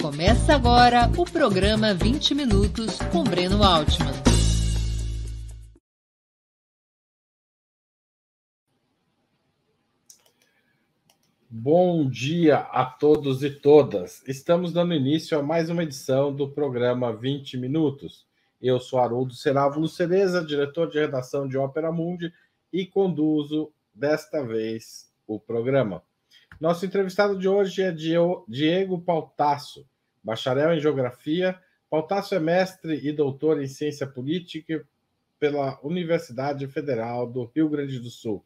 Começa 0.00 0.54
agora 0.54 1.10
o 1.18 1.26
programa 1.26 1.92
20 1.92 2.34
Minutos 2.34 2.98
com 3.12 3.22
Breno 3.22 3.62
Altman. 3.62 4.14
Bom 11.50 12.08
dia 12.08 12.60
a 12.60 12.86
todos 12.86 13.44
e 13.44 13.50
todas. 13.50 14.26
Estamos 14.26 14.72
dando 14.72 14.94
início 14.94 15.38
a 15.38 15.42
mais 15.42 15.68
uma 15.68 15.82
edição 15.82 16.34
do 16.34 16.48
programa 16.48 17.14
20 17.14 17.58
Minutos. 17.58 18.26
Eu 18.58 18.80
sou 18.80 19.00
Haroldo 19.00 19.34
Serávulo 19.34 19.86
Cereza, 19.86 20.42
diretor 20.42 20.88
de 20.88 20.98
redação 20.98 21.46
de 21.46 21.58
Ópera 21.58 21.92
Mundi 21.92 22.32
e 22.72 22.86
conduzo 22.86 23.70
desta 23.94 24.42
vez 24.42 25.12
o 25.26 25.38
programa. 25.38 26.02
Nosso 26.60 26.84
entrevistado 26.84 27.38
de 27.38 27.48
hoje 27.48 27.82
é 27.82 27.90
Diego 27.90 29.00
Pautasso, 29.00 29.88
bacharel 30.22 30.74
em 30.74 30.80
Geografia. 30.80 31.58
Pautasso 31.88 32.34
é 32.34 32.38
mestre 32.38 33.00
e 33.02 33.12
doutor 33.12 33.62
em 33.62 33.66
Ciência 33.66 34.06
Política 34.06 34.86
pela 35.38 35.80
Universidade 35.82 36.66
Federal 36.68 37.26
do 37.26 37.50
Rio 37.54 37.68
Grande 37.68 37.98
do 37.98 38.10
Sul 38.10 38.44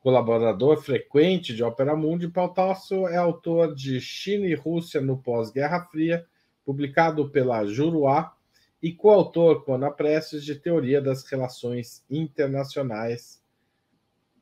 Colaborador 0.00 0.78
frequente 0.78 1.54
de 1.54 1.62
Ópera 1.62 1.94
Mundi, 1.94 2.26
Pautasso 2.26 3.06
é 3.06 3.16
autor 3.16 3.74
de 3.74 4.00
China 4.00 4.46
e 4.46 4.54
Rússia 4.54 4.98
no 4.98 5.18
Pós-Guerra 5.18 5.84
Fria, 5.90 6.26
publicado 6.64 7.28
pela 7.28 7.66
Juruá, 7.66 8.34
e 8.82 8.94
coautor 8.94 9.62
com 9.62 9.74
Ana 9.74 9.90
Prestes 9.90 10.42
de 10.42 10.54
Teoria 10.54 11.02
das 11.02 11.22
Relações 11.24 12.02
Internacionais, 12.08 13.42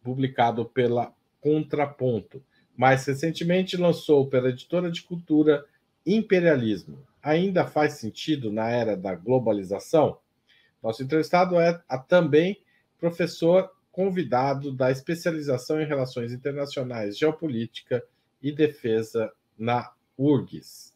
publicado 0.00 0.64
pela 0.64 1.12
Contraponto. 1.40 2.40
Mais 2.78 3.04
recentemente 3.04 3.76
lançou 3.76 4.28
pela 4.28 4.50
editora 4.50 4.88
de 4.88 5.02
cultura 5.02 5.66
Imperialismo. 6.06 7.04
Ainda 7.20 7.66
faz 7.66 7.94
sentido 7.94 8.52
na 8.52 8.70
era 8.70 8.96
da 8.96 9.16
globalização? 9.16 10.16
Nosso 10.80 11.02
entrevistado 11.02 11.58
é 11.58 11.82
também 12.06 12.62
professor 13.00 13.68
convidado 13.90 14.70
da 14.70 14.92
especialização 14.92 15.80
em 15.80 15.86
Relações 15.86 16.32
Internacionais, 16.32 17.18
Geopolítica 17.18 18.00
e 18.40 18.52
Defesa 18.52 19.32
na 19.58 19.92
URGS. 20.16 20.94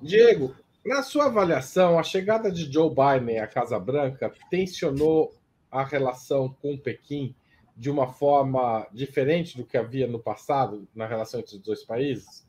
Diego, 0.02 0.56
na 0.84 1.04
sua 1.04 1.26
avaliação, 1.26 2.00
a 2.00 2.02
chegada 2.02 2.50
de 2.50 2.70
Joe 2.70 2.90
Biden 2.90 3.38
à 3.38 3.46
Casa 3.46 3.78
Branca 3.78 4.32
tensionou 4.50 5.32
a 5.70 5.84
relação 5.84 6.52
com 6.60 6.76
Pequim 6.76 7.32
de 7.76 7.90
uma 7.90 8.08
forma 8.08 8.88
diferente 8.92 9.56
do 9.56 9.64
que 9.64 9.76
havia 9.76 10.08
no 10.08 10.18
passado 10.18 10.88
na 10.92 11.06
relação 11.06 11.38
entre 11.38 11.54
os 11.54 11.62
dois 11.62 11.84
países? 11.84 12.44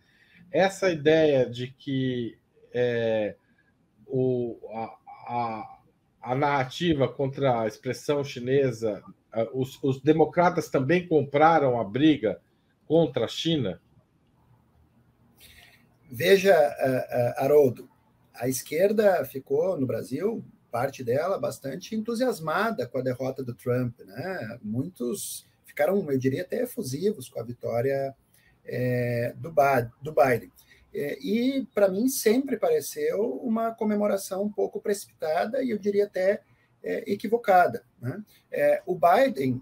Essa 0.51 0.89
ideia 0.89 1.47
de 1.47 1.67
que 1.67 2.35
é, 2.73 3.35
o, 4.15 4.59
a, 4.69 4.97
a, 5.27 5.79
a, 6.21 6.35
narrativa 6.35 7.07
contra 7.07 7.61
a 7.61 7.67
expressão 7.67 8.23
chinesa, 8.23 9.03
os, 9.51 9.81
os 9.81 9.99
democratas 9.99 10.69
também 10.69 11.07
compraram 11.07 11.79
a 11.79 11.83
briga 11.83 12.39
contra 12.87 13.25
a 13.25 13.27
China? 13.27 13.81
Veja, 16.11 16.53
Haroldo, 17.37 17.89
a 18.35 18.47
esquerda 18.47 19.25
ficou 19.25 19.79
no 19.79 19.87
Brasil 19.87 20.45
parte 20.71 21.03
dela 21.03 21.39
bastante 21.39 21.95
entusiasmada 21.95 22.87
com 22.87 22.99
a 22.99 23.03
derrota 23.03 23.43
do 23.43 23.55
Trump, 23.55 23.99
né? 24.01 24.59
Muitos 24.61 25.47
ficaram, 25.65 26.11
eu 26.11 26.19
diria, 26.19 26.43
até 26.43 26.61
efusivos 26.61 27.29
com 27.29 27.39
a 27.39 27.43
vitória 27.43 28.15
é, 28.63 29.33
do, 29.37 29.51
do 30.03 30.13
Biden. 30.13 30.51
É, 30.93 31.17
e, 31.19 31.65
para 31.73 31.89
mim, 31.89 32.07
sempre 32.07 32.57
pareceu 32.57 33.37
uma 33.37 33.73
comemoração 33.73 34.43
um 34.43 34.51
pouco 34.51 34.79
precipitada 34.79 35.63
e, 35.63 35.71
eu 35.71 35.79
diria, 35.79 36.05
até 36.05 36.41
é, 36.83 37.11
equivocada. 37.11 37.83
Né? 37.99 38.23
É, 38.51 38.83
o 38.85 38.95
Biden, 38.97 39.61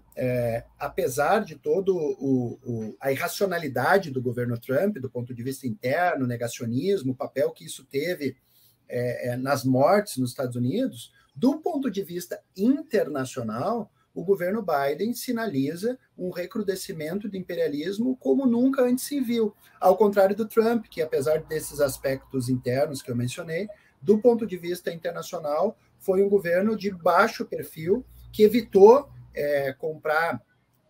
apesar 0.78 1.44
de 1.44 1.56
todo 1.56 1.96
o, 1.96 2.58
o, 2.64 2.96
a 3.00 3.10
irracionalidade 3.10 4.10
do 4.10 4.20
governo 4.20 4.58
Trump, 4.58 4.98
do 4.98 5.08
ponto 5.08 5.32
de 5.34 5.42
vista 5.42 5.66
interno, 5.66 6.26
negacionismo, 6.26 7.12
o 7.12 7.16
papel 7.16 7.50
que 7.52 7.64
isso 7.64 7.84
teve 7.84 8.36
nas 9.38 9.64
mortes 9.64 10.18
nos 10.18 10.30
Estados 10.30 10.54
Unidos, 10.54 11.14
do 11.34 11.58
ponto 11.60 11.90
de 11.90 12.02
vista 12.02 12.42
internacional, 12.54 13.90
o 14.14 14.24
governo 14.24 14.62
Biden 14.62 15.14
sinaliza 15.14 15.98
um 16.16 16.30
recrudescimento 16.30 17.28
do 17.28 17.36
imperialismo 17.36 18.16
como 18.16 18.46
nunca 18.46 18.82
antes 18.82 19.04
se 19.04 19.20
viu. 19.20 19.54
Ao 19.80 19.96
contrário 19.96 20.36
do 20.36 20.46
Trump, 20.46 20.86
que 20.86 21.00
apesar 21.00 21.42
desses 21.42 21.80
aspectos 21.80 22.48
internos 22.48 23.00
que 23.00 23.10
eu 23.10 23.16
mencionei, 23.16 23.68
do 24.00 24.18
ponto 24.18 24.46
de 24.46 24.56
vista 24.56 24.92
internacional, 24.92 25.78
foi 25.98 26.22
um 26.22 26.28
governo 26.28 26.76
de 26.76 26.90
baixo 26.90 27.44
perfil 27.44 28.04
que 28.32 28.42
evitou 28.42 29.08
é, 29.34 29.72
comprar 29.72 30.42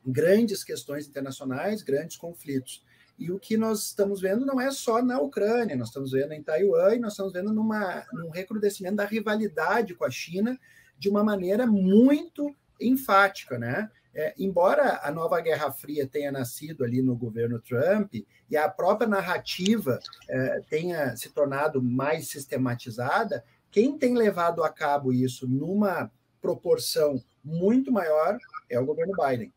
grandes 0.05 0.65
questões 0.65 1.07
internacionais, 1.07 1.83
grandes 1.83 2.17
conflitos. 2.17 2.85
E 3.19 3.31
o 3.31 3.39
que 3.39 3.57
nós 3.57 3.85
estamos 3.85 4.21
vendo 4.21 4.45
não 4.45 4.61
é 4.61 4.71
só 4.71 5.03
na 5.03 5.21
Ucrânia, 5.21 5.77
nós 5.77 5.89
estamos 5.89 6.11
vendo 6.11 6.33
em 6.33 6.43
Taiwan 6.43 6.95
e 6.95 6.99
nós 6.99 7.13
estamos 7.13 7.33
vendo 7.33 7.53
numa, 7.53 8.05
num 8.13 8.31
recrudescimento 8.31 8.97
da 8.97 9.05
rivalidade 9.05 9.95
com 9.95 10.05
a 10.05 10.11
China 10.11 10.59
de 10.99 11.09
uma 11.09 11.23
maneira 11.23 11.67
muito 11.67 12.55
enfática, 12.83 13.59
né? 13.59 13.91
É, 14.15 14.35
embora 14.39 15.01
a 15.03 15.11
nova 15.11 15.41
Guerra 15.41 15.73
Fria 15.73 16.07
tenha 16.07 16.31
nascido 16.31 16.85
ali 16.85 17.01
no 17.01 17.17
governo 17.17 17.59
Trump 17.59 18.15
e 18.51 18.57
a 18.57 18.69
própria 18.69 19.09
narrativa 19.09 19.99
é, 20.29 20.61
tenha 20.69 21.17
se 21.17 21.31
tornado 21.31 21.83
mais 21.83 22.29
sistematizada, 22.29 23.43
quem 23.71 23.97
tem 23.97 24.15
levado 24.15 24.63
a 24.63 24.69
cabo 24.69 25.15
isso 25.15 25.49
numa 25.49 26.11
proporção 26.43 27.23
muito 27.43 27.91
maior 27.91 28.37
é 28.69 28.79
o 28.79 28.85
governo 28.85 29.15
Biden. 29.17 29.53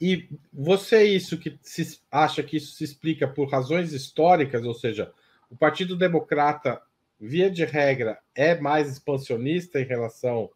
E 0.00 0.28
você 0.52 1.04
isso 1.04 1.38
que 1.38 1.58
se, 1.62 2.00
acha 2.10 2.42
que 2.42 2.58
isso 2.58 2.76
se 2.76 2.84
explica 2.84 3.26
por 3.26 3.50
razões 3.50 3.92
históricas, 3.92 4.64
ou 4.64 4.74
seja, 4.74 5.12
o 5.50 5.56
Partido 5.56 5.96
Democrata, 5.96 6.80
via 7.18 7.50
de 7.50 7.64
regra, 7.64 8.18
é 8.34 8.58
mais 8.60 8.90
expansionista 8.90 9.80
em 9.80 9.84
relação 9.84 10.50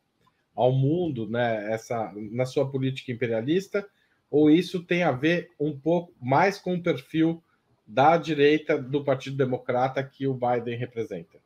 ao 0.60 0.72
mundo, 0.72 1.26
né, 1.26 1.72
essa, 1.72 2.12
na 2.14 2.44
sua 2.44 2.70
política 2.70 3.10
imperialista, 3.10 3.88
ou 4.30 4.50
isso 4.50 4.84
tem 4.84 5.02
a 5.02 5.10
ver 5.10 5.50
um 5.58 5.76
pouco 5.78 6.12
mais 6.20 6.58
com 6.58 6.74
o 6.74 6.82
perfil 6.82 7.42
da 7.86 8.18
direita 8.18 8.76
do 8.76 9.02
Partido 9.02 9.38
Democrata 9.38 10.04
que 10.04 10.26
o 10.26 10.34
Biden 10.34 10.76
representa? 10.76 11.38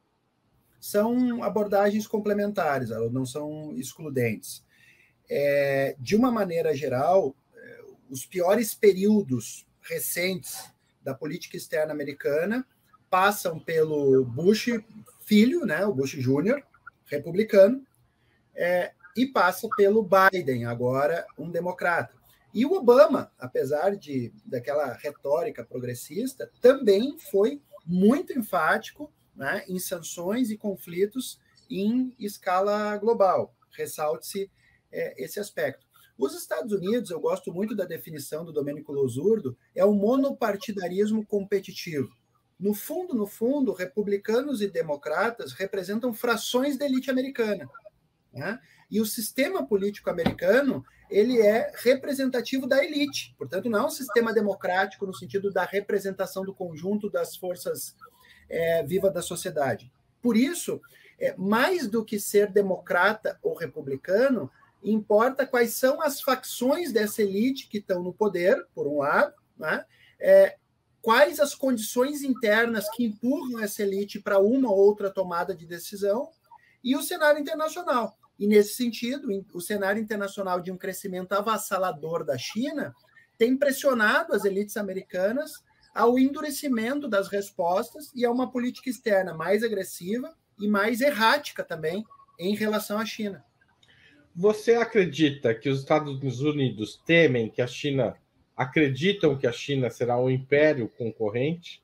São 0.81 1.45
abordagens 1.45 2.09
complementares, 2.09 2.91
elas 2.91 3.13
não 3.13 3.25
são 3.25 3.73
excludentes. 3.77 4.65
É, 5.31 5.95
de 5.99 6.17
uma 6.17 6.33
maneira 6.33 6.75
geral, 6.75 7.37
é, 7.55 7.81
os 8.11 8.27
piores 8.27 8.75
períodos 8.75 9.65
recentes 9.81 10.71
da 11.03 11.15
política 11.15 11.57
externa 11.57 11.93
americana 11.93 12.67
passam 13.09 13.61
pelo 13.61 14.25
Bush 14.25 14.71
filho, 15.21 15.65
né, 15.65 15.87
o 15.87 15.95
Bush 15.95 16.11
Júnior, 16.11 16.61
republicano, 17.07 17.81
é, 18.57 18.93
e 19.17 19.27
passa 19.27 19.69
pelo 19.77 20.07
Biden, 20.07 20.65
agora 20.67 21.27
um 21.39 21.51
democrata. 21.51 22.15
E 22.53 22.65
o 22.65 22.73
Obama, 22.73 23.33
apesar 23.39 23.97
de 23.97 24.33
daquela 24.45 24.93
retórica 24.95 25.65
progressista, 25.65 26.51
também 26.61 27.19
foi 27.19 27.61
muito 27.85 28.33
enfático 28.33 29.13
né, 29.35 29.65
em 29.69 29.79
sanções 29.79 30.51
e 30.51 30.57
conflitos 30.57 31.41
em 31.69 32.15
escala 32.19 32.97
global. 32.97 33.55
Ressalte-se 33.77 34.51
é, 34.93 35.23
esse 35.23 35.41
aspecto. 35.41 35.85
Os 36.17 36.33
Estados 36.35 36.73
Unidos, 36.73 37.11
eu 37.11 37.19
gosto 37.19 37.53
muito 37.53 37.75
da 37.75 37.85
definição 37.85 38.45
do 38.45 38.53
Domênico 38.53 38.93
Losurdo, 38.93 39.57
é 39.75 39.85
o 39.85 39.93
monopartidarismo 39.93 41.27
competitivo. 41.27 42.09
No 42.59 42.73
fundo, 42.73 43.15
no 43.15 43.27
fundo, 43.27 43.73
republicanos 43.73 44.63
e 44.63 44.69
democratas 44.69 45.53
representam 45.53 46.15
frações 46.15 46.79
da 46.79 46.87
elite 46.87 47.11
americana. 47.11 47.69
Né? 48.35 48.59
E 48.91 49.01
o 49.01 49.07
sistema 49.07 49.67
político 49.67 50.11
americano 50.11 50.85
ele 51.11 51.41
é 51.41 51.71
representativo 51.77 52.67
da 52.67 52.85
elite. 52.85 53.35
Portanto, 53.39 53.71
não 53.71 53.79
é 53.79 53.87
um 53.87 53.91
sistema 53.91 54.33
democrático 54.33 55.07
no 55.07 55.15
sentido 55.15 55.53
da 55.53 55.65
representação 55.65 56.45
do 56.45 56.55
conjunto 56.55 57.09
das 57.09 57.37
forças 57.37 57.95
é, 58.49 58.83
vivas 58.83 59.13
da 59.13 59.23
sociedade. 59.23 59.93
Por 60.21 60.37
isso, 60.37 60.81
é, 61.19 61.35
mais 61.37 61.87
do 61.87 62.05
que 62.05 62.19
ser 62.19 62.51
democrata 62.51 63.39
ou 63.43 63.55
republicano, 63.55 64.51
importa 64.83 65.47
quais 65.47 65.75
são 65.75 66.03
as 66.03 66.21
facções 66.21 66.93
dessa 66.93 67.23
elite 67.23 67.69
que 67.69 67.79
estão 67.79 68.03
no 68.03 68.13
poder, 68.13 68.67
por 68.75 68.87
um 68.87 68.99
lado, 68.99 69.35
né? 69.57 69.85
É, 70.19 70.57
quais 71.01 71.39
as 71.39 71.55
condições 71.55 72.23
internas 72.23 72.89
que 72.91 73.05
empurram 73.05 73.63
essa 73.63 73.83
elite 73.83 74.19
para 74.19 74.39
uma 74.39 74.71
ou 74.71 74.79
outra 74.79 75.11
tomada 75.11 75.55
de 75.55 75.67
decisão, 75.67 76.31
e 76.83 76.97
o 76.97 77.03
cenário 77.03 77.41
internacional. 77.41 78.17
E, 78.39 78.47
nesse 78.47 78.75
sentido, 78.75 79.29
o 79.53 79.61
cenário 79.61 80.03
internacional 80.03 80.61
de 80.61 80.73
um 80.73 80.77
crescimento 80.77 81.33
avassalador 81.33 82.25
da 82.25 82.37
China 82.37 82.93
tem 83.39 83.57
pressionado 83.57 84.33
as 84.35 84.45
elites 84.45 84.77
americanas 84.77 85.53
ao 85.95 86.19
endurecimento 86.19 87.09
das 87.09 87.29
respostas 87.29 88.13
e 88.15 88.25
a 88.25 88.31
uma 88.31 88.51
política 88.51 88.91
externa 88.91 89.33
mais 89.33 89.63
agressiva 89.63 90.35
e 90.59 90.67
mais 90.67 91.01
errática 91.01 91.63
também 91.63 92.05
em 92.39 92.55
relação 92.55 92.99
à 92.99 93.07
China. 93.07 93.45
Você 94.35 94.75
acredita 94.75 95.55
que 95.55 95.69
os 95.69 95.81
Estados 95.81 96.41
Unidos 96.41 97.01
temem 97.07 97.49
que 97.49 97.63
a 97.63 97.67
China 97.69 98.17
acreditam 98.57 99.39
que 99.39 99.47
a 99.47 99.53
China 99.53 99.91
será 99.91 100.19
um 100.19 100.29
império 100.29 100.89
concorrente? 100.89 101.83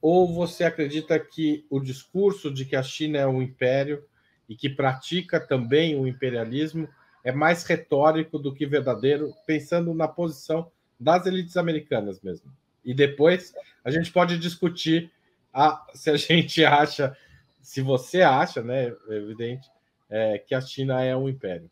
Ou 0.00 0.32
você 0.32 0.64
acredita 0.64 1.18
que 1.18 1.66
o 1.68 1.80
discurso 1.80 2.52
de 2.52 2.64
que 2.64 2.76
a 2.76 2.82
China 2.82 3.18
é 3.18 3.26
um 3.26 3.42
império 3.42 4.04
e 4.48 4.54
que 4.54 4.68
pratica 4.68 5.40
também 5.40 5.98
o 5.98 6.06
imperialismo 6.06 6.88
é 7.22 7.32
mais 7.32 7.64
retórico 7.64 8.38
do 8.38 8.54
que 8.54 8.66
verdadeiro, 8.66 9.32
pensando 9.46 9.94
na 9.94 10.06
posição 10.06 10.70
das 11.00 11.26
elites 11.26 11.56
americanas 11.56 12.20
mesmo. 12.20 12.52
E 12.84 12.92
depois 12.92 13.54
a 13.82 13.90
gente 13.90 14.12
pode 14.12 14.38
discutir 14.38 15.10
a, 15.52 15.86
se 15.94 16.10
a 16.10 16.16
gente 16.16 16.64
acha, 16.64 17.16
se 17.62 17.80
você 17.80 18.20
acha, 18.20 18.62
né, 18.62 18.94
é 19.08 19.14
evidente, 19.14 19.70
é, 20.10 20.38
que 20.38 20.54
a 20.54 20.60
China 20.60 21.02
é 21.02 21.16
um 21.16 21.28
império. 21.28 21.70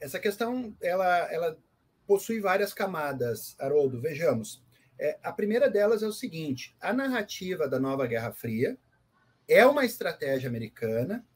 Essa 0.00 0.18
questão 0.18 0.74
ela, 0.80 1.30
ela 1.30 1.58
possui 2.06 2.40
várias 2.40 2.72
camadas, 2.72 3.54
Haroldo. 3.60 4.00
Vejamos. 4.00 4.62
É, 4.98 5.18
a 5.22 5.32
primeira 5.32 5.68
delas 5.68 6.02
é 6.02 6.06
o 6.06 6.12
seguinte: 6.12 6.74
a 6.80 6.92
narrativa 6.92 7.68
da 7.68 7.78
nova 7.78 8.06
Guerra 8.06 8.32
Fria, 8.32 8.78
é 9.50 9.66
uma 9.66 9.84
estratégia 9.84 10.48
americana 10.48 11.26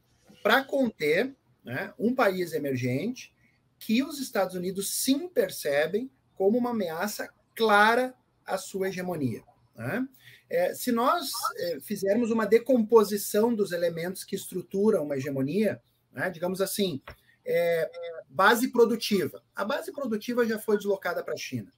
para 0.41 0.63
conter 0.63 1.35
né, 1.63 1.93
um 1.99 2.15
país 2.15 2.53
emergente 2.53 3.35
que 3.77 4.01
os 4.01 4.19
Estados 4.19 4.55
Unidos 4.55 4.89
sim 4.93 5.27
percebem 5.27 6.09
como 6.33 6.57
uma 6.57 6.69
ameaça 6.69 7.29
clara 7.53 8.15
à 8.45 8.57
sua 8.57 8.87
hegemonia. 8.87 9.43
Né? 9.75 10.07
É, 10.49 10.73
se 10.73 10.91
nós 10.91 11.29
é, 11.57 11.79
fizermos 11.81 12.31
uma 12.31 12.45
decomposição 12.45 13.53
dos 13.53 13.71
elementos 13.71 14.23
que 14.23 14.35
estruturam 14.35 15.03
uma 15.03 15.17
hegemonia, 15.17 15.81
né, 16.11 16.29
digamos 16.29 16.61
assim, 16.61 17.01
é, 17.45 17.91
base 18.29 18.69
produtiva. 18.69 19.43
A 19.53 19.65
base 19.65 19.91
produtiva 19.91 20.45
já 20.45 20.57
foi 20.57 20.77
deslocada 20.77 21.23
para 21.23 21.33
a 21.33 21.37
China. 21.37 21.71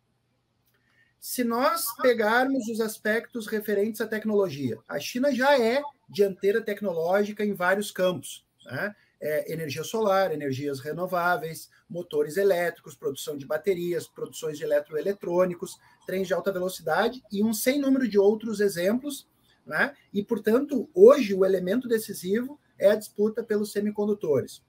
Se 1.30 1.44
nós 1.44 1.94
pegarmos 2.02 2.70
os 2.70 2.80
aspectos 2.80 3.48
referentes 3.48 4.00
à 4.00 4.08
tecnologia, 4.08 4.80
a 4.88 4.98
China 4.98 5.30
já 5.36 5.60
é 5.62 5.82
dianteira 6.08 6.62
tecnológica 6.62 7.44
em 7.44 7.54
vários 7.54 7.92
campos. 7.92 8.46
Né? 8.66 8.96
É, 9.20 9.52
energia 9.52 9.84
solar, 9.84 10.32
energias 10.32 10.80
renováveis, 10.80 11.70
motores 11.90 12.38
elétricos, 12.38 12.96
produção 12.96 13.38
de 13.38 13.46
baterias, 13.46 14.08
produções 14.08 14.58
de 14.58 14.64
eletroeletrônicos, 14.64 15.78
trens 16.06 16.28
de 16.30 16.34
alta 16.34 16.50
velocidade 16.50 17.22
e 17.30 17.44
um 17.44 17.54
sem 17.54 17.78
número 17.78 18.08
de 18.08 18.18
outros 18.18 18.62
exemplos. 18.62 19.28
Né? 19.66 19.94
E, 20.14 20.24
portanto, 20.24 20.90
hoje 20.94 21.34
o 21.34 21.44
elemento 21.44 21.90
decisivo 21.90 22.58
é 22.80 22.90
a 22.90 22.96
disputa 22.96 23.44
pelos 23.44 23.74
semicondutores. 23.74 24.64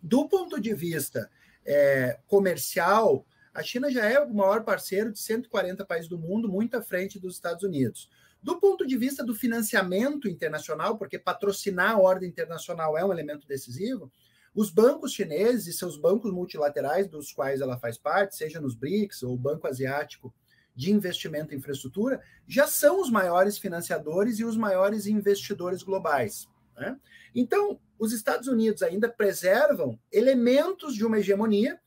Do 0.00 0.28
ponto 0.28 0.60
de 0.60 0.72
vista 0.72 1.28
é, 1.64 2.20
comercial, 2.28 3.26
a 3.56 3.62
China 3.62 3.90
já 3.90 4.04
é 4.04 4.20
o 4.20 4.32
maior 4.32 4.64
parceiro 4.64 5.10
de 5.10 5.18
140 5.18 5.84
países 5.86 6.08
do 6.08 6.18
mundo, 6.18 6.46
muito 6.48 6.76
à 6.76 6.82
frente 6.82 7.18
dos 7.18 7.34
Estados 7.34 7.62
Unidos. 7.62 8.10
Do 8.42 8.60
ponto 8.60 8.86
de 8.86 8.98
vista 8.98 9.24
do 9.24 9.34
financiamento 9.34 10.28
internacional, 10.28 10.98
porque 10.98 11.18
patrocinar 11.18 11.92
a 11.92 11.98
ordem 11.98 12.28
internacional 12.28 12.96
é 12.98 13.04
um 13.04 13.10
elemento 13.10 13.48
decisivo, 13.48 14.12
os 14.54 14.70
bancos 14.70 15.12
chineses 15.12 15.66
e 15.66 15.72
seus 15.72 15.96
bancos 15.98 16.30
multilaterais, 16.32 17.08
dos 17.08 17.32
quais 17.32 17.62
ela 17.62 17.78
faz 17.78 17.96
parte, 17.96 18.36
seja 18.36 18.60
nos 18.60 18.74
BRICS 18.74 19.22
ou 19.22 19.32
o 19.32 19.38
Banco 19.38 19.66
Asiático 19.66 20.32
de 20.74 20.92
Investimento 20.92 21.54
em 21.54 21.58
Infraestrutura, 21.58 22.20
já 22.46 22.66
são 22.66 23.00
os 23.00 23.10
maiores 23.10 23.56
financiadores 23.56 24.38
e 24.38 24.44
os 24.44 24.56
maiores 24.56 25.06
investidores 25.06 25.82
globais. 25.82 26.46
Né? 26.76 26.98
Então, 27.34 27.80
os 27.98 28.12
Estados 28.12 28.48
Unidos 28.48 28.82
ainda 28.82 29.08
preservam 29.08 29.98
elementos 30.12 30.94
de 30.94 31.04
uma 31.04 31.18
hegemonia, 31.18 31.80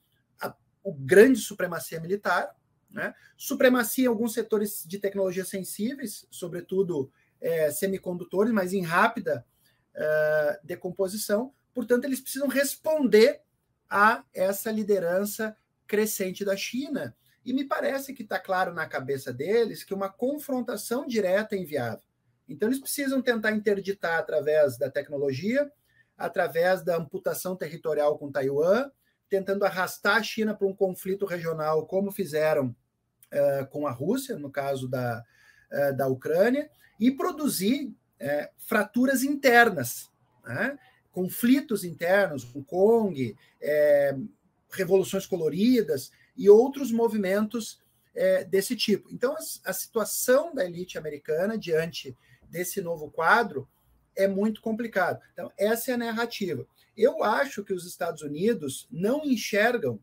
o 0.89 0.93
grande 0.93 1.39
supremacia 1.39 1.99
militar, 1.99 2.55
né? 2.89 3.13
Supremacia 3.37 4.05
em 4.05 4.07
alguns 4.07 4.33
setores 4.33 4.83
de 4.85 4.97
tecnologia 4.97 5.45
sensíveis, 5.45 6.25
sobretudo 6.31 7.11
é, 7.39 7.71
semicondutores, 7.71 8.51
mas 8.51 8.73
em 8.73 8.81
rápida 8.81 9.45
uh, 9.95 10.65
decomposição. 10.65 11.53
Portanto, 11.73 12.05
eles 12.05 12.19
precisam 12.19 12.47
responder 12.47 13.41
a 13.89 14.23
essa 14.33 14.71
liderança 14.71 15.55
crescente 15.87 16.43
da 16.43 16.55
China. 16.57 17.15
E 17.45 17.53
me 17.53 17.63
parece 17.63 18.13
que 18.13 18.23
está 18.23 18.39
claro 18.39 18.73
na 18.73 18.85
cabeça 18.85 19.31
deles 19.31 19.83
que 19.83 19.93
uma 19.93 20.09
confrontação 20.09 21.07
direta 21.07 21.55
é 21.55 21.59
inviável. 21.59 22.03
Então, 22.47 22.67
eles 22.67 22.79
precisam 22.79 23.21
tentar 23.21 23.51
interditar 23.51 24.19
através 24.19 24.77
da 24.77 24.89
tecnologia, 24.89 25.71
através 26.17 26.83
da 26.83 26.97
amputação 26.97 27.55
territorial 27.55 28.17
com 28.17 28.31
Taiwan, 28.31 28.89
tentando 29.29 29.63
arrastar 29.63 30.17
a 30.17 30.23
China 30.23 30.55
para 30.55 30.67
um 30.67 30.73
conflito 30.73 31.25
regional, 31.25 31.85
como 31.85 32.11
fizeram 32.11 32.75
uh, 33.31 33.67
com 33.69 33.85
a 33.85 33.91
Rússia, 33.91 34.37
no 34.37 34.49
caso 34.49 34.87
da, 34.87 35.23
uh, 35.71 35.95
da 35.95 36.07
Ucrânia, 36.07 36.69
e 36.99 37.11
produzir 37.11 37.87
uh, 37.87 38.49
fraturas 38.57 39.23
internas, 39.23 40.09
né? 40.43 40.77
conflitos 41.11 41.83
internos, 41.83 42.43
Hong 42.55 42.63
Kong, 42.63 43.35
revoluções 44.71 45.25
coloridas 45.25 46.11
e 46.37 46.49
outros 46.49 46.91
movimentos 46.91 47.81
desse 48.49 48.75
tipo. 48.75 49.09
Então, 49.11 49.33
a, 49.33 49.69
a 49.69 49.73
situação 49.73 50.53
da 50.53 50.63
elite 50.63 50.97
americana 50.97 51.57
diante 51.57 52.15
desse 52.43 52.79
novo 52.79 53.11
quadro 53.11 53.67
é 54.15 54.27
muito 54.27 54.61
complicado. 54.61 55.19
Então, 55.33 55.51
essa 55.57 55.91
é 55.91 55.93
a 55.95 55.97
narrativa. 55.97 56.65
Eu 56.99 57.23
acho 57.23 57.63
que 57.63 57.73
os 57.73 57.85
Estados 57.85 58.21
Unidos 58.21 58.85
não 58.91 59.23
enxergam 59.23 60.01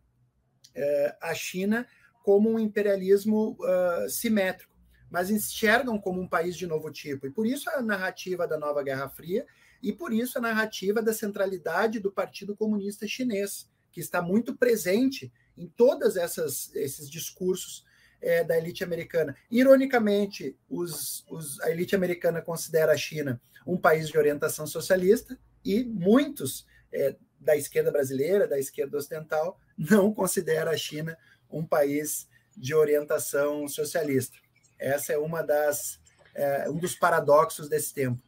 é, 0.74 1.14
a 1.20 1.34
China 1.34 1.86
como 2.22 2.50
um 2.50 2.58
imperialismo 2.58 3.54
uh, 3.60 4.08
simétrico, 4.08 4.74
mas 5.10 5.28
enxergam 5.28 5.98
como 5.98 6.22
um 6.22 6.26
país 6.26 6.56
de 6.56 6.66
novo 6.66 6.90
tipo. 6.90 7.26
E 7.26 7.30
por 7.30 7.46
isso 7.46 7.68
a 7.68 7.82
narrativa 7.82 8.48
da 8.48 8.58
nova 8.58 8.82
Guerra 8.82 9.10
Fria 9.10 9.46
e 9.82 9.92
por 9.92 10.10
isso 10.10 10.38
a 10.38 10.40
narrativa 10.40 11.02
da 11.02 11.12
centralidade 11.12 12.00
do 12.00 12.10
Partido 12.10 12.56
Comunista 12.56 13.06
Chinês, 13.06 13.70
que 13.92 14.00
está 14.00 14.22
muito 14.22 14.56
presente 14.56 15.30
em 15.54 15.68
todos 15.68 16.16
esses 16.16 17.10
discursos 17.10 17.84
é, 18.22 18.42
da 18.42 18.56
elite 18.56 18.82
americana. 18.82 19.36
Ironicamente, 19.50 20.58
os, 20.66 21.26
os, 21.28 21.60
a 21.60 21.70
elite 21.70 21.94
americana 21.94 22.40
considera 22.40 22.92
a 22.92 22.96
China 22.96 23.38
um 23.66 23.76
país 23.76 24.08
de 24.08 24.16
orientação 24.16 24.66
socialista 24.66 25.38
e 25.62 25.84
muitos 25.84 26.64
é, 26.96 27.16
da 27.38 27.56
esquerda 27.56 27.92
brasileira, 27.92 28.48
da 28.48 28.58
esquerda 28.58 28.96
ocidental, 28.96 29.58
não 29.76 30.12
considera 30.12 30.70
a 30.70 30.76
China 30.76 31.16
um 31.50 31.64
país 31.64 32.28
de 32.56 32.74
orientação 32.74 33.68
socialista. 33.68 34.36
Essa 34.78 35.12
é 35.12 35.18
uma 35.18 35.42
das 35.42 36.00
é, 36.34 36.68
um 36.68 36.78
dos 36.78 36.94
paradoxos 36.94 37.68
desse 37.68 37.94
tempo. 37.94 38.20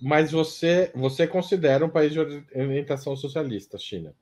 Mas 0.00 0.32
você 0.32 0.90
você 0.94 1.26
considera 1.26 1.84
um 1.84 1.90
país 1.90 2.12
de 2.12 2.20
orientação 2.20 3.16
socialista, 3.16 3.78
China? 3.78 4.14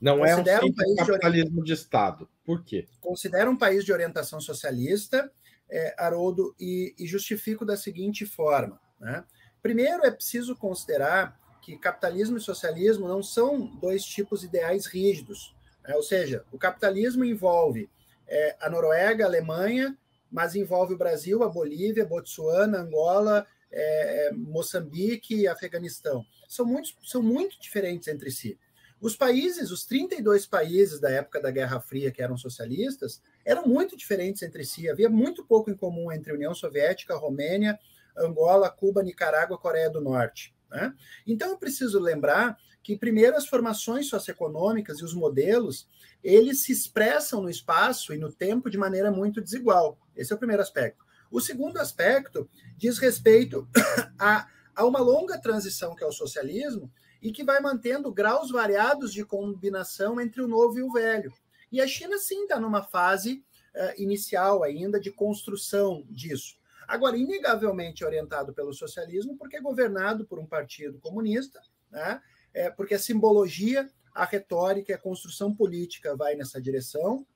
Não 0.00 0.18
Considera 0.18 0.62
é 0.62 0.64
um, 0.64 0.68
um 0.68 0.74
país 0.74 0.96
capitalismo 0.96 1.60
de, 1.62 1.66
de, 1.66 1.72
Estado. 1.72 2.28
Por 2.44 2.64
quê? 2.64 2.86
Considera 3.00 3.48
um 3.48 3.56
país 3.56 3.84
de 3.84 3.92
orientação 3.92 4.40
socialista, 4.40 5.30
é, 5.70 5.94
Haroldo, 5.96 6.54
e, 6.58 6.94
e 6.98 7.06
justifico 7.06 7.64
da 7.64 7.76
seguinte 7.76 8.26
forma. 8.26 8.80
Né? 9.00 9.24
Primeiro, 9.62 10.04
é 10.04 10.10
preciso 10.10 10.56
considerar 10.56 11.38
que 11.60 11.76
capitalismo 11.76 12.36
e 12.36 12.40
socialismo 12.40 13.08
não 13.08 13.22
são 13.22 13.66
dois 13.66 14.04
tipos 14.04 14.44
ideais 14.44 14.86
rígidos. 14.86 15.54
Né? 15.86 15.94
Ou 15.94 16.02
seja, 16.02 16.44
o 16.52 16.58
capitalismo 16.58 17.24
envolve 17.24 17.88
é, 18.26 18.56
a 18.60 18.68
Noruega, 18.68 19.24
a 19.24 19.28
Alemanha, 19.28 19.96
mas 20.30 20.54
envolve 20.54 20.94
o 20.94 20.98
Brasil, 20.98 21.42
a 21.42 21.48
Bolívia, 21.48 22.04
Botsuana, 22.04 22.78
Angola, 22.78 23.46
é, 23.70 24.32
Moçambique 24.32 25.34
e 25.34 25.48
Afeganistão. 25.48 26.24
São, 26.48 26.64
muitos, 26.64 26.96
são 27.04 27.22
muito 27.22 27.60
diferentes 27.60 28.08
entre 28.08 28.30
si. 28.30 28.58
Os 29.00 29.14
países, 29.14 29.70
os 29.70 29.84
32 29.84 30.46
países 30.46 30.98
da 30.98 31.10
época 31.10 31.40
da 31.40 31.50
Guerra 31.50 31.80
Fria 31.80 32.10
que 32.10 32.22
eram 32.22 32.36
socialistas, 32.36 33.22
eram 33.44 33.66
muito 33.66 33.96
diferentes 33.96 34.42
entre 34.42 34.64
si. 34.64 34.88
Havia 34.88 35.10
muito 35.10 35.44
pouco 35.44 35.70
em 35.70 35.76
comum 35.76 36.10
entre 36.10 36.32
União 36.32 36.54
Soviética, 36.54 37.14
Romênia, 37.14 37.78
Angola, 38.16 38.70
Cuba, 38.70 39.02
Nicarágua, 39.02 39.58
Coreia 39.58 39.90
do 39.90 40.00
Norte. 40.00 40.55
Né? 40.70 40.94
Então, 41.26 41.50
eu 41.50 41.58
preciso 41.58 42.00
lembrar 42.00 42.58
que, 42.82 42.96
primeiro, 42.96 43.36
as 43.36 43.46
formações 43.46 44.08
socioeconômicas 44.08 45.00
e 45.00 45.04
os 45.04 45.14
modelos, 45.14 45.88
eles 46.22 46.62
se 46.62 46.72
expressam 46.72 47.42
no 47.42 47.50
espaço 47.50 48.14
e 48.14 48.18
no 48.18 48.32
tempo 48.32 48.70
de 48.70 48.78
maneira 48.78 49.10
muito 49.10 49.40
desigual. 49.40 49.98
Esse 50.16 50.32
é 50.32 50.36
o 50.36 50.38
primeiro 50.38 50.62
aspecto. 50.62 51.04
O 51.30 51.40
segundo 51.40 51.78
aspecto 51.78 52.48
diz 52.76 52.98
respeito 52.98 53.68
a, 54.18 54.46
a 54.74 54.84
uma 54.84 55.00
longa 55.00 55.38
transição 55.40 55.94
que 55.94 56.04
é 56.04 56.06
o 56.06 56.12
socialismo, 56.12 56.90
e 57.26 57.32
que 57.32 57.44
vai 57.44 57.60
mantendo 57.60 58.12
graus 58.12 58.50
variados 58.50 59.12
de 59.12 59.24
combinação 59.24 60.20
entre 60.20 60.40
o 60.40 60.48
novo 60.48 60.78
e 60.78 60.82
o 60.82 60.92
velho. 60.92 61.32
E 61.72 61.80
a 61.80 61.86
China, 61.86 62.18
sim, 62.18 62.42
está 62.42 62.60
numa 62.60 62.82
fase 62.82 63.44
uh, 63.74 64.00
inicial 64.00 64.62
ainda 64.62 65.00
de 65.00 65.10
construção 65.10 66.06
disso. 66.08 66.56
Agora, 66.86 67.16
inegavelmente 67.16 68.04
orientado 68.04 68.52
pelo 68.52 68.72
socialismo, 68.72 69.36
porque 69.36 69.56
é 69.56 69.60
governado 69.60 70.26
por 70.26 70.38
um 70.38 70.46
partido 70.46 70.98
comunista, 70.98 71.60
né? 71.90 72.20
é, 72.54 72.70
porque 72.70 72.94
a 72.94 72.98
simbologia, 72.98 73.88
a 74.14 74.24
retórica 74.24 74.94
a 74.94 74.98
construção 74.98 75.54
política 75.54 76.16
vai 76.16 76.34
nessa 76.34 76.60
direção, 76.60 77.26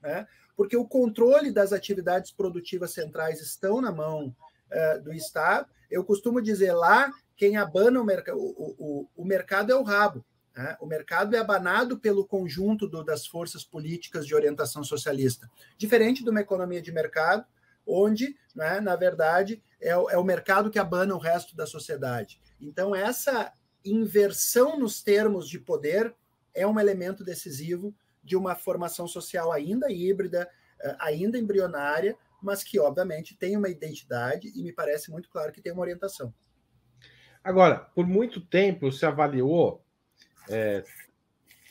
né? 0.00 0.26
porque 0.56 0.76
o 0.76 0.86
controle 0.86 1.50
das 1.50 1.72
atividades 1.72 2.30
produtivas 2.30 2.92
centrais 2.92 3.40
estão 3.40 3.80
na 3.80 3.92
mão 3.92 4.34
uh, 4.70 5.02
do 5.02 5.12
Estado. 5.12 5.68
Eu 5.90 6.04
costumo 6.04 6.42
dizer 6.42 6.72
lá 6.72 7.12
quem 7.36 7.56
abana 7.56 8.00
o 8.00 8.04
mercado, 8.04 8.38
o, 8.38 8.74
o, 8.78 9.08
o 9.16 9.24
mercado 9.24 9.72
é 9.72 9.76
o 9.76 9.82
rabo. 9.82 10.24
Né? 10.58 10.76
O 10.80 10.86
mercado 10.86 11.36
é 11.36 11.38
abanado 11.38 11.98
pelo 12.00 12.26
conjunto 12.26 12.88
do, 12.88 13.04
das 13.04 13.24
forças 13.24 13.62
políticas 13.62 14.26
de 14.26 14.34
orientação 14.34 14.82
socialista, 14.82 15.48
diferente 15.76 16.24
de 16.24 16.30
uma 16.30 16.40
economia 16.40 16.82
de 16.82 16.90
mercado, 16.90 17.46
onde, 17.88 18.36
né, 18.54 18.80
na 18.80 18.94
verdade, 18.94 19.62
é, 19.80 19.90
é 19.90 20.18
o 20.18 20.24
mercado 20.24 20.70
que 20.70 20.78
abana 20.78 21.14
o 21.14 21.18
resto 21.18 21.56
da 21.56 21.66
sociedade. 21.66 22.40
Então, 22.60 22.94
essa 22.94 23.52
inversão 23.84 24.78
nos 24.78 25.02
termos 25.02 25.48
de 25.48 25.58
poder 25.58 26.14
é 26.54 26.66
um 26.66 26.78
elemento 26.78 27.24
decisivo 27.24 27.94
de 28.22 28.36
uma 28.36 28.54
formação 28.54 29.08
social 29.08 29.50
ainda 29.50 29.90
híbrida, 29.90 30.48
eh, 30.80 30.96
ainda 30.98 31.38
embrionária, 31.38 32.16
mas 32.42 32.62
que, 32.62 32.78
obviamente, 32.78 33.36
tem 33.36 33.56
uma 33.56 33.68
identidade 33.68 34.52
e 34.54 34.62
me 34.62 34.72
parece 34.72 35.10
muito 35.10 35.30
claro 35.30 35.52
que 35.52 35.62
tem 35.62 35.72
uma 35.72 35.82
orientação. 35.82 36.34
Agora, 37.42 37.78
por 37.94 38.06
muito 38.06 38.40
tempo 38.40 38.92
se 38.92 39.06
avaliou 39.06 39.82
é, 40.48 40.84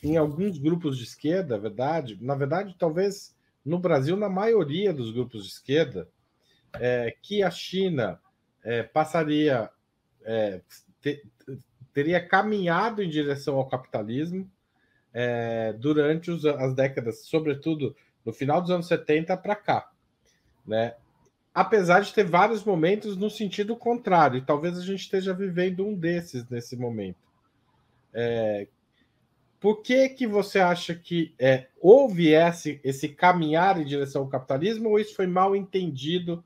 em 0.02 0.16
alguns 0.16 0.58
grupos 0.58 0.96
de 0.96 1.04
esquerda, 1.04 1.58
verdade, 1.58 2.18
na 2.20 2.34
verdade, 2.34 2.74
talvez 2.78 3.36
no 3.68 3.78
Brasil, 3.78 4.16
na 4.16 4.28
maioria 4.28 4.92
dos 4.92 5.10
grupos 5.10 5.44
de 5.44 5.50
esquerda, 5.50 6.08
é, 6.74 7.14
que 7.22 7.42
a 7.42 7.50
China 7.50 8.20
é, 8.64 8.82
passaria, 8.82 9.70
é, 10.24 10.60
te, 11.00 11.22
teria 11.92 12.26
caminhado 12.26 13.02
em 13.02 13.08
direção 13.08 13.56
ao 13.56 13.68
capitalismo 13.68 14.50
é, 15.12 15.72
durante 15.74 16.30
os, 16.30 16.44
as 16.44 16.74
décadas, 16.74 17.20
sobretudo 17.26 17.94
no 18.24 18.32
final 18.32 18.60
dos 18.60 18.70
anos 18.70 18.86
70 18.88 19.36
para 19.36 19.56
cá. 19.56 19.90
Né? 20.66 20.94
apesar 21.58 22.00
de 22.00 22.14
ter 22.14 22.22
vários 22.22 22.62
momentos 22.62 23.16
no 23.16 23.28
sentido 23.28 23.74
contrário, 23.74 24.38
e 24.38 24.44
talvez 24.44 24.78
a 24.78 24.82
gente 24.82 25.00
esteja 25.00 25.34
vivendo 25.34 25.84
um 25.84 25.92
desses 25.92 26.48
nesse 26.48 26.76
momento. 26.76 27.18
Por 29.60 29.82
que, 29.82 30.08
que 30.10 30.26
você 30.26 30.60
acha 30.60 30.94
que 30.94 31.34
é, 31.38 31.66
houve 31.80 32.32
esse, 32.32 32.80
esse 32.84 33.08
caminhar 33.08 33.80
em 33.80 33.84
direção 33.84 34.22
ao 34.22 34.28
capitalismo 34.28 34.90
ou 34.90 35.00
isso 35.00 35.16
foi 35.16 35.26
mal 35.26 35.56
entendido 35.56 36.44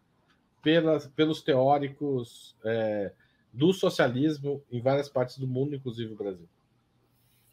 pelas, 0.62 1.06
pelos 1.08 1.42
teóricos 1.42 2.56
é, 2.64 3.12
do 3.52 3.72
socialismo 3.72 4.62
em 4.70 4.80
várias 4.80 5.08
partes 5.08 5.36
do 5.36 5.46
mundo, 5.46 5.74
inclusive 5.74 6.12
o 6.12 6.16
Brasil? 6.16 6.48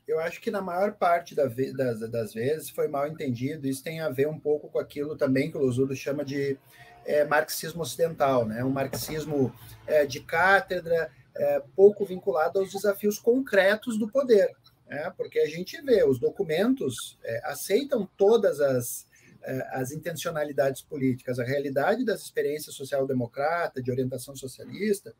Eu 0.07 0.19
acho 0.19 0.41
que 0.41 0.49
na 0.49 0.61
maior 0.61 0.93
parte 0.93 1.35
da 1.35 1.45
das, 1.45 1.99
das 2.09 2.33
vezes 2.33 2.69
foi 2.69 2.87
mal 2.87 3.07
entendido. 3.07 3.67
Isso 3.67 3.83
tem 3.83 3.99
a 3.99 4.09
ver 4.09 4.27
um 4.27 4.39
pouco 4.39 4.69
com 4.69 4.79
aquilo 4.79 5.15
também 5.15 5.51
que 5.51 5.57
o 5.57 5.61
Losudo 5.61 5.95
chama 5.95 6.25
de 6.25 6.57
é, 7.05 7.25
marxismo 7.25 7.81
ocidental, 7.81 8.45
né? 8.45 8.63
um 8.63 8.71
marxismo 8.71 9.53
é, 9.85 10.05
de 10.05 10.19
cátedra, 10.19 11.11
é, 11.35 11.63
pouco 11.75 12.05
vinculado 12.05 12.59
aos 12.59 12.71
desafios 12.71 13.19
concretos 13.19 13.97
do 13.97 14.09
poder, 14.09 14.55
né? 14.89 15.13
porque 15.15 15.39
a 15.39 15.47
gente 15.47 15.79
vê, 15.81 16.03
os 16.03 16.19
documentos 16.19 17.17
é, 17.23 17.41
aceitam 17.45 18.09
todas 18.17 18.59
as, 18.59 19.07
é, 19.43 19.67
as 19.79 19.91
intencionalidades 19.91 20.81
políticas, 20.81 21.39
a 21.39 21.43
realidade 21.43 22.03
das 22.03 22.21
experiências 22.21 22.75
social-democrata, 22.75 23.81
de 23.81 23.91
orientação 23.91 24.35
socialista, 24.35 25.15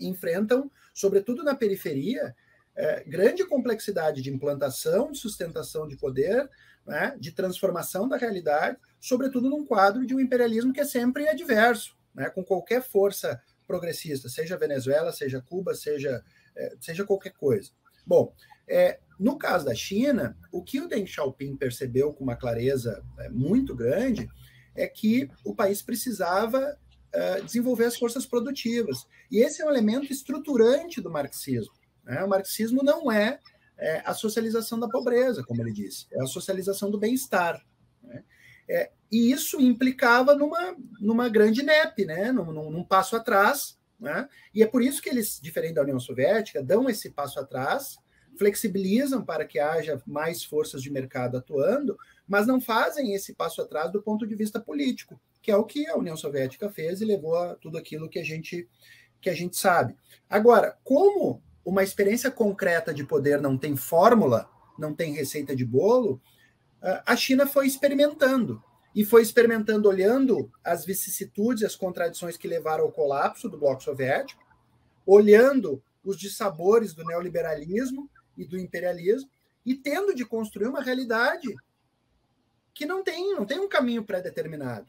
enfrentam, 0.00 0.70
sobretudo 0.92 1.44
na 1.44 1.54
periferia, 1.54 2.34
é, 2.74 3.04
grande 3.04 3.46
complexidade 3.46 4.20
de 4.20 4.32
implantação, 4.32 5.12
de 5.12 5.18
sustentação 5.18 5.86
de 5.86 5.96
poder, 5.96 6.48
né, 6.84 7.16
de 7.18 7.30
transformação 7.32 8.08
da 8.08 8.16
realidade, 8.16 8.76
sobretudo 9.00 9.48
num 9.48 9.64
quadro 9.64 10.04
de 10.04 10.14
um 10.14 10.20
imperialismo 10.20 10.72
que 10.72 10.80
é 10.80 10.84
sempre 10.84 11.28
adverso, 11.28 11.96
né, 12.14 12.28
com 12.30 12.44
qualquer 12.44 12.82
força 12.82 13.40
progressista, 13.66 14.28
seja 14.28 14.56
Venezuela, 14.56 15.12
seja 15.12 15.40
Cuba, 15.40 15.74
seja, 15.74 16.22
é, 16.56 16.74
seja 16.80 17.04
qualquer 17.04 17.32
coisa. 17.32 17.70
Bom, 18.06 18.34
é, 18.68 18.98
no 19.18 19.38
caso 19.38 19.64
da 19.64 19.74
China, 19.74 20.36
o 20.50 20.62
que 20.62 20.80
o 20.80 20.88
Deng 20.88 21.06
Xiaoping 21.06 21.56
percebeu 21.56 22.12
com 22.12 22.24
uma 22.24 22.36
clareza 22.36 23.02
é, 23.18 23.28
muito 23.28 23.74
grande 23.74 24.28
é 24.74 24.86
que 24.86 25.30
o 25.44 25.54
país 25.54 25.82
precisava 25.82 26.76
é, 27.12 27.40
desenvolver 27.40 27.84
as 27.84 27.96
forças 27.96 28.26
produtivas. 28.26 29.06
E 29.30 29.38
esse 29.38 29.62
é 29.62 29.64
um 29.64 29.70
elemento 29.70 30.12
estruturante 30.12 31.00
do 31.00 31.10
marxismo. 31.10 31.74
Né? 32.04 32.22
O 32.24 32.28
marxismo 32.28 32.82
não 32.82 33.10
é 33.10 33.38
é, 33.78 34.02
a 34.04 34.14
socialização 34.14 34.78
da 34.78 34.88
pobreza, 34.88 35.42
como 35.44 35.62
ele 35.62 35.72
disse, 35.72 36.06
é 36.12 36.22
a 36.22 36.26
socialização 36.26 36.90
do 36.90 36.98
bem-estar. 36.98 37.64
Né? 38.02 38.24
É, 38.68 38.90
e 39.10 39.30
isso 39.30 39.60
implicava 39.60 40.34
numa, 40.34 40.76
numa 41.00 41.28
grande 41.28 41.62
NEP, 41.62 42.04
né? 42.04 42.32
Num, 42.32 42.70
num, 42.70 42.84
passo 42.84 43.14
atrás 43.14 43.78
Né? 44.00 44.28
E 44.54 44.62
é 44.62 44.66
por 44.66 44.82
isso 44.82 45.00
que 45.00 45.08
eles, 45.08 45.38
diferente 45.40 45.74
da 45.74 45.82
União 45.82 46.00
Soviética, 46.00 46.62
dão 46.62 46.88
esse 46.88 47.10
passo 47.10 47.38
atrás, 47.38 47.96
flexibilizam 48.38 49.24
para 49.24 49.44
que 49.44 49.58
haja 49.58 50.02
mais 50.06 50.44
forças 50.44 50.82
de 50.82 50.90
mercado 50.90 51.36
atuando, 51.36 51.96
mas 52.26 52.46
não 52.46 52.60
fazem 52.60 53.14
esse 53.14 53.34
passo 53.34 53.60
atrás 53.62 53.90
do 53.90 54.02
ponto 54.02 54.26
de 54.26 54.34
vista 54.34 54.60
político, 54.60 55.20
que 55.42 55.50
é 55.50 55.56
o 55.56 55.64
que 55.64 55.86
a 55.88 55.96
União 55.96 56.16
Soviética 56.16 56.70
fez 56.70 57.00
e 57.00 57.04
levou 57.04 57.36
a 57.36 57.54
tudo 57.54 57.78
aquilo 57.78 58.08
que 58.08 58.18
a 58.18 58.24
gente 58.24 58.68
que 59.20 59.30
a 59.30 59.34
gente 59.34 59.56
sabe. 59.56 59.96
Agora, 60.28 60.76
como 60.84 61.42
uma 61.64 61.82
experiência 61.82 62.30
concreta 62.30 62.92
de 62.92 63.04
poder 63.04 63.40
não 63.40 63.56
tem 63.56 63.74
fórmula, 63.74 64.50
não 64.78 64.94
tem 64.94 65.14
receita 65.14 65.56
de 65.56 65.64
bolo, 65.64 66.20
a 67.06 67.16
China 67.16 67.46
foi 67.46 67.66
experimentando 67.66 68.62
e 68.94 69.02
foi 69.02 69.22
experimentando 69.22 69.88
olhando 69.88 70.50
as 70.62 70.84
vicissitudes, 70.84 71.64
as 71.64 71.74
contradições 71.74 72.36
que 72.36 72.46
levaram 72.46 72.84
ao 72.84 72.92
colapso 72.92 73.48
do 73.48 73.58
bloco 73.58 73.82
soviético, 73.82 74.44
olhando 75.06 75.82
os 76.04 76.18
dissabores 76.18 76.92
do 76.92 77.04
neoliberalismo 77.04 78.10
e 78.36 78.44
do 78.44 78.58
imperialismo 78.58 79.30
e 79.64 79.74
tendo 79.74 80.14
de 80.14 80.24
construir 80.24 80.66
uma 80.66 80.82
realidade 80.82 81.54
que 82.74 82.84
não 82.84 83.02
tem, 83.02 83.34
não 83.34 83.46
tem 83.46 83.58
um 83.58 83.68
caminho 83.68 84.04
pré-determinado. 84.04 84.86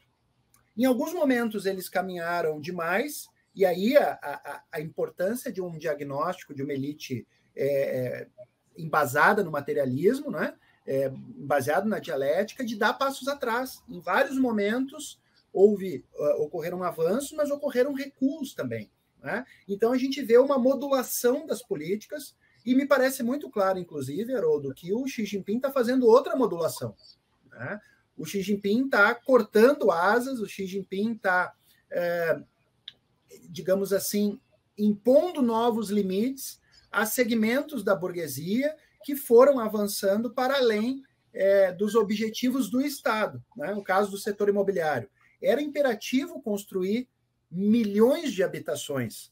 Em 0.76 0.84
alguns 0.84 1.12
momentos 1.12 1.64
eles 1.64 1.88
caminharam 1.88 2.60
demais 2.60 3.28
e 3.54 3.64
aí 3.64 3.96
a, 3.96 4.18
a, 4.22 4.62
a 4.72 4.80
importância 4.80 5.50
de 5.50 5.62
um 5.62 5.78
diagnóstico 5.78 6.54
de 6.54 6.62
uma 6.62 6.72
elite 6.72 7.26
é, 7.54 7.66
é, 7.66 8.28
embasada 8.76 9.42
no 9.42 9.50
materialismo, 9.50 10.30
né? 10.30 10.54
É, 10.88 11.10
baseado 11.10 11.88
na 11.88 11.98
dialética, 11.98 12.64
de 12.64 12.76
dar 12.76 12.94
passos 12.94 13.26
atrás. 13.26 13.82
Em 13.88 13.98
vários 13.98 14.38
momentos 14.38 15.18
houve 15.52 16.04
uh, 16.14 16.42
ocorreram 16.42 16.84
avanços, 16.84 17.32
mas 17.32 17.50
ocorreram 17.50 17.92
recuos 17.92 18.54
também. 18.54 18.88
Né? 19.20 19.44
Então 19.66 19.90
a 19.90 19.96
gente 19.96 20.22
vê 20.22 20.36
uma 20.38 20.58
modulação 20.58 21.46
das 21.46 21.62
políticas 21.62 22.36
e 22.66 22.74
me 22.74 22.84
parece 22.84 23.22
muito 23.22 23.48
claro, 23.48 23.78
inclusive, 23.78 24.34
Haroldo, 24.34 24.74
que 24.74 24.92
o 24.92 25.06
Xi 25.06 25.24
Jinping 25.24 25.56
está 25.56 25.72
fazendo 25.72 26.06
outra 26.06 26.34
modulação. 26.34 26.94
Né? 27.50 27.80
O 28.18 28.24
Xi 28.26 28.42
Jinping 28.42 28.86
está 28.86 29.14
cortando 29.14 29.90
asas, 29.90 30.40
o 30.40 30.46
Xi 30.46 30.66
Jinping 30.66 31.12
está 31.12 31.54
é, 31.90 32.42
digamos 33.48 33.92
assim, 33.92 34.40
impondo 34.76 35.42
novos 35.42 35.90
limites 35.90 36.60
a 36.90 37.06
segmentos 37.06 37.82
da 37.82 37.94
burguesia 37.94 38.74
que 39.04 39.16
foram 39.16 39.58
avançando 39.58 40.32
para 40.32 40.56
além 40.56 41.02
é, 41.32 41.72
dos 41.72 41.94
objetivos 41.94 42.70
do 42.70 42.80
Estado. 42.80 43.42
Né? 43.56 43.72
No 43.72 43.82
caso 43.82 44.10
do 44.10 44.18
setor 44.18 44.48
imobiliário, 44.48 45.08
era 45.40 45.62
imperativo 45.62 46.42
construir 46.42 47.08
milhões 47.50 48.32
de 48.32 48.42
habitações. 48.42 49.30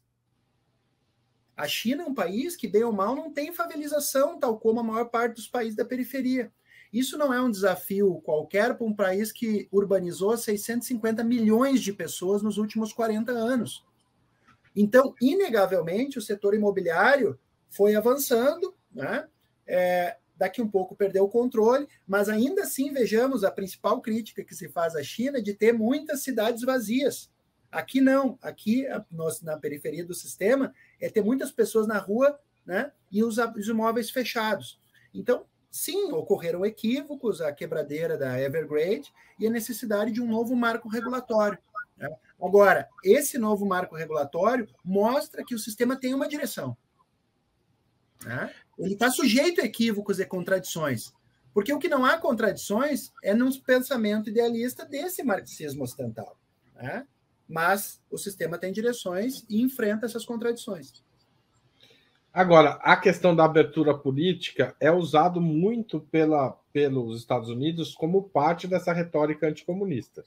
A 1.57 1.69
China 1.69 2.03
é 2.03 2.07
um 2.07 2.15
país 2.15 2.57
que, 2.57 2.67
bem 2.67 2.83
ou 2.83 2.93
mal, 2.93 3.15
não 3.15 3.33
tem 3.33 3.53
favelização, 3.53 4.39
tal 4.39 4.59
como 4.59 4.81
a 4.81 4.83
maior 4.83 5.07
parte 5.07 5.37
dos 5.37 5.49
países 5.49 5.77
da 5.77 5.85
periferia. 5.85 6.53
Isso 6.93 7.19
não 7.19 7.33
é 7.33 7.41
um 7.41 7.51
desafio 7.51 8.21
qualquer 8.25 8.77
para 8.77 8.87
um 8.87 8.95
país 8.95 9.33
que 9.33 9.69
urbanizou 9.73 10.37
650 10.37 11.25
milhões 11.25 11.83
de 11.83 11.93
pessoas 11.93 12.43
nos 12.43 12.57
últimos 12.57 12.93
40 12.93 13.33
anos. 13.33 13.85
Então, 14.77 15.15
inegavelmente, 15.21 16.19
o 16.19 16.23
setor 16.23 16.55
imobiliário 16.55 17.39
foi 17.69 17.95
avançando, 17.95 18.75
né? 18.93 19.27
É, 19.67 20.17
daqui 20.37 20.61
um 20.61 20.69
pouco 20.69 20.97
perdeu 20.97 21.25
o 21.25 21.29
controle, 21.29 21.89
mas 22.07 22.29
ainda 22.29 22.63
assim 22.63 22.93
vejamos 22.93 23.45
a 23.45 23.51
principal 23.51 24.01
crítica 24.01 24.45
que 24.45 24.55
se 24.55 24.69
faz 24.69 24.95
à 24.95 25.03
China 25.03 25.41
de 25.41 25.55
ter 25.55 25.73
muitas 25.73 26.23
cidades 26.23 26.63
vazias. 26.63 27.31
Aqui 27.75 28.01
não, 28.01 28.39
aqui 28.41 28.87
nós, 29.11 29.43
na 29.43 29.59
periferia 29.59 30.05
do 30.05 30.15
sistema 30.15 30.73
é 31.01 31.11
ter 31.11 31.23
muitas 31.23 31.51
pessoas 31.51 31.89
na 31.89 31.99
rua 31.99 32.39
né, 32.65 32.93
e 33.11 33.25
os, 33.25 33.37
os 33.37 33.67
imóveis 33.67 34.11
fechados. 34.11 34.81
Então, 35.13 35.45
sim, 35.73 36.13
ocorreram 36.13 36.65
equívocos, 36.65 37.41
a 37.41 37.53
quebradeira 37.53 38.17
da 38.17 38.41
Evergrande 38.41 39.13
e 39.41 39.47
a 39.49 39.51
necessidade 39.51 40.13
de 40.13 40.23
um 40.23 40.29
novo 40.29 40.55
marco 40.55 40.89
regulatório. 40.89 41.59
Né? 41.97 42.09
Agora, 42.41 42.89
esse 43.03 43.39
novo 43.39 43.67
marco 43.67 43.97
regulatório 43.97 44.69
mostra 44.85 45.45
que 45.45 45.55
o 45.55 45.59
sistema 45.59 45.97
tem 45.97 46.15
uma 46.15 46.29
direção. 46.29 46.77
Né? 48.25 48.55
Ele 48.79 48.95
está 48.95 49.11
sujeito 49.11 49.61
a 49.61 49.65
equívocos 49.65 50.21
e 50.21 50.25
contradições. 50.25 51.13
Porque 51.53 51.73
o 51.73 51.79
que 51.81 51.89
não 51.89 52.05
há 52.05 52.19
contradições 52.19 53.13
é 53.21 53.35
no 53.35 53.53
pensamento 53.63 54.31
idealista 54.31 54.87
desse 54.87 55.25
marxismo 55.25 55.83
ocidental. 55.83 56.39
Né? 56.77 57.05
Mas 57.49 58.01
o 58.11 58.17
sistema 58.17 58.59
tem 58.59 58.73
direções 58.73 59.45
e 59.49 59.61
enfrenta 59.61 60.07
essas 60.07 60.25
contradições. 60.25 61.05
Agora, 62.33 62.81
a 62.83 62.97
questão 62.97 63.35
da 63.35 63.45
abertura 63.45 63.97
política 63.97 64.75
é 64.81 64.91
usado 64.91 65.41
muito 65.41 66.01
pela, 66.01 66.51
pelos 66.73 67.21
Estados 67.21 67.49
Unidos 67.49 67.95
como 67.95 68.29
parte 68.29 68.67
dessa 68.67 68.93
retórica 68.93 69.47
anticomunista. 69.47 70.25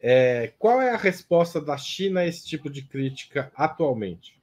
É, 0.00 0.54
qual 0.58 0.80
é 0.80 0.90
a 0.90 0.96
resposta 0.96 1.60
da 1.60 1.76
China 1.76 2.20
a 2.20 2.26
esse 2.26 2.44
tipo 2.46 2.70
de 2.70 2.82
crítica 2.82 3.52
atualmente? 3.54 4.40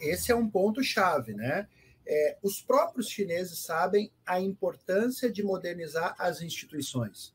Esse 0.00 0.32
é 0.32 0.34
um 0.34 0.50
ponto 0.50 0.82
chave, 0.82 1.32
né? 1.32 1.68
É, 2.06 2.36
os 2.42 2.60
próprios 2.60 3.08
chineses 3.08 3.60
sabem 3.60 4.12
a 4.24 4.40
importância 4.40 5.30
de 5.30 5.42
modernizar 5.42 6.14
as 6.18 6.42
instituições. 6.42 7.34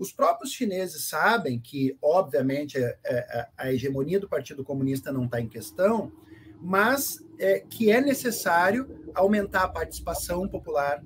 Os 0.00 0.10
próprios 0.10 0.50
chineses 0.54 1.04
sabem 1.04 1.60
que, 1.60 1.94
obviamente, 2.00 2.78
a, 2.78 2.80
é, 2.80 2.96
a, 3.04 3.12
é, 3.12 3.48
a 3.58 3.72
hegemonia 3.74 4.18
do 4.18 4.26
Partido 4.26 4.64
Comunista 4.64 5.12
não 5.12 5.26
está 5.26 5.38
em 5.38 5.46
questão, 5.46 6.10
mas 6.58 7.22
é, 7.38 7.60
que 7.60 7.90
é 7.90 8.00
necessário 8.00 9.10
aumentar 9.14 9.64
a 9.64 9.68
participação 9.68 10.48
popular, 10.48 11.04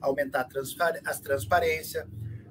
aumentar 0.00 0.42
a, 0.42 1.10
a 1.10 1.14
transparência, 1.18 2.06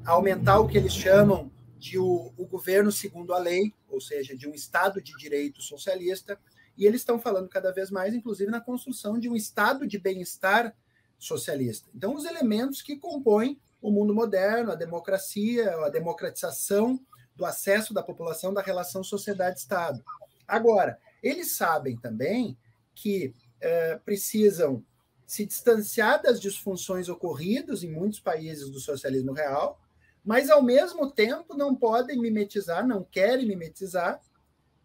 aumentar 0.05 0.59
o 0.59 0.67
que 0.67 0.77
eles 0.77 0.91
chamam 0.91 1.49
de 1.79 1.97
o, 1.97 2.33
o 2.35 2.45
governo 2.45 2.91
segundo 2.91 3.33
a 3.33 3.39
lei, 3.39 3.73
ou 3.87 4.01
seja, 4.01 4.35
de 4.35 4.49
um 4.49 4.53
Estado 4.53 5.01
de 5.01 5.15
direito 5.15 5.61
socialista, 5.61 6.37
e 6.77 6.85
eles 6.85 6.99
estão 6.99 7.17
falando 7.17 7.47
cada 7.47 7.71
vez 7.71 7.89
mais, 7.89 8.13
inclusive, 8.13 8.51
na 8.51 8.59
construção 8.59 9.17
de 9.17 9.29
um 9.29 9.35
estado 9.35 9.87
de 9.87 9.97
bem-estar 9.97 10.75
socialista. 11.17 11.89
Então, 11.95 12.13
os 12.13 12.25
elementos 12.25 12.81
que 12.81 12.97
compõem 12.97 13.57
o 13.87 13.91
mundo 13.91 14.13
moderno, 14.13 14.71
a 14.71 14.75
democracia, 14.75 15.75
a 15.85 15.89
democratização 15.89 16.99
do 17.35 17.45
acesso 17.45 17.93
da 17.93 18.01
população 18.01 18.53
da 18.53 18.61
relação 18.61 19.03
sociedade-estado. 19.03 20.03
Agora, 20.47 20.97
eles 21.21 21.51
sabem 21.51 21.97
também 21.97 22.57
que 22.93 23.33
é, 23.59 23.97
precisam 23.97 24.83
se 25.25 25.45
distanciar 25.45 26.21
das 26.21 26.39
disfunções 26.39 27.09
ocorridas 27.09 27.83
em 27.83 27.91
muitos 27.91 28.19
países 28.19 28.69
do 28.69 28.79
socialismo 28.79 29.33
real 29.33 29.79
mas 30.25 30.49
ao 30.49 30.63
mesmo 30.63 31.11
tempo 31.11 31.55
não 31.55 31.75
podem 31.75 32.19
mimetizar, 32.19 32.85
não 32.85 33.03
querem 33.03 33.45
mimetizar 33.45 34.19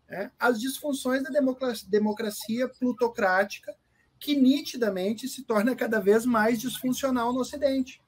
né, 0.06 0.30
as 0.38 0.60
disfunções 0.60 1.22
da 1.22 1.30
democracia, 1.88 2.68
plutocrática, 2.68 3.74
que 4.18 4.36
nitidamente 4.36 5.26
se 5.26 5.42
torna 5.42 5.74
cada 5.74 5.98
vez 5.98 6.26
mais 6.26 6.60
disfuncional 6.60 7.32
no 7.32 7.40
Ocidente. 7.40 8.02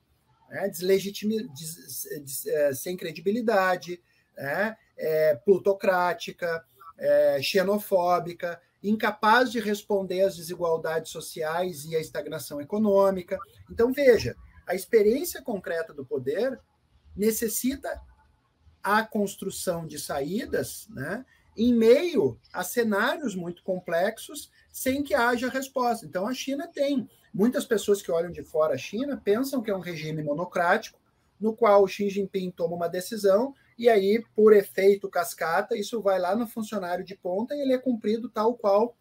Né, 0.53 0.69
deslegitima, 0.69 1.43
des, 1.55 2.07
des, 2.23 2.47
é, 2.47 2.75
sem 2.75 2.95
credibilidade, 2.95 4.03
né, 4.37 4.77
é, 4.99 5.35
plutocrática, 5.35 6.63
é, 6.99 7.41
xenofóbica, 7.41 8.61
incapaz 8.83 9.51
de 9.51 9.59
responder 9.59 10.21
às 10.21 10.37
desigualdades 10.37 11.11
sociais 11.11 11.87
e 11.87 11.97
à 11.97 12.01
estagnação 12.01 12.61
econômica. 12.61 13.39
Então, 13.71 13.95
veja, 13.95 14.37
a 14.67 14.75
experiência 14.75 15.41
concreta 15.41 15.95
do 15.95 16.05
poder 16.05 16.61
necessita 17.17 17.99
a 18.83 19.03
construção 19.03 19.87
de 19.87 19.99
saídas, 19.99 20.87
né, 20.91 21.25
em 21.57 21.73
meio 21.73 22.39
a 22.53 22.63
cenários 22.63 23.35
muito 23.35 23.63
complexos, 23.63 24.51
sem 24.71 25.03
que 25.03 25.15
haja 25.15 25.49
resposta. 25.49 26.05
Então, 26.05 26.29
a 26.29 26.35
China 26.35 26.69
tem. 26.69 27.09
Muitas 27.33 27.65
pessoas 27.65 28.03
que 28.03 28.11
olham 28.11 28.31
de 28.31 28.43
fora 28.43 28.75
a 28.75 28.79
China 28.79 29.21
pensam 29.23 29.63
que 29.63 29.71
é 29.71 29.77
um 29.77 29.81
regime 29.81 30.23
monocrático, 30.23 31.01
no 31.41 31.55
qual 31.55 31.83
o 31.83 31.89
Xi 31.89 32.09
Jinping 32.09 32.51
toma 32.51 32.77
uma 32.77 32.89
decisão 32.89 33.55
e 33.79 33.89
aí, 33.89 34.23
por 34.35 34.53
efeito 34.53 35.09
cascata, 35.09 35.77
isso 35.77 36.01
vai 36.01 36.19
lá 36.19 36.37
no 36.37 36.47
funcionário 36.47 37.05
de 37.05 37.17
ponta 37.17 37.55
e 37.55 37.61
ele 37.61 37.73
é 37.73 37.79
cumprido 37.79 38.29
tal 38.29 38.55
qual 38.55 38.97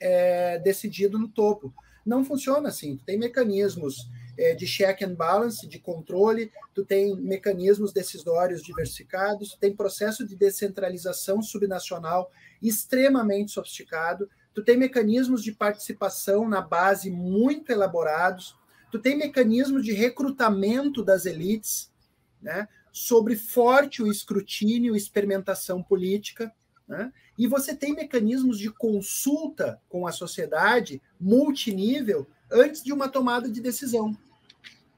é 0.00 0.58
decidido 0.60 1.18
no 1.18 1.28
topo. 1.28 1.74
Não 2.06 2.24
funciona 2.24 2.68
assim. 2.68 2.98
Tem 3.04 3.18
mecanismos 3.18 4.08
é, 4.38 4.54
de 4.54 4.66
check 4.66 5.02
and 5.02 5.14
balance, 5.14 5.66
de 5.66 5.78
controle, 5.78 6.50
tu 6.74 6.84
tem 6.84 7.16
mecanismos 7.16 7.92
decisórios 7.92 8.62
diversificados, 8.62 9.50
tu 9.50 9.58
tem 9.58 9.74
processo 9.74 10.26
de 10.26 10.36
descentralização 10.36 11.42
subnacional 11.42 12.30
extremamente 12.62 13.52
sofisticado, 13.52 14.28
tu 14.54 14.62
tem 14.62 14.76
mecanismos 14.76 15.42
de 15.42 15.52
participação 15.52 16.48
na 16.48 16.60
base 16.60 17.10
muito 17.10 17.70
elaborados, 17.70 18.56
tu 18.90 18.98
tem 18.98 19.16
mecanismos 19.16 19.84
de 19.84 19.92
recrutamento 19.92 21.02
das 21.02 21.26
elites, 21.26 21.92
né, 22.40 22.68
sobre 22.92 23.34
forte 23.36 24.02
o 24.02 24.10
escrutínio 24.10 24.94
e 24.94 24.98
experimentação 24.98 25.82
política, 25.82 26.54
né? 26.86 27.12
e 27.36 27.48
você 27.48 27.74
tem 27.74 27.92
mecanismos 27.92 28.58
de 28.58 28.70
consulta 28.70 29.80
com 29.88 30.06
a 30.06 30.12
sociedade 30.12 31.02
multinível 31.18 32.26
antes 32.52 32.84
de 32.84 32.92
uma 32.92 33.08
tomada 33.08 33.50
de 33.50 33.60
decisão. 33.60 34.16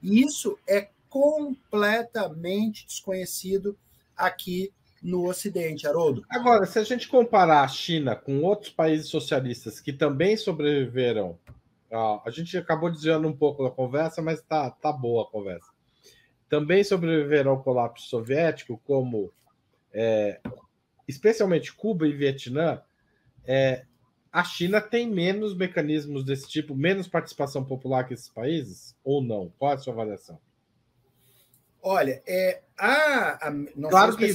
E 0.03 0.21
isso 0.21 0.59
é 0.67 0.89
completamente 1.09 2.85
desconhecido 2.85 3.75
aqui 4.15 4.71
no 5.01 5.27
Ocidente, 5.27 5.87
Haroldo. 5.87 6.23
Agora, 6.29 6.65
se 6.65 6.79
a 6.79 6.83
gente 6.83 7.07
comparar 7.07 7.61
a 7.61 7.67
China 7.67 8.15
com 8.15 8.41
outros 8.43 8.71
países 8.71 9.07
socialistas 9.09 9.79
que 9.79 9.93
também 9.93 10.35
sobreviveram, 10.35 11.37
a 11.91 12.29
gente 12.29 12.57
acabou 12.57 12.91
desviando 12.91 13.27
um 13.27 13.35
pouco 13.35 13.63
da 13.63 13.69
conversa, 13.69 14.21
mas 14.21 14.41
tá, 14.41 14.69
tá 14.69 14.91
boa 14.91 15.23
a 15.23 15.31
conversa. 15.31 15.71
Também 16.49 16.83
sobreviveram 16.83 17.51
ao 17.51 17.63
colapso 17.63 18.07
soviético, 18.07 18.81
como 18.85 19.31
é, 19.93 20.39
especialmente 21.07 21.73
Cuba 21.73 22.07
e 22.07 22.13
Vietnã, 22.13 22.81
é, 23.45 23.85
a 24.31 24.43
China 24.43 24.81
tem 24.81 25.09
menos 25.09 25.55
mecanismos 25.55 26.23
desse 26.23 26.47
tipo, 26.47 26.75
menos 26.75 27.07
participação 27.07 27.63
popular 27.63 28.03
que 28.03 28.13
esses 28.13 28.29
países, 28.29 28.95
ou 29.03 29.23
não? 29.23 29.51
Qual 29.57 29.71
é 29.71 29.75
a 29.75 29.77
sua 29.77 29.93
avaliação? 29.93 30.39
Olha, 31.89 32.21
é, 32.27 32.59
a, 32.77 33.47
a 33.47 33.51
claro 33.89 34.17
que 34.17 34.25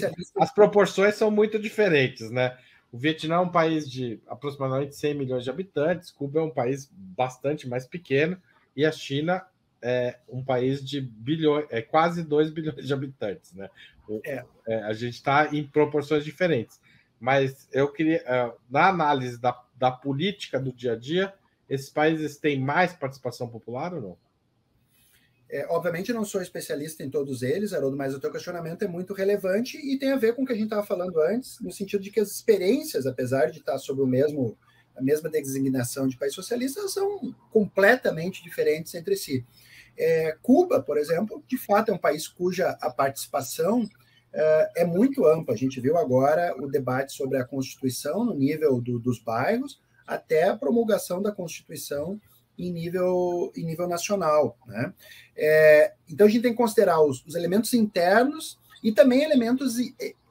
as 0.40 0.54
proporções 0.54 1.16
são 1.16 1.30
muito 1.30 1.58
diferentes, 1.58 2.30
né? 2.30 2.56
O 2.90 2.96
Vietnã 2.96 3.34
é 3.34 3.40
um 3.40 3.48
país 3.50 3.90
de 3.90 4.22
aproximadamente 4.26 4.96
100 4.96 5.14
milhões 5.14 5.44
de 5.44 5.50
habitantes, 5.50 6.10
Cuba 6.10 6.40
é 6.40 6.42
um 6.42 6.50
país 6.50 6.90
bastante 6.94 7.68
mais 7.68 7.86
pequeno, 7.86 8.40
e 8.74 8.86
a 8.86 8.90
China 8.90 9.44
é 9.82 10.18
um 10.30 10.42
país 10.42 10.82
de 10.82 11.02
bilhões, 11.02 11.66
é 11.68 11.82
quase 11.82 12.22
2 12.22 12.48
bilhões 12.48 12.86
de 12.86 12.94
habitantes, 12.94 13.52
né? 13.52 13.68
É. 14.24 14.44
É, 14.66 14.76
a 14.84 14.94
gente 14.94 15.16
está 15.16 15.54
em 15.54 15.62
proporções 15.62 16.24
diferentes. 16.24 16.80
Mas 17.20 17.68
eu 17.70 17.92
queria, 17.92 18.22
é, 18.24 18.50
na 18.70 18.88
análise 18.88 19.38
da, 19.38 19.62
da 19.76 19.90
política 19.90 20.58
do 20.58 20.72
dia 20.72 20.94
a 20.94 20.96
dia, 20.96 21.34
esses 21.68 21.90
países 21.90 22.38
têm 22.38 22.58
mais 22.58 22.94
participação 22.94 23.46
popular 23.46 23.92
ou 23.92 24.00
não? 24.00 24.16
É, 25.52 25.66
obviamente, 25.68 26.14
não 26.14 26.24
sou 26.24 26.40
especialista 26.40 27.02
em 27.02 27.10
todos 27.10 27.42
eles, 27.42 27.74
Haroldo, 27.74 27.94
mas 27.94 28.14
o 28.14 28.18
teu 28.18 28.32
questionamento 28.32 28.84
é 28.84 28.88
muito 28.88 29.12
relevante 29.12 29.76
e 29.76 29.98
tem 29.98 30.10
a 30.10 30.16
ver 30.16 30.34
com 30.34 30.42
o 30.42 30.46
que 30.46 30.52
a 30.52 30.56
gente 30.56 30.64
estava 30.64 30.82
falando 30.82 31.20
antes, 31.20 31.60
no 31.60 31.70
sentido 31.70 32.02
de 32.02 32.10
que 32.10 32.20
as 32.20 32.30
experiências, 32.30 33.06
apesar 33.06 33.50
de 33.50 33.58
estar 33.58 33.76
sob 33.76 34.00
o 34.00 34.06
mesmo, 34.06 34.56
a 34.96 35.02
mesma 35.02 35.28
designação 35.28 36.08
de 36.08 36.16
país 36.16 36.32
socialista, 36.32 36.88
são 36.88 37.34
completamente 37.50 38.42
diferentes 38.42 38.94
entre 38.94 39.14
si. 39.14 39.44
É, 39.94 40.34
Cuba, 40.40 40.80
por 40.80 40.96
exemplo, 40.96 41.44
de 41.46 41.58
fato 41.58 41.90
é 41.90 41.94
um 41.94 41.98
país 41.98 42.26
cuja 42.26 42.70
a 42.80 42.88
participação 42.88 43.86
é, 44.32 44.72
é 44.76 44.84
muito 44.86 45.26
ampla. 45.26 45.52
A 45.52 45.58
gente 45.58 45.82
viu 45.82 45.98
agora 45.98 46.54
o 46.56 46.66
debate 46.66 47.12
sobre 47.12 47.36
a 47.36 47.44
Constituição 47.44 48.24
no 48.24 48.34
nível 48.34 48.80
do, 48.80 48.98
dos 48.98 49.18
bairros, 49.18 49.78
até 50.06 50.44
a 50.44 50.56
promulgação 50.56 51.20
da 51.20 51.30
Constituição 51.30 52.18
em 52.58 52.72
nível, 52.72 53.52
em 53.56 53.64
nível 53.64 53.88
nacional. 53.88 54.56
Né? 54.66 54.92
É, 55.36 55.92
então 56.08 56.26
a 56.26 56.30
gente 56.30 56.42
tem 56.42 56.52
que 56.52 56.58
considerar 56.58 57.00
os, 57.00 57.24
os 57.26 57.34
elementos 57.34 57.72
internos 57.74 58.58
e 58.82 58.92
também 58.92 59.22
elementos 59.22 59.76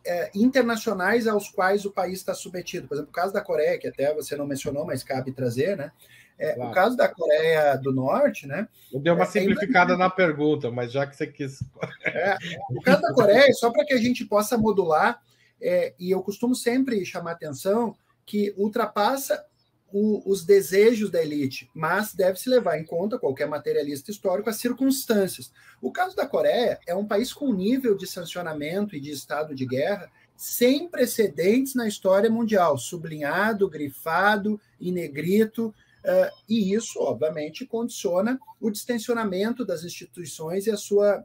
é, 0.05 0.31
internacionais 0.33 1.27
aos 1.27 1.49
quais 1.49 1.85
o 1.85 1.91
país 1.91 2.19
está 2.19 2.33
submetido. 2.33 2.87
Por 2.87 2.95
exemplo, 2.95 3.11
o 3.11 3.13
caso 3.13 3.33
da 3.33 3.41
Coreia, 3.41 3.77
que 3.77 3.87
até 3.87 4.13
você 4.13 4.35
não 4.35 4.47
mencionou, 4.47 4.85
mas 4.85 5.03
cabe 5.03 5.31
trazer, 5.31 5.77
né? 5.77 5.91
É, 6.37 6.53
claro. 6.53 6.71
O 6.71 6.73
caso 6.73 6.97
da 6.97 7.07
Coreia 7.07 7.75
do 7.75 7.91
Norte, 7.91 8.47
né? 8.47 8.67
Eu 8.91 8.99
dei 8.99 9.13
uma 9.13 9.23
é, 9.23 9.27
simplificada 9.27 9.95
na 9.95 10.09
pergunta, 10.09 10.71
mas 10.71 10.91
já 10.91 11.05
que 11.05 11.15
você 11.15 11.27
quis. 11.27 11.63
É, 12.03 12.35
o 12.71 12.81
caso 12.81 13.01
da 13.01 13.13
Coreia, 13.13 13.53
só 13.53 13.69
para 13.69 13.85
que 13.85 13.93
a 13.93 13.97
gente 13.97 14.25
possa 14.25 14.57
modular, 14.57 15.21
é, 15.61 15.93
e 15.99 16.09
eu 16.09 16.23
costumo 16.23 16.55
sempre 16.55 17.05
chamar 17.05 17.33
atenção 17.33 17.95
que 18.25 18.53
ultrapassa 18.57 19.45
o, 19.91 20.21
os 20.29 20.45
desejos 20.45 21.09
da 21.09 21.21
elite, 21.21 21.69
mas 21.73 22.13
deve-se 22.13 22.49
levar 22.49 22.79
em 22.79 22.85
conta, 22.85 23.19
qualquer 23.19 23.47
materialista 23.47 24.11
histórico, 24.11 24.49
as 24.49 24.57
circunstâncias. 24.57 25.51
O 25.81 25.91
caso 25.91 26.15
da 26.15 26.27
Coreia 26.27 26.79
é 26.87 26.95
um 26.95 27.07
país 27.07 27.33
com 27.33 27.53
nível 27.53 27.95
de 27.95 28.07
sancionamento 28.07 28.95
e 28.95 28.99
de 28.99 29.11
estado 29.11 29.55
de 29.55 29.65
guerra 29.65 30.11
sem 30.35 30.87
precedentes 30.87 31.75
na 31.75 31.87
história 31.87 32.29
mundial, 32.29 32.77
sublinhado, 32.77 33.69
grifado 33.69 34.59
em 34.79 34.91
negrito, 34.91 35.67
uh, 35.67 36.35
e 36.49 36.73
isso, 36.73 36.99
obviamente, 36.99 37.65
condiciona 37.65 38.39
o 38.59 38.71
distensionamento 38.71 39.63
das 39.63 39.83
instituições 39.83 40.65
e 40.65 40.71
a 40.71 40.77
sua 40.77 41.23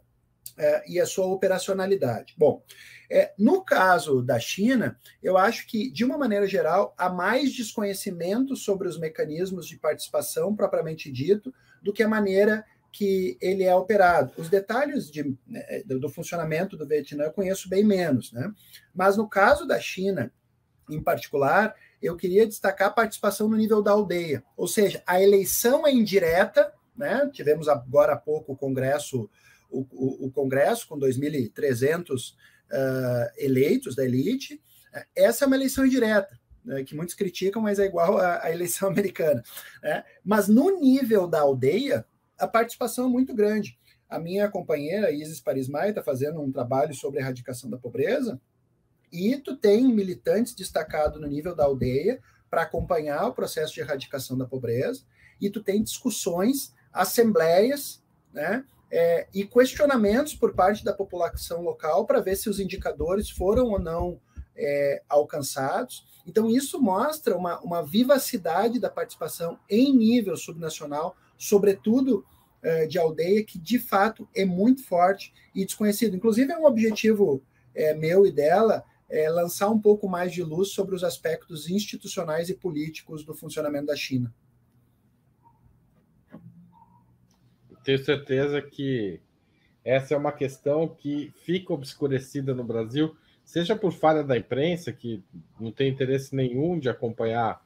é, 0.58 0.90
e 0.90 1.00
a 1.00 1.06
sua 1.06 1.26
operacionalidade. 1.26 2.34
Bom, 2.36 2.62
é, 3.10 3.32
no 3.38 3.64
caso 3.64 4.22
da 4.22 4.38
China, 4.38 4.98
eu 5.22 5.36
acho 5.36 5.66
que, 5.66 5.90
de 5.90 6.04
uma 6.04 6.18
maneira 6.18 6.46
geral, 6.46 6.94
há 6.96 7.08
mais 7.08 7.52
desconhecimento 7.52 8.56
sobre 8.56 8.88
os 8.88 8.98
mecanismos 8.98 9.66
de 9.66 9.78
participação 9.78 10.54
propriamente 10.54 11.10
dito 11.10 11.54
do 11.82 11.92
que 11.92 12.02
a 12.02 12.08
maneira 12.08 12.64
que 12.92 13.36
ele 13.40 13.62
é 13.62 13.74
operado. 13.74 14.32
Os 14.38 14.48
detalhes 14.48 15.10
de, 15.10 15.36
né, 15.46 15.82
do 15.84 16.08
funcionamento 16.08 16.76
do 16.76 16.86
Vietnã 16.86 17.24
eu 17.24 17.32
conheço 17.32 17.68
bem 17.68 17.84
menos, 17.84 18.32
né? 18.32 18.50
Mas 18.94 19.16
no 19.16 19.28
caso 19.28 19.66
da 19.66 19.78
China, 19.78 20.32
em 20.88 21.02
particular, 21.02 21.74
eu 22.00 22.16
queria 22.16 22.46
destacar 22.46 22.88
a 22.88 22.92
participação 22.92 23.48
no 23.48 23.56
nível 23.56 23.82
da 23.82 23.90
aldeia, 23.90 24.42
ou 24.56 24.66
seja, 24.66 25.02
a 25.06 25.20
eleição 25.20 25.86
é 25.86 25.92
indireta, 25.92 26.72
né? 26.96 27.28
Tivemos 27.32 27.68
agora 27.68 28.14
há 28.14 28.16
pouco 28.16 28.52
o 28.52 28.56
Congresso 28.56 29.28
o, 29.70 29.86
o, 29.92 30.26
o 30.26 30.30
Congresso, 30.30 30.86
com 30.88 30.98
2.300 30.98 32.34
uh, 32.70 33.30
eleitos 33.36 33.94
da 33.94 34.04
elite. 34.04 34.60
Essa 35.14 35.44
é 35.44 35.46
uma 35.46 35.56
eleição 35.56 35.84
indireta, 35.84 36.38
né, 36.64 36.82
que 36.84 36.94
muitos 36.94 37.14
criticam, 37.14 37.62
mas 37.62 37.78
é 37.78 37.84
igual 37.84 38.18
à, 38.18 38.44
à 38.44 38.52
eleição 38.52 38.88
americana. 38.90 39.42
Né? 39.82 40.04
Mas 40.24 40.48
no 40.48 40.80
nível 40.80 41.26
da 41.26 41.40
aldeia, 41.40 42.04
a 42.38 42.46
participação 42.46 43.06
é 43.06 43.08
muito 43.08 43.34
grande. 43.34 43.78
A 44.08 44.18
minha 44.18 44.48
companheira, 44.48 45.10
Isis 45.10 45.40
Paris 45.40 45.68
Maia, 45.68 45.90
está 45.90 46.02
fazendo 46.02 46.40
um 46.40 46.52
trabalho 46.52 46.94
sobre 46.94 47.18
a 47.18 47.22
erradicação 47.22 47.68
da 47.68 47.76
pobreza, 47.76 48.40
e 49.12 49.36
tu 49.36 49.56
tem 49.56 49.86
militantes 49.92 50.54
destacados 50.54 51.20
no 51.20 51.26
nível 51.26 51.54
da 51.54 51.64
aldeia 51.64 52.20
para 52.50 52.62
acompanhar 52.62 53.26
o 53.26 53.32
processo 53.32 53.74
de 53.74 53.80
erradicação 53.80 54.36
da 54.36 54.46
pobreza, 54.46 55.02
e 55.40 55.50
tu 55.50 55.62
tem 55.62 55.82
discussões, 55.82 56.74
assembleias, 56.92 58.02
né, 58.32 58.64
é, 58.90 59.26
e 59.34 59.44
questionamentos 59.44 60.34
por 60.34 60.54
parte 60.54 60.84
da 60.84 60.92
população 60.92 61.62
local 61.62 62.06
para 62.06 62.20
ver 62.20 62.36
se 62.36 62.48
os 62.48 62.60
indicadores 62.60 63.30
foram 63.30 63.66
ou 63.66 63.78
não 63.78 64.20
é, 64.56 65.02
alcançados. 65.08 66.04
Então, 66.26 66.50
isso 66.50 66.80
mostra 66.80 67.36
uma, 67.36 67.60
uma 67.60 67.82
vivacidade 67.82 68.80
da 68.80 68.90
participação 68.90 69.58
em 69.68 69.94
nível 69.94 70.36
subnacional, 70.36 71.16
sobretudo 71.36 72.24
é, 72.62 72.86
de 72.86 72.98
aldeia, 72.98 73.44
que 73.44 73.58
de 73.58 73.78
fato 73.78 74.28
é 74.34 74.44
muito 74.44 74.82
forte 74.84 75.32
e 75.54 75.64
desconhecido. 75.64 76.16
Inclusive, 76.16 76.52
é 76.52 76.58
um 76.58 76.66
objetivo 76.66 77.42
é, 77.74 77.94
meu 77.94 78.26
e 78.26 78.32
dela 78.32 78.84
é, 79.08 79.28
lançar 79.30 79.70
um 79.70 79.80
pouco 79.80 80.08
mais 80.08 80.32
de 80.32 80.42
luz 80.42 80.70
sobre 80.70 80.94
os 80.94 81.04
aspectos 81.04 81.68
institucionais 81.70 82.48
e 82.48 82.54
políticos 82.54 83.24
do 83.24 83.34
funcionamento 83.34 83.86
da 83.86 83.96
China. 83.96 84.34
Tenho 87.86 88.04
certeza 88.04 88.60
que 88.60 89.20
essa 89.84 90.12
é 90.12 90.16
uma 90.16 90.32
questão 90.32 90.88
que 90.88 91.32
fica 91.44 91.72
obscurecida 91.72 92.52
no 92.52 92.64
Brasil, 92.64 93.16
seja 93.44 93.76
por 93.76 93.92
falha 93.92 94.24
da 94.24 94.36
imprensa, 94.36 94.92
que 94.92 95.22
não 95.60 95.70
tem 95.70 95.88
interesse 95.88 96.34
nenhum 96.34 96.80
de 96.80 96.88
acompanhar 96.88 97.64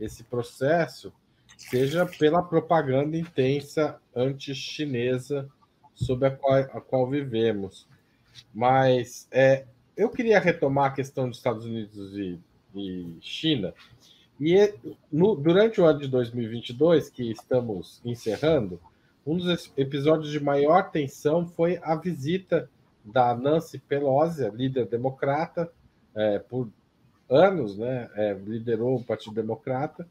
esse 0.00 0.24
processo, 0.24 1.12
seja 1.58 2.06
pela 2.06 2.42
propaganda 2.42 3.14
intensa 3.14 4.00
anti-chinesa 4.16 5.46
sobre 5.94 6.28
a 6.28 6.30
qual, 6.30 6.54
a 6.54 6.80
qual 6.80 7.06
vivemos. 7.06 7.86
Mas 8.54 9.28
é, 9.30 9.66
eu 9.94 10.08
queria 10.08 10.40
retomar 10.40 10.86
a 10.86 10.94
questão 10.94 11.28
dos 11.28 11.36
Estados 11.36 11.66
Unidos 11.66 12.16
e, 12.16 12.40
e 12.74 13.18
China. 13.20 13.74
E 14.40 14.72
no, 15.12 15.34
durante 15.34 15.78
o 15.78 15.84
ano 15.84 15.98
de 15.98 16.08
2022, 16.08 17.10
que 17.10 17.30
estamos 17.30 18.00
encerrando, 18.02 18.80
um 19.28 19.36
dos 19.36 19.70
episódios 19.76 20.30
de 20.30 20.40
maior 20.40 20.90
tensão 20.90 21.46
foi 21.46 21.78
a 21.82 21.94
visita 21.94 22.70
da 23.04 23.34
Nancy 23.34 23.78
Pelosi, 23.78 24.48
líder 24.50 24.86
democrata, 24.86 25.70
é, 26.14 26.38
por 26.38 26.70
anos, 27.28 27.76
né, 27.76 28.08
é, 28.14 28.32
liderou 28.32 28.96
o 28.96 29.04
Partido 29.04 29.34
Democrata, 29.34 30.08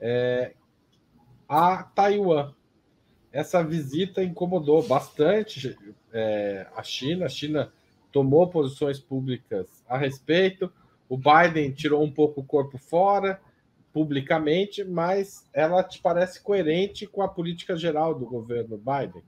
é, 0.00 0.54
a 1.46 1.82
Taiwan. 1.82 2.54
Essa 3.30 3.62
visita 3.62 4.22
incomodou 4.22 4.82
bastante 4.82 5.76
é, 6.10 6.66
a 6.74 6.82
China. 6.82 7.26
A 7.26 7.28
China 7.28 7.70
tomou 8.10 8.48
posições 8.48 8.98
públicas 8.98 9.66
a 9.86 9.98
respeito. 9.98 10.72
O 11.06 11.18
Biden 11.18 11.70
tirou 11.72 12.02
um 12.02 12.10
pouco 12.10 12.40
o 12.40 12.44
corpo 12.44 12.78
fora, 12.78 13.38
publicamente, 13.94 14.82
mas 14.82 15.46
ela 15.52 15.80
te 15.84 16.00
parece 16.00 16.40
coerente 16.40 17.06
com 17.06 17.22
a 17.22 17.28
política 17.28 17.76
geral 17.76 18.12
do 18.12 18.26
governo 18.26 18.76
Biden. 18.76 19.22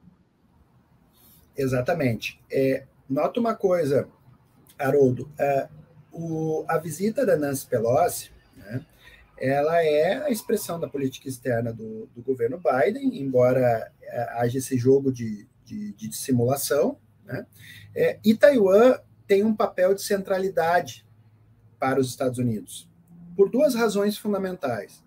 Exatamente. 1.57 2.42
É, 2.50 2.85
nota 3.09 3.38
uma 3.38 3.55
coisa, 3.55 4.09
Haroldo. 4.76 5.31
É, 5.38 5.68
o, 6.12 6.64
a 6.66 6.79
visita 6.79 7.24
da 7.24 7.37
Nancy 7.37 7.64
Pelosi, 7.68 8.33
né, 8.57 8.85
ela 9.38 9.85
é 9.85 10.24
a 10.24 10.31
expressão 10.31 10.81
da 10.81 10.88
política 10.88 11.29
externa 11.29 11.72
do, 11.72 12.07
do 12.07 12.20
governo 12.20 12.59
Biden, 12.61 13.20
embora 13.22 13.92
é, 14.02 14.22
haja 14.40 14.59
esse 14.59 14.76
jogo 14.76 15.12
de, 15.12 15.46
de, 15.64 15.92
de 15.92 16.09
dissimulação. 16.09 16.98
Né, 17.24 17.46
é, 17.94 18.18
e 18.24 18.35
Taiwan 18.35 18.98
tem 19.29 19.44
um 19.44 19.55
papel 19.55 19.94
de 19.94 20.02
centralidade 20.02 21.07
para 21.79 22.00
os 22.00 22.09
Estados 22.09 22.40
Unidos, 22.40 22.88
por 23.37 23.51
duas 23.51 23.75
razões 23.75 24.16
fundamentais. 24.16 25.03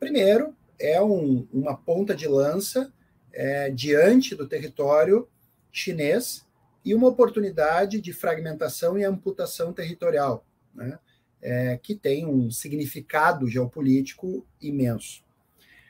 Primeiro, 0.00 0.54
é 0.78 1.00
um, 1.02 1.46
uma 1.52 1.76
ponta 1.76 2.14
de 2.14 2.26
lança 2.26 2.92
é, 3.32 3.70
diante 3.70 4.34
do 4.34 4.48
território 4.48 5.28
chinês 5.70 6.46
e 6.84 6.94
uma 6.94 7.08
oportunidade 7.08 8.00
de 8.00 8.12
fragmentação 8.12 8.98
e 8.98 9.04
amputação 9.04 9.72
territorial, 9.72 10.46
né, 10.74 10.98
é, 11.40 11.78
que 11.82 11.94
tem 11.94 12.26
um 12.26 12.50
significado 12.50 13.48
geopolítico 13.48 14.46
imenso. 14.60 15.22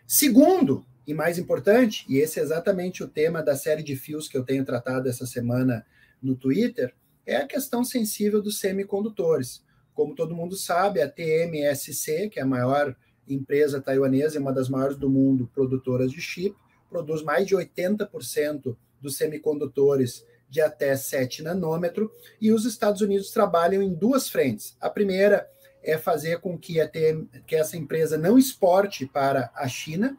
Segundo, 0.06 0.84
e 1.06 1.12
mais 1.12 1.38
importante, 1.38 2.06
e 2.08 2.18
esse 2.18 2.40
é 2.40 2.42
exatamente 2.42 3.02
o 3.02 3.08
tema 3.08 3.42
da 3.42 3.56
série 3.56 3.82
de 3.82 3.94
fios 3.96 4.28
que 4.28 4.36
eu 4.36 4.44
tenho 4.44 4.64
tratado 4.64 5.08
essa 5.08 5.26
semana 5.26 5.84
no 6.22 6.34
Twitter, 6.34 6.94
é 7.26 7.36
a 7.36 7.46
questão 7.46 7.84
sensível 7.84 8.40
dos 8.40 8.58
semicondutores. 8.58 9.62
Como 9.94 10.14
todo 10.14 10.34
mundo 10.34 10.56
sabe, 10.56 11.00
a 11.00 11.08
TMSC, 11.08 12.28
que 12.28 12.40
é 12.40 12.42
a 12.42 12.46
maior 12.46 12.94
empresa 13.28 13.80
taiwanesa 13.80 14.36
e 14.36 14.40
uma 14.40 14.52
das 14.52 14.68
maiores 14.68 14.96
do 14.96 15.08
mundo 15.08 15.50
produtoras 15.54 16.10
de 16.10 16.20
chip, 16.20 16.56
produz 16.90 17.22
mais 17.22 17.46
de 17.46 17.56
80% 17.56 18.76
dos 19.00 19.16
semicondutores 19.16 20.24
de 20.48 20.60
até 20.60 20.94
7 20.94 21.42
nanômetro, 21.42 22.12
e 22.40 22.52
os 22.52 22.64
Estados 22.64 23.00
Unidos 23.00 23.30
trabalham 23.30 23.82
em 23.82 23.92
duas 23.92 24.28
frentes. 24.28 24.76
A 24.80 24.88
primeira 24.88 25.48
é 25.82 25.98
fazer 25.98 26.38
com 26.40 26.56
que, 26.56 26.80
a 26.80 26.88
TM, 26.88 27.28
que 27.46 27.56
essa 27.56 27.76
empresa 27.76 28.16
não 28.16 28.38
exporte 28.38 29.04
para 29.06 29.50
a 29.54 29.66
China, 29.68 30.16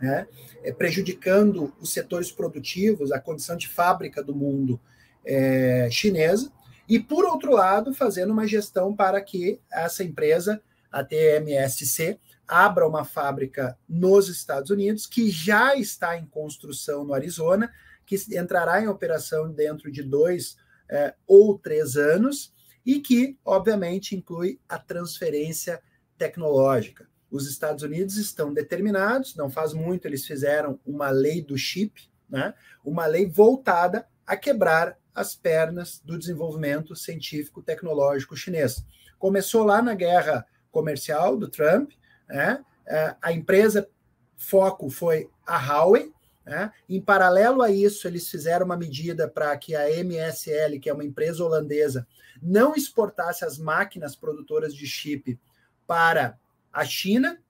né, 0.00 0.26
é, 0.62 0.72
prejudicando 0.72 1.72
os 1.80 1.92
setores 1.92 2.30
produtivos, 2.30 3.12
a 3.12 3.18
condição 3.18 3.56
de 3.56 3.68
fábrica 3.68 4.22
do 4.22 4.34
mundo 4.34 4.80
é, 5.24 5.88
chinesa, 5.90 6.52
e, 6.90 6.98
por 6.98 7.24
outro 7.24 7.52
lado, 7.52 7.94
fazendo 7.94 8.32
uma 8.32 8.48
gestão 8.48 8.96
para 8.96 9.20
que 9.20 9.60
essa 9.70 10.02
empresa, 10.02 10.60
a 10.90 11.04
TMSC, 11.04 12.18
abra 12.48 12.84
uma 12.84 13.04
fábrica 13.04 13.78
nos 13.88 14.28
Estados 14.28 14.70
Unidos, 14.70 15.06
que 15.06 15.30
já 15.30 15.76
está 15.76 16.18
em 16.18 16.26
construção 16.26 17.04
no 17.04 17.14
Arizona, 17.14 17.72
que 18.04 18.16
entrará 18.36 18.82
em 18.82 18.88
operação 18.88 19.52
dentro 19.52 19.88
de 19.92 20.02
dois 20.02 20.56
é, 20.90 21.14
ou 21.28 21.56
três 21.56 21.96
anos, 21.96 22.52
e 22.84 22.98
que, 22.98 23.38
obviamente, 23.44 24.16
inclui 24.16 24.58
a 24.68 24.76
transferência 24.76 25.80
tecnológica. 26.18 27.08
Os 27.30 27.48
Estados 27.48 27.84
Unidos 27.84 28.16
estão 28.16 28.52
determinados, 28.52 29.36
não 29.36 29.48
faz 29.48 29.72
muito 29.72 30.08
eles 30.08 30.26
fizeram 30.26 30.80
uma 30.84 31.10
lei 31.10 31.40
do 31.40 31.56
chip, 31.56 32.10
né? 32.28 32.52
uma 32.84 33.06
lei 33.06 33.26
voltada 33.26 34.08
a 34.26 34.36
quebrar 34.36 34.98
as 35.14 35.34
pernas 35.34 36.00
do 36.04 36.18
desenvolvimento 36.18 36.94
científico 36.94 37.62
tecnológico 37.62 38.36
chinês. 38.36 38.84
Começou 39.18 39.64
lá 39.64 39.82
na 39.82 39.94
guerra 39.94 40.46
comercial 40.70 41.36
do 41.36 41.48
Trump, 41.48 41.92
né? 42.28 42.64
É, 42.86 43.14
a 43.20 43.32
empresa 43.32 43.88
foco 44.36 44.90
foi 44.90 45.28
a 45.46 45.58
Huawei. 45.58 46.12
Né? 46.44 46.72
Em 46.88 47.00
paralelo 47.00 47.62
a 47.62 47.70
isso, 47.70 48.08
eles 48.08 48.28
fizeram 48.28 48.66
uma 48.66 48.76
medida 48.76 49.28
para 49.28 49.56
que 49.56 49.76
a 49.76 49.88
MSL, 49.88 50.80
que 50.80 50.88
é 50.88 50.92
uma 50.92 51.04
empresa 51.04 51.44
holandesa, 51.44 52.06
não 52.42 52.74
exportasse 52.74 53.44
as 53.44 53.58
máquinas 53.58 54.16
produtoras 54.16 54.74
de 54.74 54.86
chip 54.86 55.38
para 55.86 56.38
a 56.72 56.84
China. 56.84 57.40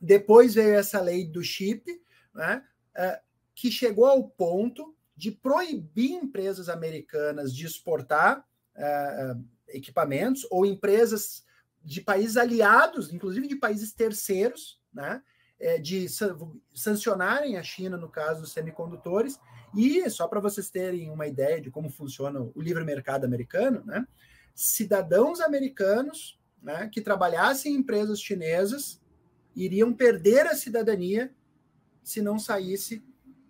Depois 0.00 0.54
veio 0.54 0.74
essa 0.74 1.00
lei 1.00 1.26
do 1.26 1.42
chip, 1.42 2.00
né? 2.34 2.62
É, 2.94 3.20
que 3.54 3.70
chegou 3.70 4.06
ao 4.06 4.22
ponto 4.22 4.95
de 5.16 5.30
proibir 5.30 6.12
empresas 6.12 6.68
americanas 6.68 7.54
de 7.54 7.66
exportar 7.66 8.46
uh, 8.76 9.44
equipamentos 9.68 10.46
ou 10.50 10.66
empresas 10.66 11.44
de 11.82 12.00
países 12.00 12.36
aliados, 12.36 13.12
inclusive 13.12 13.46
de 13.46 13.56
países 13.56 13.92
terceiros, 13.92 14.80
né, 14.92 15.22
é, 15.58 15.78
de 15.78 16.06
sancionarem 16.74 17.56
a 17.56 17.62
China 17.62 17.96
no 17.96 18.08
caso 18.08 18.42
dos 18.42 18.52
semicondutores. 18.52 19.38
E 19.74 20.08
só 20.10 20.26
para 20.26 20.40
vocês 20.40 20.68
terem 20.68 21.10
uma 21.10 21.26
ideia 21.26 21.60
de 21.60 21.70
como 21.70 21.88
funciona 21.88 22.40
o 22.40 22.60
livre 22.60 22.84
mercado 22.84 23.24
americano, 23.24 23.84
né, 23.86 24.06
cidadãos 24.54 25.40
americanos 25.40 26.40
né, 26.60 26.88
que 26.92 27.00
trabalhassem 27.00 27.72
em 27.72 27.76
empresas 27.76 28.20
chinesas 28.20 29.00
iriam 29.54 29.92
perder 29.92 30.46
a 30.46 30.54
cidadania 30.54 31.32
se 32.02 32.20
não 32.20 32.38
saísse 32.38 33.02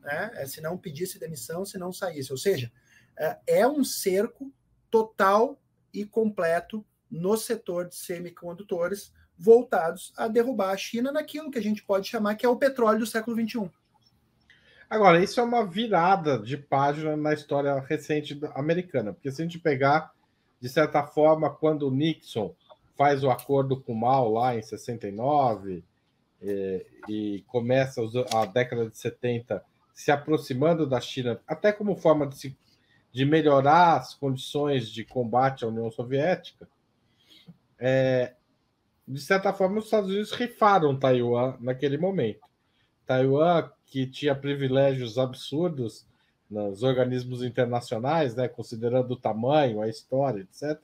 né? 0.06 0.30
É, 0.34 0.46
se 0.46 0.60
não 0.60 0.78
pedisse 0.78 1.18
demissão, 1.18 1.64
se 1.64 1.76
não 1.76 1.92
saísse. 1.92 2.30
Ou 2.30 2.38
seja, 2.38 2.72
é, 3.18 3.38
é 3.46 3.68
um 3.68 3.84
cerco 3.84 4.52
total 4.90 5.60
e 5.92 6.06
completo 6.06 6.86
no 7.10 7.36
setor 7.36 7.88
de 7.88 7.96
semicondutores 7.96 9.12
voltados 9.38 10.12
a 10.16 10.28
derrubar 10.28 10.70
a 10.70 10.76
China 10.76 11.12
naquilo 11.12 11.50
que 11.50 11.58
a 11.58 11.62
gente 11.62 11.82
pode 11.82 12.08
chamar 12.08 12.36
que 12.36 12.46
é 12.46 12.48
o 12.48 12.56
petróleo 12.56 13.00
do 13.00 13.06
século 13.06 13.36
XXI. 13.36 13.70
Agora, 14.88 15.22
isso 15.22 15.40
é 15.40 15.42
uma 15.42 15.66
virada 15.66 16.38
de 16.38 16.56
página 16.56 17.16
na 17.16 17.34
história 17.34 17.78
recente 17.80 18.38
americana, 18.54 19.12
porque 19.12 19.30
se 19.32 19.42
a 19.42 19.44
gente 19.44 19.58
pegar, 19.58 20.12
de 20.60 20.68
certa 20.68 21.02
forma, 21.04 21.50
quando 21.50 21.88
o 21.88 21.90
Nixon 21.90 22.54
faz 22.96 23.24
o 23.24 23.30
acordo 23.30 23.80
com 23.80 23.92
Mao 23.92 24.32
lá 24.32 24.56
em 24.56 24.62
69 24.62 25.84
e, 26.40 26.50
é, 26.50 26.86
e 27.08 27.44
começa 27.48 28.00
a 28.32 28.46
década 28.46 28.88
de 28.88 28.96
70 28.96 29.62
se 29.96 30.12
aproximando 30.12 30.86
da 30.86 31.00
China, 31.00 31.40
até 31.48 31.72
como 31.72 31.96
forma 31.96 32.26
de, 32.26 32.36
se, 32.36 32.58
de 33.10 33.24
melhorar 33.24 33.96
as 33.96 34.14
condições 34.14 34.90
de 34.90 35.02
combate 35.02 35.64
à 35.64 35.68
União 35.68 35.90
Soviética, 35.90 36.68
é, 37.78 38.34
de 39.08 39.18
certa 39.18 39.54
forma, 39.54 39.78
os 39.78 39.86
Estados 39.86 40.10
Unidos 40.10 40.32
rifaram 40.32 40.98
Taiwan 40.98 41.56
naquele 41.60 41.96
momento. 41.96 42.46
Taiwan, 43.06 43.70
que 43.86 44.06
tinha 44.06 44.34
privilégios 44.34 45.16
absurdos 45.16 46.06
nos 46.50 46.82
organismos 46.82 47.42
internacionais, 47.42 48.34
né, 48.34 48.48
considerando 48.48 49.12
o 49.12 49.16
tamanho, 49.16 49.80
a 49.80 49.88
história, 49.88 50.42
etc., 50.42 50.78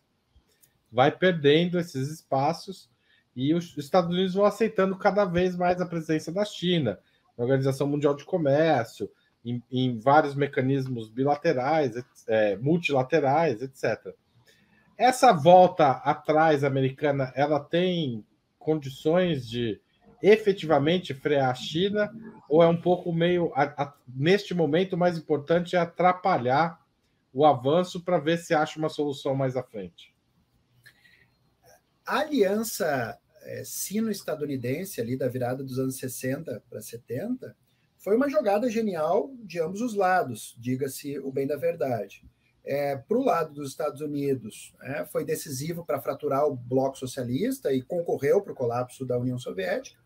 vai 0.90 1.12
perdendo 1.12 1.78
esses 1.78 2.08
espaços 2.10 2.88
e 3.36 3.52
os 3.52 3.76
Estados 3.76 4.10
Unidos 4.10 4.32
vão 4.32 4.46
aceitando 4.46 4.96
cada 4.96 5.26
vez 5.26 5.54
mais 5.54 5.82
a 5.82 5.86
presença 5.86 6.32
da 6.32 6.46
China 6.46 6.98
na 7.36 7.44
Organização 7.44 7.86
Mundial 7.86 8.14
de 8.14 8.24
Comércio, 8.24 9.10
em, 9.44 9.62
em 9.70 9.98
vários 9.98 10.34
mecanismos 10.34 11.08
bilaterais, 11.08 11.94
é, 12.28 12.56
multilaterais, 12.56 13.60
etc. 13.62 14.14
Essa 14.96 15.32
volta 15.32 15.90
atrás 15.90 16.62
americana, 16.62 17.32
ela 17.34 17.58
tem 17.58 18.24
condições 18.58 19.48
de 19.48 19.80
efetivamente 20.22 21.12
frear 21.12 21.50
a 21.50 21.54
China 21.54 22.12
ou 22.48 22.62
é 22.62 22.68
um 22.68 22.80
pouco 22.80 23.12
meio 23.12 23.50
a, 23.56 23.64
a, 23.82 23.92
neste 24.06 24.54
momento 24.54 24.92
o 24.92 24.98
mais 24.98 25.18
importante 25.18 25.74
é 25.74 25.80
atrapalhar 25.80 26.80
o 27.32 27.44
avanço 27.44 28.00
para 28.04 28.18
ver 28.18 28.38
se 28.38 28.54
acha 28.54 28.78
uma 28.78 28.88
solução 28.88 29.34
mais 29.34 29.56
à 29.56 29.62
frente? 29.62 30.14
A 32.06 32.18
aliança 32.18 33.18
é, 33.44 33.62
sino-estadunidense 33.64 35.00
ali 35.00 35.16
da 35.16 35.28
virada 35.28 35.62
dos 35.62 35.78
anos 35.78 35.96
60 35.96 36.62
para 36.68 36.80
70 36.80 37.54
foi 37.98 38.16
uma 38.16 38.28
jogada 38.28 38.68
genial 38.68 39.30
de 39.44 39.60
ambos 39.60 39.80
os 39.80 39.94
lados, 39.94 40.56
diga-se 40.58 41.18
o 41.20 41.30
bem 41.30 41.46
da 41.46 41.56
verdade. 41.56 42.24
É, 42.64 42.96
para 42.96 43.16
o 43.16 43.24
lado 43.24 43.54
dos 43.54 43.70
Estados 43.70 44.00
Unidos, 44.00 44.74
é, 44.82 45.04
foi 45.04 45.24
decisivo 45.24 45.84
para 45.84 46.00
fraturar 46.00 46.46
o 46.46 46.56
bloco 46.56 46.98
socialista 46.98 47.72
e 47.72 47.82
concorreu 47.82 48.40
para 48.40 48.52
o 48.52 48.56
colapso 48.56 49.04
da 49.04 49.18
União 49.18 49.38
Soviética. 49.38 50.00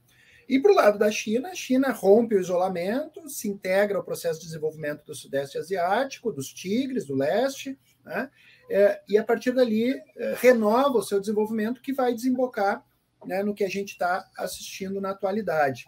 E 0.49 0.61
para 0.61 0.73
o 0.73 0.75
lado 0.75 0.99
da 0.99 1.11
China, 1.11 1.51
a 1.51 1.55
China 1.55 1.91
rompe 1.91 2.35
o 2.35 2.41
isolamento, 2.41 3.29
se 3.29 3.49
integra 3.49 3.99
ao 3.99 4.05
processo 4.05 4.41
de 4.41 4.47
desenvolvimento 4.47 5.05
do 5.05 5.15
Sudeste 5.15 5.59
Asiático, 5.59 6.33
dos 6.33 6.53
Tigres, 6.53 7.05
do 7.05 7.17
Leste, 7.17 7.79
né? 8.05 8.31
é, 8.71 9.01
e 9.09 9.19
a 9.19 9.25
partir 9.25 9.53
dali 9.53 9.93
é, 10.17 10.35
renova 10.39 10.99
o 10.99 11.03
seu 11.03 11.19
desenvolvimento 11.19 11.83
que 11.83 11.93
vai 11.93 12.15
desembocar 12.15 12.85
né, 13.25 13.43
no 13.43 13.55
que 13.55 13.65
a 13.65 13.69
gente 13.69 13.93
está 13.93 14.29
assistindo 14.37 15.01
na 15.01 15.11
atualidade. 15.11 15.87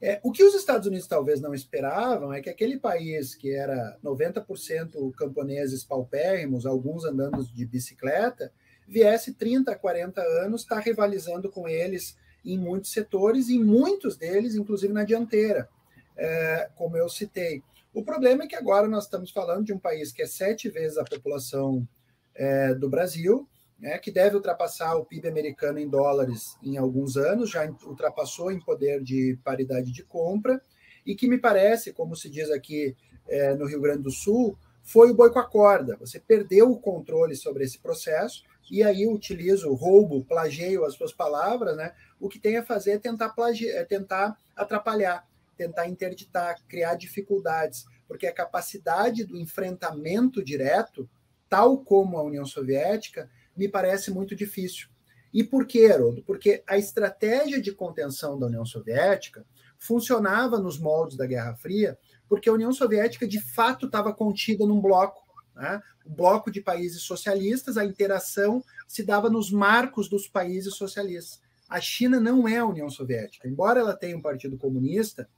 É, 0.00 0.20
o 0.22 0.30
que 0.30 0.44
os 0.44 0.54
Estados 0.54 0.86
Unidos 0.86 1.06
talvez 1.06 1.40
não 1.40 1.54
esperavam 1.54 2.32
é 2.32 2.40
que 2.40 2.50
aquele 2.50 2.78
país 2.78 3.34
que 3.34 3.50
era 3.50 3.98
90% 4.04 5.10
camponeses 5.16 5.82
paupérrimos, 5.84 6.66
alguns 6.66 7.04
andando 7.04 7.42
de 7.44 7.64
bicicleta, 7.64 8.52
viesse 8.86 9.34
30, 9.34 9.74
40 9.74 10.20
anos 10.20 10.62
estar 10.62 10.76
tá 10.76 10.80
rivalizando 10.82 11.50
com 11.50 11.66
eles 11.66 12.16
em 12.44 12.58
muitos 12.58 12.92
setores, 12.92 13.48
e 13.48 13.58
muitos 13.58 14.16
deles, 14.16 14.54
inclusive 14.54 14.92
na 14.92 15.02
dianteira, 15.02 15.68
é, 16.16 16.70
como 16.76 16.96
eu 16.96 17.08
citei. 17.08 17.62
O 17.92 18.04
problema 18.04 18.44
é 18.44 18.46
que 18.46 18.54
agora 18.54 18.86
nós 18.86 19.04
estamos 19.04 19.30
falando 19.30 19.64
de 19.64 19.72
um 19.72 19.78
país 19.78 20.12
que 20.12 20.22
é 20.22 20.26
sete 20.26 20.68
vezes 20.68 20.98
a 20.98 21.04
população 21.04 21.86
é, 22.34 22.74
do 22.74 22.88
Brasil, 22.88 23.48
né, 23.78 23.98
que 23.98 24.10
deve 24.10 24.36
ultrapassar 24.36 24.96
o 24.96 25.04
PIB 25.04 25.28
americano 25.28 25.78
em 25.78 25.88
dólares 25.88 26.56
em 26.62 26.76
alguns 26.76 27.16
anos, 27.16 27.50
já 27.50 27.68
ultrapassou 27.84 28.50
em 28.50 28.60
poder 28.60 29.02
de 29.02 29.38
paridade 29.44 29.92
de 29.92 30.02
compra, 30.02 30.62
e 31.04 31.14
que 31.14 31.28
me 31.28 31.38
parece, 31.38 31.92
como 31.92 32.16
se 32.16 32.28
diz 32.28 32.50
aqui 32.50 32.96
é, 33.28 33.54
no 33.54 33.66
Rio 33.66 33.80
Grande 33.80 34.02
do 34.02 34.10
Sul, 34.10 34.58
foi 34.82 35.10
o 35.10 35.14
boi 35.14 35.30
com 35.30 35.38
a 35.38 35.44
corda. 35.44 35.96
Você 36.00 36.18
perdeu 36.18 36.70
o 36.70 36.80
controle 36.80 37.36
sobre 37.36 37.64
esse 37.64 37.78
processo, 37.78 38.44
e 38.70 38.82
aí 38.82 39.06
utilizo 39.06 39.72
roubo, 39.74 40.24
plageio 40.24 40.84
as 40.84 40.94
suas 40.94 41.12
palavras, 41.12 41.76
né? 41.76 41.92
O 42.18 42.28
que 42.28 42.38
tem 42.38 42.56
a 42.56 42.64
fazer 42.64 42.92
é 42.92 42.98
tentar, 42.98 43.30
plage... 43.30 43.68
é 43.68 43.84
tentar 43.84 44.36
atrapalhar, 44.56 45.26
tentar 45.56 45.86
interditar, 45.88 46.56
criar 46.66 46.94
dificuldades, 46.94 47.84
porque 48.08 48.26
a 48.26 48.32
capacidade 48.32 49.24
do 49.24 49.36
enfrentamento 49.36 50.42
direto, 50.42 51.08
tal 51.48 51.78
como 51.78 52.16
a 52.16 52.22
União 52.22 52.44
Soviética, 52.44 53.30
me 53.56 53.68
parece 53.68 54.10
muito 54.10 54.34
difícil. 54.34 54.88
E 55.32 55.44
por 55.44 55.66
quê, 55.66 55.90
Haroldo? 55.92 56.22
Porque 56.22 56.62
a 56.66 56.78
estratégia 56.78 57.60
de 57.60 57.72
contenção 57.72 58.38
da 58.38 58.46
União 58.46 58.64
Soviética 58.64 59.44
funcionava 59.78 60.58
nos 60.58 60.78
moldes 60.78 61.16
da 61.16 61.26
Guerra 61.26 61.54
Fria, 61.56 61.98
porque 62.28 62.48
a 62.48 62.52
União 62.52 62.72
Soviética 62.72 63.26
de 63.26 63.40
fato 63.40 63.86
estava 63.86 64.14
contida 64.14 64.66
num 64.66 64.80
bloco. 64.80 65.22
Né? 65.54 65.80
O 66.04 66.10
bloco 66.10 66.50
de 66.50 66.60
países 66.60 67.02
socialistas, 67.02 67.76
a 67.76 67.84
interação 67.84 68.62
se 68.88 69.02
dava 69.02 69.28
nos 69.28 69.50
marcos 69.50 70.08
dos 70.08 70.26
países 70.26 70.74
socialistas. 70.74 71.40
A 71.68 71.80
China 71.80 72.20
não 72.20 72.46
é 72.46 72.58
a 72.58 72.66
União 72.66 72.88
Soviética. 72.88 73.48
Embora 73.48 73.80
ela 73.80 73.96
tenha 73.96 74.16
um 74.16 74.22
partido 74.22 74.56
comunista, 74.56 75.28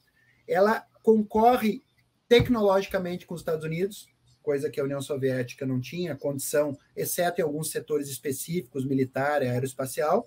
ela 0.47 0.85
concorre 1.03 1.83
tecnologicamente 2.29 3.27
com 3.27 3.35
os 3.35 3.41
Estados 3.41 3.65
Unidos, 3.65 4.07
coisa 4.49 4.71
que 4.71 4.81
a 4.81 4.85
União 4.85 5.03
Soviética 5.03 5.67
não 5.67 5.79
tinha 5.79 6.17
condição, 6.17 6.75
exceto 6.97 7.39
em 7.39 7.45
alguns 7.45 7.71
setores 7.71 8.09
específicos, 8.09 8.83
militar, 8.83 9.43
aeroespacial. 9.43 10.27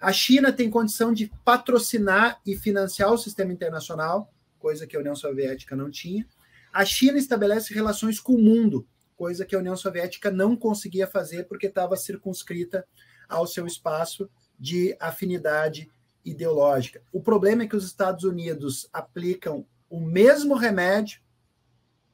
A 0.00 0.12
China 0.12 0.52
tem 0.52 0.70
condição 0.70 1.12
de 1.12 1.32
patrocinar 1.44 2.40
e 2.46 2.56
financiar 2.56 3.12
o 3.12 3.18
sistema 3.18 3.52
internacional, 3.52 4.32
coisa 4.56 4.86
que 4.86 4.96
a 4.96 5.00
União 5.00 5.16
Soviética 5.16 5.74
não 5.74 5.90
tinha. 5.90 6.24
A 6.72 6.84
China 6.84 7.18
estabelece 7.18 7.74
relações 7.74 8.20
com 8.20 8.36
o 8.36 8.40
mundo, 8.40 8.86
coisa 9.16 9.44
que 9.44 9.56
a 9.56 9.58
União 9.58 9.76
Soviética 9.76 10.30
não 10.30 10.54
conseguia 10.54 11.08
fazer 11.08 11.48
porque 11.48 11.66
estava 11.66 11.96
circunscrita 11.96 12.86
ao 13.28 13.48
seu 13.48 13.66
espaço 13.66 14.30
de 14.60 14.96
afinidade 15.00 15.90
ideológica. 16.24 17.02
O 17.12 17.20
problema 17.20 17.64
é 17.64 17.66
que 17.66 17.74
os 17.74 17.84
Estados 17.84 18.22
Unidos 18.22 18.88
aplicam 18.92 19.66
o 19.88 19.98
mesmo 19.98 20.54
remédio 20.54 21.20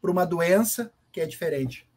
para 0.00 0.10
uma 0.10 0.24
doença 0.24 0.90
que 1.16 1.20
é 1.22 1.26
diferente. 1.26 1.88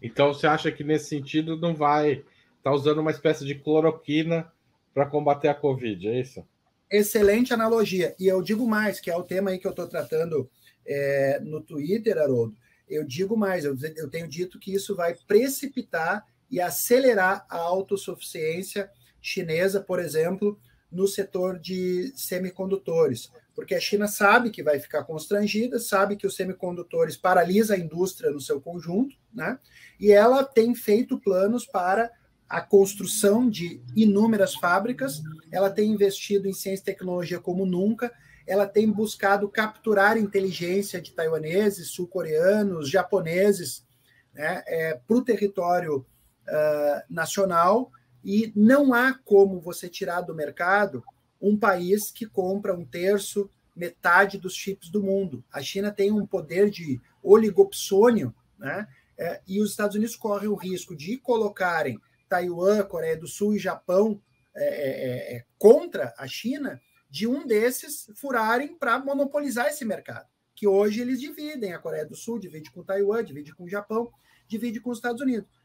Então 0.00 0.32
você 0.32 0.46
acha 0.46 0.72
que 0.72 0.82
nesse 0.82 1.10
sentido 1.10 1.58
não 1.58 1.74
vai 1.74 2.12
estar 2.12 2.24
tá 2.62 2.72
usando 2.72 3.00
uma 3.00 3.10
espécie 3.10 3.44
de 3.44 3.54
cloroquina 3.54 4.50
para 4.94 5.04
combater 5.04 5.48
a 5.48 5.54
Covid, 5.54 6.08
é 6.08 6.18
isso? 6.18 6.42
Excelente 6.90 7.52
analogia. 7.52 8.16
E 8.18 8.26
eu 8.26 8.40
digo 8.40 8.66
mais, 8.66 8.98
que 8.98 9.10
é 9.10 9.14
o 9.16 9.22
tema 9.22 9.50
aí 9.50 9.58
que 9.58 9.66
eu 9.66 9.72
estou 9.72 9.86
tratando 9.86 10.50
é, 10.86 11.38
no 11.40 11.60
Twitter, 11.60 12.16
Haroldo. 12.16 12.56
Eu 12.88 13.04
digo 13.04 13.36
mais, 13.36 13.66
eu, 13.66 13.76
eu 13.94 14.08
tenho 14.08 14.26
dito 14.26 14.58
que 14.58 14.72
isso 14.72 14.96
vai 14.96 15.14
precipitar 15.28 16.26
e 16.50 16.62
acelerar 16.62 17.44
a 17.50 17.58
autossuficiência 17.58 18.90
chinesa, 19.20 19.82
por 19.82 20.00
exemplo, 20.00 20.58
no 20.90 21.06
setor 21.06 21.58
de 21.58 22.12
semicondutores 22.16 23.30
porque 23.60 23.74
a 23.74 23.80
China 23.80 24.08
sabe 24.08 24.48
que 24.48 24.62
vai 24.62 24.80
ficar 24.80 25.04
constrangida, 25.04 25.78
sabe 25.78 26.16
que 26.16 26.26
os 26.26 26.34
semicondutores 26.34 27.14
paralisa 27.14 27.74
a 27.74 27.78
indústria 27.78 28.30
no 28.30 28.40
seu 28.40 28.58
conjunto, 28.58 29.14
né? 29.32 29.58
E 30.00 30.10
ela 30.10 30.42
tem 30.42 30.74
feito 30.74 31.20
planos 31.20 31.66
para 31.66 32.10
a 32.48 32.62
construção 32.62 33.50
de 33.50 33.82
inúmeras 33.94 34.54
fábricas, 34.54 35.20
ela 35.52 35.68
tem 35.68 35.90
investido 35.90 36.48
em 36.48 36.54
ciência 36.54 36.80
e 36.80 36.86
tecnologia 36.86 37.38
como 37.38 37.66
nunca, 37.66 38.10
ela 38.46 38.66
tem 38.66 38.90
buscado 38.90 39.46
capturar 39.46 40.16
inteligência 40.16 40.98
de 40.98 41.12
taiwaneses, 41.12 41.88
sul-coreanos, 41.88 42.88
japoneses, 42.88 43.86
né, 44.32 44.62
é, 44.66 44.94
para 44.94 45.16
o 45.16 45.22
território 45.22 45.98
uh, 45.98 47.02
nacional, 47.10 47.92
e 48.24 48.52
não 48.54 48.92
há 48.92 49.14
como 49.14 49.60
você 49.60 49.88
tirar 49.88 50.20
do 50.20 50.34
mercado 50.34 51.02
um 51.40 51.56
país 51.56 52.10
que 52.10 52.26
compra 52.26 52.74
um 52.74 52.84
terço, 52.84 53.48
metade 53.74 54.38
dos 54.38 54.54
chips 54.54 54.90
do 54.90 55.02
mundo. 55.02 55.42
A 55.50 55.62
China 55.62 55.90
tem 55.90 56.12
um 56.12 56.26
poder 56.26 56.70
de 56.70 57.00
oligopsônio, 57.22 58.34
né? 58.58 58.86
É, 59.16 59.40
e 59.46 59.60
os 59.60 59.70
Estados 59.70 59.96
Unidos 59.96 60.16
correm 60.16 60.48
o 60.48 60.54
risco 60.54 60.96
de 60.96 61.18
colocarem 61.18 62.00
Taiwan, 62.28 62.82
Coreia 62.84 63.16
do 63.16 63.26
Sul 63.26 63.54
e 63.54 63.58
Japão 63.58 64.20
é, 64.54 64.64
é, 64.64 65.36
é 65.36 65.44
contra 65.58 66.14
a 66.16 66.26
China, 66.26 66.80
de 67.10 67.26
um 67.26 67.46
desses 67.46 68.10
furarem 68.14 68.78
para 68.78 68.98
monopolizar 68.98 69.66
esse 69.66 69.84
mercado. 69.84 70.26
Que 70.54 70.66
hoje 70.66 71.00
eles 71.00 71.20
dividem, 71.20 71.72
a 71.72 71.78
Coreia 71.78 72.06
do 72.06 72.14
Sul 72.14 72.38
divide 72.38 72.70
com 72.70 72.84
Taiwan, 72.84 73.24
divide 73.24 73.54
com 73.54 73.64
o 73.64 73.68
Japão, 73.68 74.10
divide 74.46 74.80
com 74.80 74.90
os 74.90 74.98
Estados 74.98 75.20
Unidos. 75.20 75.59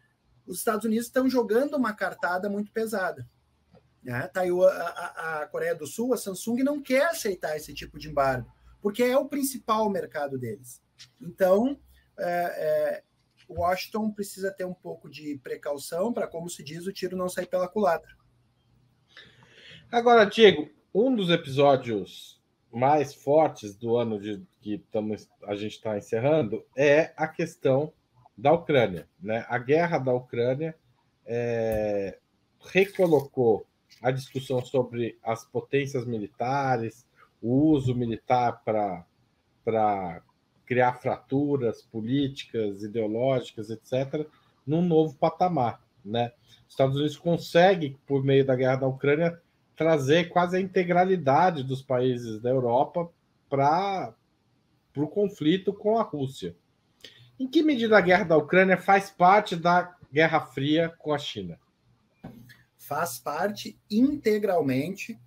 Os 0.46 0.58
Estados 0.60 0.86
Unidos 0.86 1.08
estão 1.08 1.30
jogando 1.30 1.76
uma 1.76 1.94
cartada 1.94 2.50
muito 2.50 2.72
pesada. 2.72 3.28
Né? 4.04 4.28
Taiwan, 4.28 4.70
a, 4.70 5.42
a, 5.42 5.48
Coreia 5.48 5.74
do 5.74 5.88
Sul, 5.88 6.14
a 6.14 6.18
Samsung 6.18 6.62
não 6.64 6.82
quer 6.82 7.08
aceitar 7.08 7.58
esse 7.58 7.74
tipo 7.74 7.98
de 7.98 8.10
embargo, 8.10 8.52
porque 8.82 9.02
é 9.02 9.18
o 9.18 9.28
principal 9.28 9.90
mercado 9.90 10.38
deles. 10.38 10.80
Então, 11.20 11.80
é, 12.20 12.26
é, 12.28 13.04
Washington 13.50 14.12
precisa 14.12 14.52
ter 14.52 14.66
um 14.66 14.74
pouco 14.74 15.10
de 15.10 15.40
precaução 15.40 16.14
para, 16.14 16.28
como 16.28 16.50
se 16.50 16.64
diz, 16.64 16.86
o 16.86 16.94
tiro 16.94 17.18
não 17.18 17.28
sair 17.28 17.48
pela 17.48 17.68
culatra. 17.68 18.16
Agora, 19.92 20.26
Diego, 20.26 20.70
um 20.94 21.16
dos 21.16 21.30
episódios 21.30 22.42
mais 22.72 23.14
fortes 23.14 23.76
do 23.76 23.96
ano 23.96 24.20
de, 24.20 24.46
que 24.62 24.80
tamo, 24.92 25.16
a 25.44 25.56
gente 25.56 25.78
está 25.78 25.98
encerrando 25.98 26.66
é 26.76 27.14
a 27.16 27.28
questão 27.28 27.94
da 28.38 28.52
Ucrânia. 28.52 29.08
Né? 29.22 29.46
A 29.48 29.58
guerra 29.58 29.98
da 29.98 30.14
Ucrânia 30.14 30.76
é, 31.26 32.18
recolocou 32.60 33.66
a 34.02 34.12
discussão 34.12 34.64
sobre 34.64 35.18
as 35.24 35.46
potências 35.46 36.06
militares, 36.06 37.06
o 37.42 37.72
uso 37.72 37.96
militar 37.96 38.62
para 38.64 40.22
criar 40.66 40.94
fraturas 40.94 41.82
políticas, 41.82 42.84
ideológicas, 42.84 43.70
etc., 43.70 44.28
num 44.66 44.82
novo 44.82 45.16
patamar. 45.16 45.82
Né? 46.04 46.32
Os 46.66 46.74
Estados 46.74 46.96
Unidos 46.96 47.18
consegue, 47.18 47.98
por 48.06 48.24
meio 48.24 48.46
da 48.46 48.56
guerra 48.56 48.78
da 48.78 48.88
Ucrânia, 48.88 49.40
trazer 49.76 50.30
quase 50.30 50.58
a 50.58 50.62
integralidade 50.62 51.64
dos 51.64 51.82
países 51.82 52.42
da 52.42 52.50
Europa 52.50 53.10
para 53.50 54.14
o 54.98 55.08
conflito 55.08 55.74
com 55.74 55.98
a 55.98 56.04
Rússia. 56.04 56.56
Em 57.40 57.48
que 57.48 57.62
medida 57.62 57.98
a 57.98 58.02
guerra 58.02 58.24
da 58.24 58.38
Ucrânia 58.38 58.78
faz 58.78 59.10
parte 59.10 59.56
da 59.56 59.96
Guerra 60.12 60.42
Fria 60.42 60.94
com 60.98 61.14
a 61.14 61.18
China? 61.18 61.60
faz 62.86 63.18
parte 63.18 63.78
integralmente. 63.90 65.20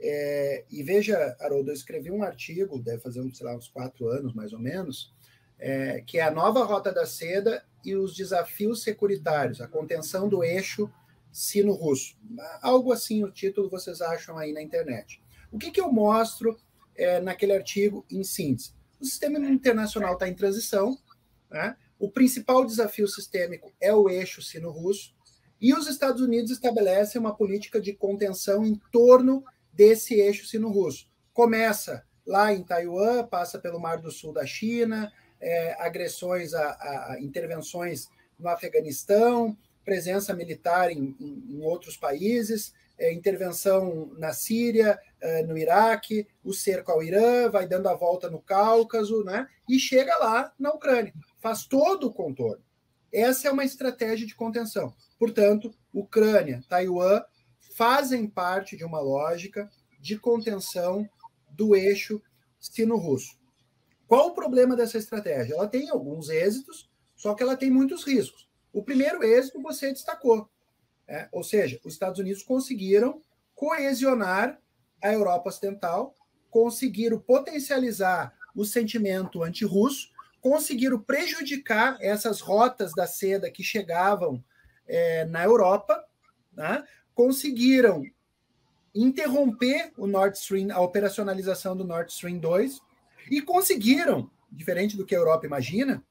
É, 0.00 0.64
e 0.70 0.82
veja, 0.82 1.36
Haroldo, 1.40 1.70
eu 1.70 1.74
escrevi 1.74 2.10
um 2.10 2.22
artigo, 2.22 2.78
deve 2.78 3.00
fazer 3.00 3.24
lá, 3.40 3.56
uns 3.56 3.68
quatro 3.68 4.08
anos 4.08 4.34
mais 4.34 4.52
ou 4.52 4.58
menos, 4.58 5.14
é, 5.58 6.02
que 6.04 6.18
é 6.18 6.22
a 6.22 6.30
nova 6.30 6.64
Rota 6.64 6.92
da 6.92 7.06
Seda 7.06 7.64
e 7.84 7.94
os 7.94 8.14
desafios 8.16 8.82
securitários, 8.82 9.60
a 9.60 9.68
contenção 9.68 10.28
do 10.28 10.42
eixo 10.42 10.90
sino-russo. 11.30 12.16
Algo 12.60 12.92
assim 12.92 13.24
o 13.24 13.30
título 13.30 13.70
vocês 13.70 14.00
acham 14.00 14.36
aí 14.36 14.52
na 14.52 14.62
internet. 14.62 15.22
O 15.52 15.58
que, 15.58 15.70
que 15.70 15.80
eu 15.80 15.92
mostro 15.92 16.56
é, 16.96 17.20
naquele 17.20 17.52
artigo 17.52 18.04
em 18.10 18.24
síntese? 18.24 18.72
O 19.00 19.04
sistema 19.04 19.38
internacional 19.38 20.14
está 20.14 20.28
em 20.28 20.34
transição, 20.34 20.98
né? 21.54 21.76
o 22.00 22.10
principal 22.10 22.64
desafio 22.64 23.06
sistêmico 23.06 23.72
é 23.80 23.94
o 23.94 24.10
eixo 24.10 24.42
sino-russo, 24.42 25.14
e 25.60 25.72
os 25.72 25.86
Estados 25.86 26.20
Unidos 26.20 26.50
estabelecem 26.50 27.20
uma 27.20 27.34
política 27.34 27.80
de 27.80 27.94
contenção 27.94 28.66
em 28.66 28.74
torno 28.90 29.44
desse 29.72 30.14
eixo 30.14 30.46
sino-russo. 30.46 31.08
Começa 31.32 32.04
lá 32.26 32.52
em 32.52 32.64
Taiwan, 32.64 33.24
passa 33.28 33.58
pelo 33.58 33.78
Mar 33.80 33.98
do 33.98 34.10
Sul 34.10 34.32
da 34.32 34.44
China, 34.44 35.12
é, 35.40 35.76
agressões 35.78 36.52
a, 36.54 36.70
a, 36.70 37.16
intervenções 37.20 38.08
no 38.38 38.48
Afeganistão, 38.48 39.56
presença 39.84 40.34
militar 40.34 40.90
em, 40.90 41.16
em, 41.20 41.56
em 41.56 41.62
outros 41.62 41.96
países, 41.96 42.74
é, 42.98 43.12
intervenção 43.12 44.12
na 44.18 44.32
Síria, 44.32 44.98
é, 45.20 45.42
no 45.44 45.56
Iraque, 45.56 46.26
o 46.42 46.52
cerco 46.52 46.92
ao 46.92 47.02
Irã, 47.02 47.48
vai 47.48 47.66
dando 47.66 47.88
a 47.88 47.94
volta 47.94 48.28
no 48.28 48.40
Cáucaso, 48.40 49.24
né? 49.24 49.46
E 49.68 49.78
chega 49.78 50.16
lá 50.18 50.52
na 50.58 50.70
Ucrânia, 50.70 51.12
faz 51.44 51.66
todo 51.66 52.06
o 52.06 52.12
contorno. 52.12 52.64
Essa 53.12 53.48
é 53.48 53.50
uma 53.50 53.66
estratégia 53.66 54.26
de 54.26 54.34
contenção. 54.34 54.94
Portanto, 55.18 55.74
Ucrânia, 55.92 56.64
Taiwan 56.70 57.22
fazem 57.76 58.26
parte 58.26 58.78
de 58.78 58.82
uma 58.82 58.98
lógica 58.98 59.70
de 60.00 60.18
contenção 60.18 61.06
do 61.50 61.76
eixo 61.76 62.22
sino-russo. 62.58 63.38
Qual 64.06 64.28
o 64.28 64.34
problema 64.34 64.74
dessa 64.74 64.96
estratégia? 64.96 65.52
Ela 65.52 65.68
tem 65.68 65.90
alguns 65.90 66.30
êxitos, 66.30 66.90
só 67.14 67.34
que 67.34 67.42
ela 67.42 67.58
tem 67.58 67.70
muitos 67.70 68.04
riscos. 68.04 68.48
O 68.72 68.82
primeiro 68.82 69.22
êxito 69.22 69.60
você 69.60 69.92
destacou, 69.92 70.48
é, 71.06 71.28
ou 71.30 71.44
seja, 71.44 71.78
os 71.84 71.92
Estados 71.92 72.18
Unidos 72.18 72.42
conseguiram 72.42 73.20
coesionar 73.54 74.58
a 75.02 75.12
Europa 75.12 75.50
Ocidental, 75.50 76.14
conseguiram 76.48 77.20
potencializar 77.20 78.34
o 78.56 78.64
sentimento 78.64 79.42
anti-russo, 79.42 80.13
conseguiram 80.44 81.00
prejudicar 81.00 81.96
essas 82.02 82.42
rotas 82.42 82.92
da 82.92 83.06
seda 83.06 83.50
que 83.50 83.62
chegavam 83.62 84.44
é, 84.86 85.24
na 85.24 85.42
Europa, 85.42 86.04
né? 86.52 86.86
conseguiram 87.14 88.04
interromper 88.94 89.90
o 89.96 90.06
Nord 90.06 90.36
Stream, 90.36 90.70
a 90.70 90.82
operacionalização 90.82 91.74
do 91.74 91.82
Nord 91.82 92.12
Stream 92.12 92.38
2, 92.40 92.78
e 93.30 93.40
conseguiram, 93.40 94.30
diferente 94.52 94.98
do 94.98 95.06
que 95.06 95.14
a 95.14 95.18
Europa 95.18 95.46
imagina, 95.46 96.04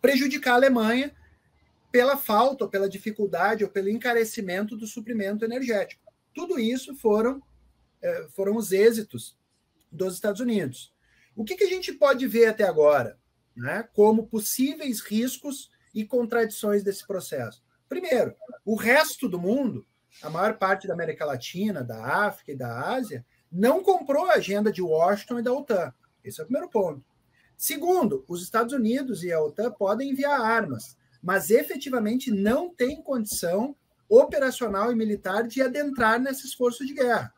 prejudicar 0.00 0.52
a 0.52 0.54
Alemanha 0.54 1.12
pela 1.90 2.16
falta, 2.16 2.62
ou 2.62 2.70
pela 2.70 2.88
dificuldade, 2.88 3.64
ou 3.64 3.70
pelo 3.70 3.88
encarecimento 3.88 4.76
do 4.76 4.86
suprimento 4.86 5.44
energético. 5.44 6.04
Tudo 6.32 6.56
isso 6.56 6.94
foram, 6.94 7.42
é, 8.00 8.28
foram 8.28 8.54
os 8.54 8.70
êxitos 8.70 9.36
dos 9.90 10.14
Estados 10.14 10.40
Unidos. 10.40 10.94
O 11.34 11.44
que, 11.44 11.56
que 11.56 11.64
a 11.64 11.68
gente 11.68 11.92
pode 11.92 12.28
ver 12.28 12.46
até 12.46 12.62
agora 12.62 13.18
né, 13.56 13.88
como 13.94 14.26
possíveis 14.26 15.00
riscos 15.00 15.70
e 15.94 16.04
contradições 16.04 16.82
desse 16.82 17.06
processo? 17.06 17.62
Primeiro, 17.88 18.34
o 18.64 18.74
resto 18.74 19.28
do 19.28 19.38
mundo, 19.38 19.86
a 20.22 20.28
maior 20.28 20.58
parte 20.58 20.86
da 20.86 20.94
América 20.94 21.24
Latina, 21.24 21.82
da 21.82 22.26
África 22.26 22.52
e 22.52 22.56
da 22.56 22.94
Ásia, 22.94 23.24
não 23.50 23.82
comprou 23.82 24.26
a 24.26 24.34
agenda 24.34 24.70
de 24.70 24.82
Washington 24.82 25.38
e 25.38 25.42
da 25.42 25.52
OTAN. 25.52 25.92
Esse 26.22 26.40
é 26.40 26.44
o 26.44 26.46
primeiro 26.46 26.68
ponto. 26.68 27.04
Segundo, 27.56 28.24
os 28.28 28.42
Estados 28.42 28.74
Unidos 28.74 29.22
e 29.22 29.32
a 29.32 29.40
OTAN 29.40 29.70
podem 29.72 30.10
enviar 30.10 30.40
armas, 30.40 30.96
mas 31.22 31.50
efetivamente 31.50 32.30
não 32.30 32.68
têm 32.68 33.02
condição 33.02 33.74
operacional 34.08 34.92
e 34.92 34.94
militar 34.94 35.44
de 35.44 35.62
adentrar 35.62 36.20
nesse 36.20 36.46
esforço 36.46 36.84
de 36.84 36.94
guerra. 36.94 37.32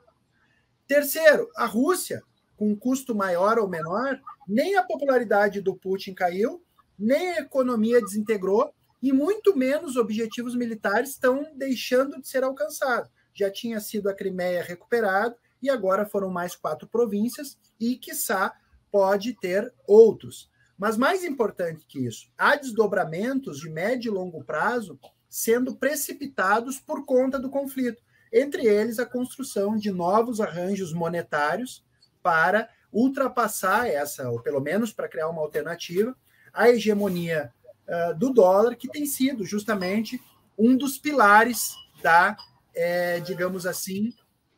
Terceiro, 0.87 1.49
a 1.55 1.67
Rússia, 1.67 2.23
com 2.57 2.71
um 2.71 2.77
custo 2.77 3.15
maior 3.15 3.59
ou 3.59 3.69
menor, 3.69 4.21
nem 4.49 4.77
a 4.77 4.83
popularidade 4.83 5.61
do 5.61 5.77
Putin 5.77 6.15
caiu, 6.15 6.65
nem 6.99 7.33
a 7.33 7.41
economia 7.41 8.01
desintegrou, 8.01 8.73
e 9.01 9.13
muito 9.13 9.57
menos 9.57 9.97
objetivos 9.97 10.57
militares 10.57 11.11
estão 11.11 11.53
deixando 11.55 12.21
de 12.21 12.27
ser 12.27 12.43
alcançados. 12.43 13.11
Já 13.33 13.51
tinha 13.51 13.79
sido 13.79 14.09
a 14.09 14.15
Crimeia 14.15 14.63
recuperado 14.63 15.37
e 15.63 15.71
agora 15.71 16.07
foram 16.07 16.31
mais 16.31 16.57
quatro 16.57 16.89
províncias 16.89 17.57
e, 17.79 17.97
quiçá, 17.97 18.53
pode 18.91 19.35
ter 19.35 19.73
outros. 19.87 20.51
Mas 20.77 20.97
mais 20.97 21.25
importante 21.25 21.87
que 21.87 22.07
isso, 22.07 22.29
há 22.37 22.57
desdobramentos 22.57 23.59
de 23.59 23.69
médio 23.69 24.11
e 24.11 24.15
longo 24.15 24.43
prazo 24.43 24.99
sendo 25.29 25.77
precipitados 25.77 26.81
por 26.81 27.05
conta 27.05 27.39
do 27.39 27.51
conflito. 27.51 28.03
Entre 28.33 28.67
eles, 28.67 28.99
a 28.99 29.07
construção 29.07 29.77
de 29.77 29.91
novos 29.91 30.41
arranjos 30.41 30.93
monetários 30.93 31.85
para 32.23 32.69
ultrapassar 32.93 33.89
essa, 33.89 34.29
ou 34.31 34.41
pelo 34.41 34.61
menos 34.61 34.93
para 34.93 35.09
criar 35.09 35.29
uma 35.29 35.43
alternativa, 35.43 36.17
a 36.53 36.69
hegemonia 36.69 37.53
uh, 37.87 38.19
do 38.19 38.33
dólar, 38.33 38.77
que 38.77 38.89
tem 38.89 39.07
sido 39.07 39.45
justamente 39.45 40.21
um 40.57 40.77
dos 40.77 40.99
pilares 40.99 41.73
da, 42.03 42.37
é, 42.75 43.21
digamos 43.21 43.67
assim, 43.67 44.09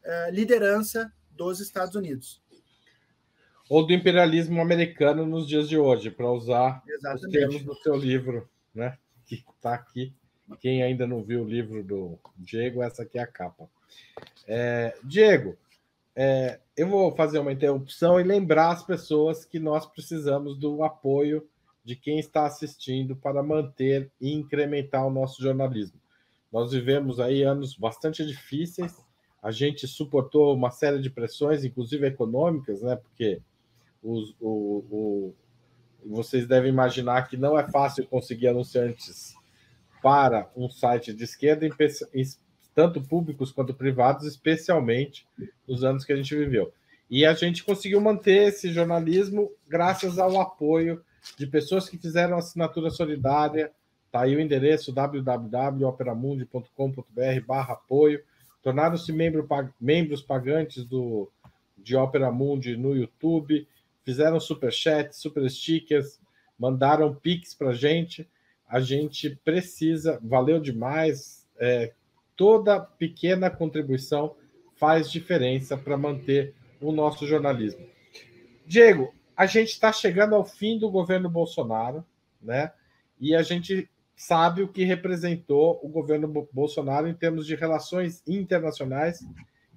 uh, 0.05 0.31
liderança 0.31 1.13
dos 1.31 1.61
Estados 1.61 1.95
Unidos 1.95 2.41
ou 3.71 3.87
do 3.87 3.93
imperialismo 3.93 4.61
americano 4.61 5.25
nos 5.25 5.47
dias 5.47 5.69
de 5.69 5.79
hoje, 5.79 6.11
para 6.11 6.29
usar 6.29 6.83
Exatamente. 6.89 7.25
os 7.25 7.33
termos 7.33 7.63
do 7.63 7.75
seu 7.77 7.95
livro, 7.95 8.51
né? 8.75 8.99
Que 9.25 9.37
está 9.37 9.75
aqui. 9.75 10.13
Quem 10.59 10.83
ainda 10.83 11.07
não 11.07 11.23
viu 11.23 11.43
o 11.43 11.49
livro 11.49 11.85
do 11.85 12.19
Diego, 12.37 12.83
essa 12.83 13.05
aqui 13.05 13.17
é 13.17 13.23
a 13.23 13.27
capa. 13.29 13.69
É, 14.45 14.93
Diego, 15.05 15.57
é, 16.15 16.61
eu 16.77 16.89
vou 16.89 17.15
fazer 17.15 17.39
uma 17.39 17.53
interrupção 17.53 18.21
e 18.21 18.23
lembrar 18.23 18.71
as 18.71 18.83
pessoas 18.83 19.45
que 19.45 19.59
nós 19.59 19.87
precisamos 19.87 20.59
do 20.59 20.83
apoio 20.83 21.47
de 21.85 21.97
quem 21.97 22.19
está 22.19 22.47
assistindo 22.47 23.17
para 23.17 23.43
manter 23.43 24.11
e 24.21 24.33
incrementar 24.33 25.07
o 25.07 25.11
nosso 25.11 25.43
jornalismo. 25.43 25.99
Nós 26.53 26.73
vivemos 26.73 27.21
aí 27.21 27.43
anos 27.43 27.77
bastante 27.77 28.25
difíceis, 28.27 29.03
a 29.43 29.51
gente 29.51 29.87
suportou 29.87 30.55
uma 30.55 30.71
série 30.71 31.01
de 31.01 31.09
pressões, 31.09 31.65
inclusive 31.65 32.07
econômicas, 32.07 32.83
né? 32.83 32.97
Porque 32.97 33.41
os, 34.03 34.35
o, 34.41 34.85
o, 34.91 35.35
vocês 36.05 36.47
devem 36.47 36.71
imaginar 36.71 37.29
que 37.29 37.37
não 37.37 37.59
é 37.59 37.67
fácil 37.71 38.07
conseguir 38.07 38.49
anunciantes 38.49 39.35
para 40.03 40.51
um 40.57 40.69
site 40.69 41.13
de 41.15 41.25
esquerda, 41.25 41.67
tanto 42.75 43.01
públicos 43.01 43.53
quanto 43.53 43.73
privados, 43.75 44.27
especialmente 44.27 45.27
nos 45.67 45.83
anos 45.85 46.05
que 46.05 46.13
a 46.13 46.17
gente 46.17 46.37
viveu. 46.37 46.73
E 47.09 47.25
a 47.27 47.33
gente 47.35 47.65
conseguiu 47.65 48.01
manter 48.01 48.49
esse 48.49 48.73
jornalismo 48.73 49.53
graças 49.69 50.19
ao 50.19 50.41
apoio 50.41 51.05
de 51.37 51.47
pessoas 51.47 51.89
que 51.89 51.99
fizeram 51.99 52.39
assinatura 52.39 52.91
solidária. 52.91 53.71
Está 54.07 54.23
aí 54.23 54.35
o 54.37 54.41
endereço 54.41 54.93
www.operamundi.com.br 54.93 57.47
barra 57.47 57.75
apoio. 57.75 58.23
Tornaram-se 58.63 59.13
membro, 59.13 59.49
membros 59.81 60.23
pagantes 60.23 60.85
do, 60.85 61.29
de 61.79 61.97
Opera 61.97 62.31
Mundi 62.31 62.77
no 62.77 62.95
YouTube 62.95 63.67
fizeram 64.05 64.41
super 64.41 64.73
chat, 64.73 65.13
super 65.13 65.49
stickers, 65.49 66.21
mandaram 66.59 67.15
pix 67.15 67.55
para 67.55 67.73
gente. 67.73 68.29
A 68.69 68.81
gente 68.81 69.37
precisa, 69.45 70.21
valeu 70.23 70.61
demais. 70.61 71.47
É, 71.59 71.93
toda 72.41 72.81
pequena 72.81 73.51
contribuição 73.51 74.35
faz 74.77 75.13
diferença 75.13 75.77
para 75.77 75.99
manter 75.99 76.55
o 76.81 76.91
nosso 76.91 77.27
jornalismo. 77.27 77.87
Diego, 78.67 79.13
a 79.37 79.45
gente 79.45 79.73
está 79.73 79.93
chegando 79.93 80.35
ao 80.35 80.47
fim 80.47 80.79
do 80.79 80.91
governo 80.91 81.29
Bolsonaro, 81.29 82.03
né? 82.41 82.73
E 83.21 83.35
a 83.35 83.43
gente 83.43 83.91
sabe 84.17 84.63
o 84.63 84.69
que 84.69 84.85
representou 84.85 85.79
o 85.83 85.89
governo 85.91 86.49
Bolsonaro 86.51 87.07
em 87.07 87.15
termos 87.15 87.47
de 87.47 87.55
relações 87.55 88.23
internacionais, 88.27 89.21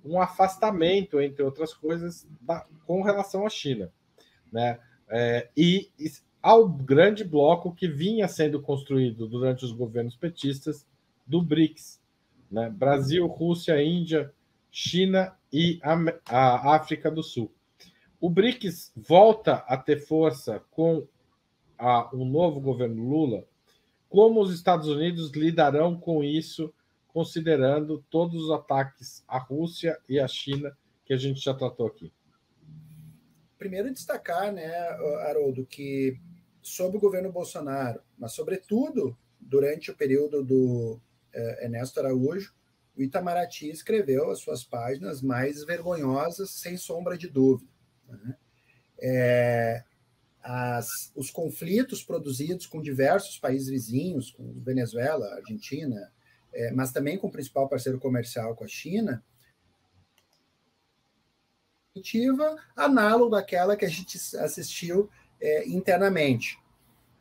um 0.05 0.22
afastamento, 0.22 1.20
entre 1.20 1.43
outras 1.43 1.74
coisas, 1.74 2.26
da, 2.39 2.66
com 2.86 3.01
relação 3.01 3.45
à 3.45 3.49
China 3.49 3.91
né? 4.53 4.80
É, 5.09 5.49
e, 5.57 5.89
e 5.99 6.11
ao 6.41 6.70
grande 6.70 7.24
bloco 7.24 7.74
que 7.74 7.88
vinha 7.88 8.28
sendo 8.28 8.61
construído 8.61 9.28
durante 9.28 9.66
os 9.66 9.72
governos 9.72 10.16
petistas 10.16 10.86
do 11.26 11.41
BRICS, 11.41 11.99
né? 12.54 12.70
Brasil, 12.70 13.26
Rússia, 13.26 13.84
Índia, 13.84 14.32
China 14.72 15.36
e 15.51 15.80
a, 16.26 16.76
África 16.76 17.10
do 17.10 17.24
Sul. 17.24 17.51
O 18.22 18.30
BRICS 18.30 18.91
volta 18.95 19.56
a 19.68 19.76
ter 19.76 19.97
força 19.97 20.64
com 20.72 21.08
a, 21.78 22.10
novo 22.14 22.62
governo 22.62 23.04
Lula. 23.04 23.43
Como 24.08 24.39
os 24.39 24.54
Estados 24.54 24.88
Unidos 24.88 25.32
lidarão 25.32 25.99
com 25.99 26.24
isso, 26.24 26.72
considerando 27.08 28.06
todos 28.10 28.43
os 28.43 28.51
ataques 28.51 29.24
à 29.28 29.39
Rússia 29.39 29.99
e 30.08 30.20
à 30.20 30.28
China 30.28 30.78
que 31.04 31.14
a 31.14 31.18
gente 31.18 31.43
já 31.43 31.54
tratou 31.54 31.88
aqui? 31.88 32.14
primeiro 33.64 33.93
destacar, 33.93 34.51
né, 34.51 34.76
Haroldo, 35.26 35.66
que 35.66 36.20
sob 36.62 36.97
o 36.97 36.99
governo 36.99 37.32
Bolsonaro, 37.32 38.01
mas 38.18 38.34
sobretudo 38.34 39.18
durante 39.39 39.89
o 39.89 39.95
período 39.95 40.43
do 40.43 40.99
eh, 41.34 41.65
Ernesto 41.65 41.99
Araújo, 41.99 42.53
o 42.95 43.01
Itamaraty 43.01 43.69
escreveu 43.69 44.29
as 44.29 44.39
suas 44.39 44.63
páginas 44.63 45.21
mais 45.21 45.63
vergonhosas, 45.63 46.51
sem 46.51 46.77
sombra 46.77 47.17
de 47.17 47.27
dúvida. 47.27 47.69
Né? 48.07 48.38
É, 49.01 49.84
as, 50.43 51.11
os 51.15 51.31
conflitos 51.31 52.03
produzidos 52.03 52.67
com 52.67 52.81
diversos 52.81 53.39
países 53.39 53.69
vizinhos, 53.69 54.31
com 54.31 54.53
Venezuela, 54.61 55.25
Argentina, 55.36 56.11
é, 56.53 56.71
mas 56.71 56.91
também 56.91 57.17
com 57.17 57.27
o 57.27 57.31
principal 57.31 57.67
parceiro 57.67 57.99
comercial, 57.99 58.55
com 58.55 58.63
a 58.63 58.67
China, 58.67 59.23
análoga 62.75 63.39
àquela 63.39 63.75
que 63.75 63.86
a 63.86 63.89
gente 63.89 64.17
assistiu 64.38 65.09
é, 65.39 65.67
internamente. 65.67 66.59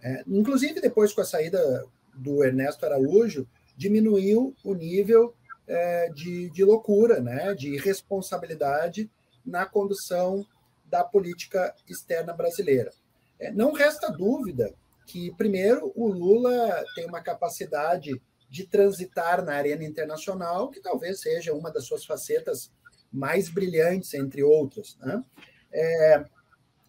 É, 0.01 0.25
inclusive, 0.27 0.81
depois 0.81 1.13
com 1.13 1.21
a 1.21 1.25
saída 1.25 1.87
do 2.15 2.43
Ernesto 2.43 2.85
Araújo, 2.85 3.47
diminuiu 3.77 4.55
o 4.65 4.75
nível 4.75 5.35
é, 5.67 6.11
de, 6.11 6.51
de 6.51 6.65
loucura, 6.65 7.21
né, 7.21 7.55
de 7.55 7.75
irresponsabilidade 7.75 9.11
na 9.45 9.67
condução 9.67 10.47
da 10.85 11.03
política 11.03 11.75
externa 11.89 12.33
brasileira. 12.33 12.91
É, 13.39 13.51
não 13.51 13.73
resta 13.73 14.11
dúvida 14.11 14.73
que, 15.07 15.35
primeiro, 15.37 15.93
o 15.97 16.09
Lula 16.09 16.85
tem 16.95 17.07
uma 17.07 17.21
capacidade 17.21 18.21
de 18.49 18.67
transitar 18.67 19.43
na 19.45 19.55
arena 19.55 19.85
internacional, 19.85 20.71
que 20.71 20.81
talvez 20.81 21.21
seja 21.21 21.55
uma 21.55 21.71
das 21.71 21.87
suas 21.87 22.05
facetas 22.05 22.71
mais 23.11 23.49
brilhantes, 23.49 24.13
entre 24.15 24.43
outros. 24.43 24.99
Né? 25.01 25.25
É, 25.73 26.25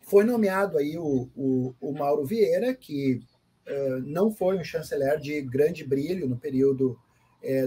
foi 0.02 0.24
nomeado 0.26 0.78
aí 0.78 0.98
o, 0.98 1.30
o, 1.36 1.76
o, 1.80 1.94
Mauro 1.94 2.26
Vieira, 2.26 2.74
que 2.74 3.22
não 4.06 4.32
foi 4.32 4.58
um 4.58 4.64
chanceler 4.64 5.20
de 5.20 5.42
grande 5.42 5.84
brilho 5.84 6.28
no 6.28 6.38
período 6.38 7.00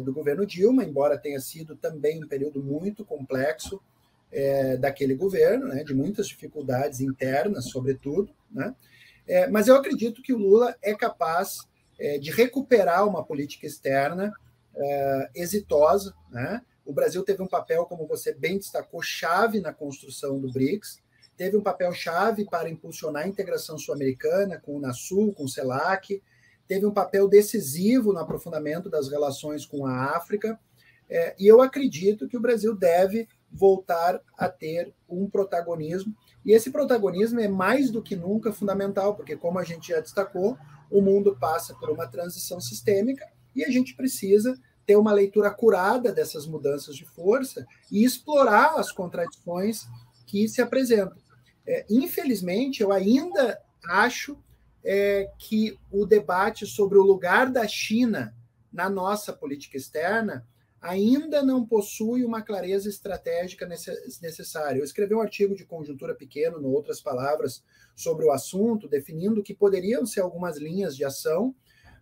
do 0.04 0.12
governo 0.12 0.46
Dilma, 0.46 0.84
embora 0.84 1.18
tenha 1.18 1.40
sido 1.40 1.76
também 1.76 2.22
um 2.22 2.28
período 2.28 2.62
muito 2.62 3.04
complexo 3.04 3.80
daquele 4.80 5.14
governo, 5.14 5.68
né, 5.68 5.84
de 5.84 5.94
muitas 5.94 6.28
dificuldades 6.28 7.00
internas, 7.00 7.70
sobretudo. 7.70 8.30
Né, 8.50 8.74
mas 9.50 9.68
eu 9.68 9.76
acredito 9.76 10.22
que 10.22 10.32
o 10.32 10.38
Lula 10.38 10.76
é 10.82 10.94
capaz 10.94 11.58
de 12.20 12.30
recuperar 12.30 13.08
uma 13.08 13.24
política 13.24 13.66
externa 13.66 14.32
exitosa. 15.34 16.14
Né? 16.30 16.60
O 16.84 16.92
Brasil 16.92 17.22
teve 17.22 17.42
um 17.42 17.48
papel, 17.48 17.86
como 17.86 18.06
você 18.06 18.34
bem 18.34 18.58
destacou, 18.58 19.02
chave 19.02 19.60
na 19.60 19.72
construção 19.72 20.38
do 20.38 20.52
BRICS 20.52 21.02
teve 21.36 21.56
um 21.56 21.62
papel 21.62 21.92
chave 21.92 22.44
para 22.44 22.70
impulsionar 22.70 23.24
a 23.24 23.28
integração 23.28 23.78
sul-americana 23.78 24.58
com 24.58 24.76
o 24.76 24.80
NASUL, 24.80 25.32
com 25.32 25.44
o 25.44 25.48
CELAC, 25.48 26.22
teve 26.66 26.86
um 26.86 26.92
papel 26.92 27.28
decisivo 27.28 28.12
no 28.12 28.18
aprofundamento 28.18 28.88
das 28.88 29.08
relações 29.08 29.64
com 29.64 29.86
a 29.86 30.16
África, 30.16 30.58
é, 31.08 31.36
e 31.38 31.46
eu 31.46 31.60
acredito 31.60 32.26
que 32.26 32.36
o 32.36 32.40
Brasil 32.40 32.74
deve 32.74 33.28
voltar 33.50 34.20
a 34.36 34.48
ter 34.48 34.92
um 35.08 35.30
protagonismo, 35.30 36.14
e 36.44 36.52
esse 36.52 36.70
protagonismo 36.70 37.40
é 37.40 37.48
mais 37.48 37.90
do 37.90 38.02
que 38.02 38.16
nunca 38.16 38.52
fundamental, 38.52 39.14
porque, 39.14 39.36
como 39.36 39.58
a 39.58 39.64
gente 39.64 39.88
já 39.88 40.00
destacou, 40.00 40.56
o 40.90 41.00
mundo 41.00 41.36
passa 41.38 41.74
por 41.74 41.90
uma 41.90 42.06
transição 42.06 42.60
sistêmica 42.60 43.26
e 43.54 43.64
a 43.64 43.70
gente 43.70 43.94
precisa 43.94 44.56
ter 44.84 44.96
uma 44.96 45.12
leitura 45.12 45.50
curada 45.50 46.12
dessas 46.12 46.46
mudanças 46.46 46.94
de 46.94 47.04
força 47.04 47.66
e 47.90 48.04
explorar 48.04 48.78
as 48.78 48.92
contradições 48.92 49.86
que 50.26 50.48
se 50.48 50.62
apresentam. 50.62 51.18
É, 51.66 51.84
infelizmente, 51.90 52.82
eu 52.82 52.92
ainda 52.92 53.60
acho 53.88 54.38
é, 54.84 55.30
que 55.38 55.78
o 55.90 56.06
debate 56.06 56.66
sobre 56.66 56.98
o 56.98 57.02
lugar 57.02 57.50
da 57.50 57.66
China 57.66 58.34
na 58.72 58.88
nossa 58.88 59.32
política 59.32 59.76
externa 59.76 60.46
ainda 60.80 61.42
não 61.42 61.66
possui 61.66 62.24
uma 62.24 62.42
clareza 62.42 62.88
estratégica 62.88 63.66
necessária. 63.66 64.78
Eu 64.78 64.84
escrevi 64.84 65.14
um 65.14 65.20
artigo 65.20 65.54
de 65.54 65.64
conjuntura 65.64 66.14
pequeno, 66.14 66.60
no 66.60 66.68
outras 66.68 67.00
palavras, 67.00 67.64
sobre 67.94 68.24
o 68.24 68.30
assunto, 68.30 68.88
definindo 68.88 69.42
que 69.42 69.54
poderiam 69.54 70.06
ser 70.06 70.20
algumas 70.20 70.58
linhas 70.58 70.96
de 70.96 71.04
ação, 71.04 71.54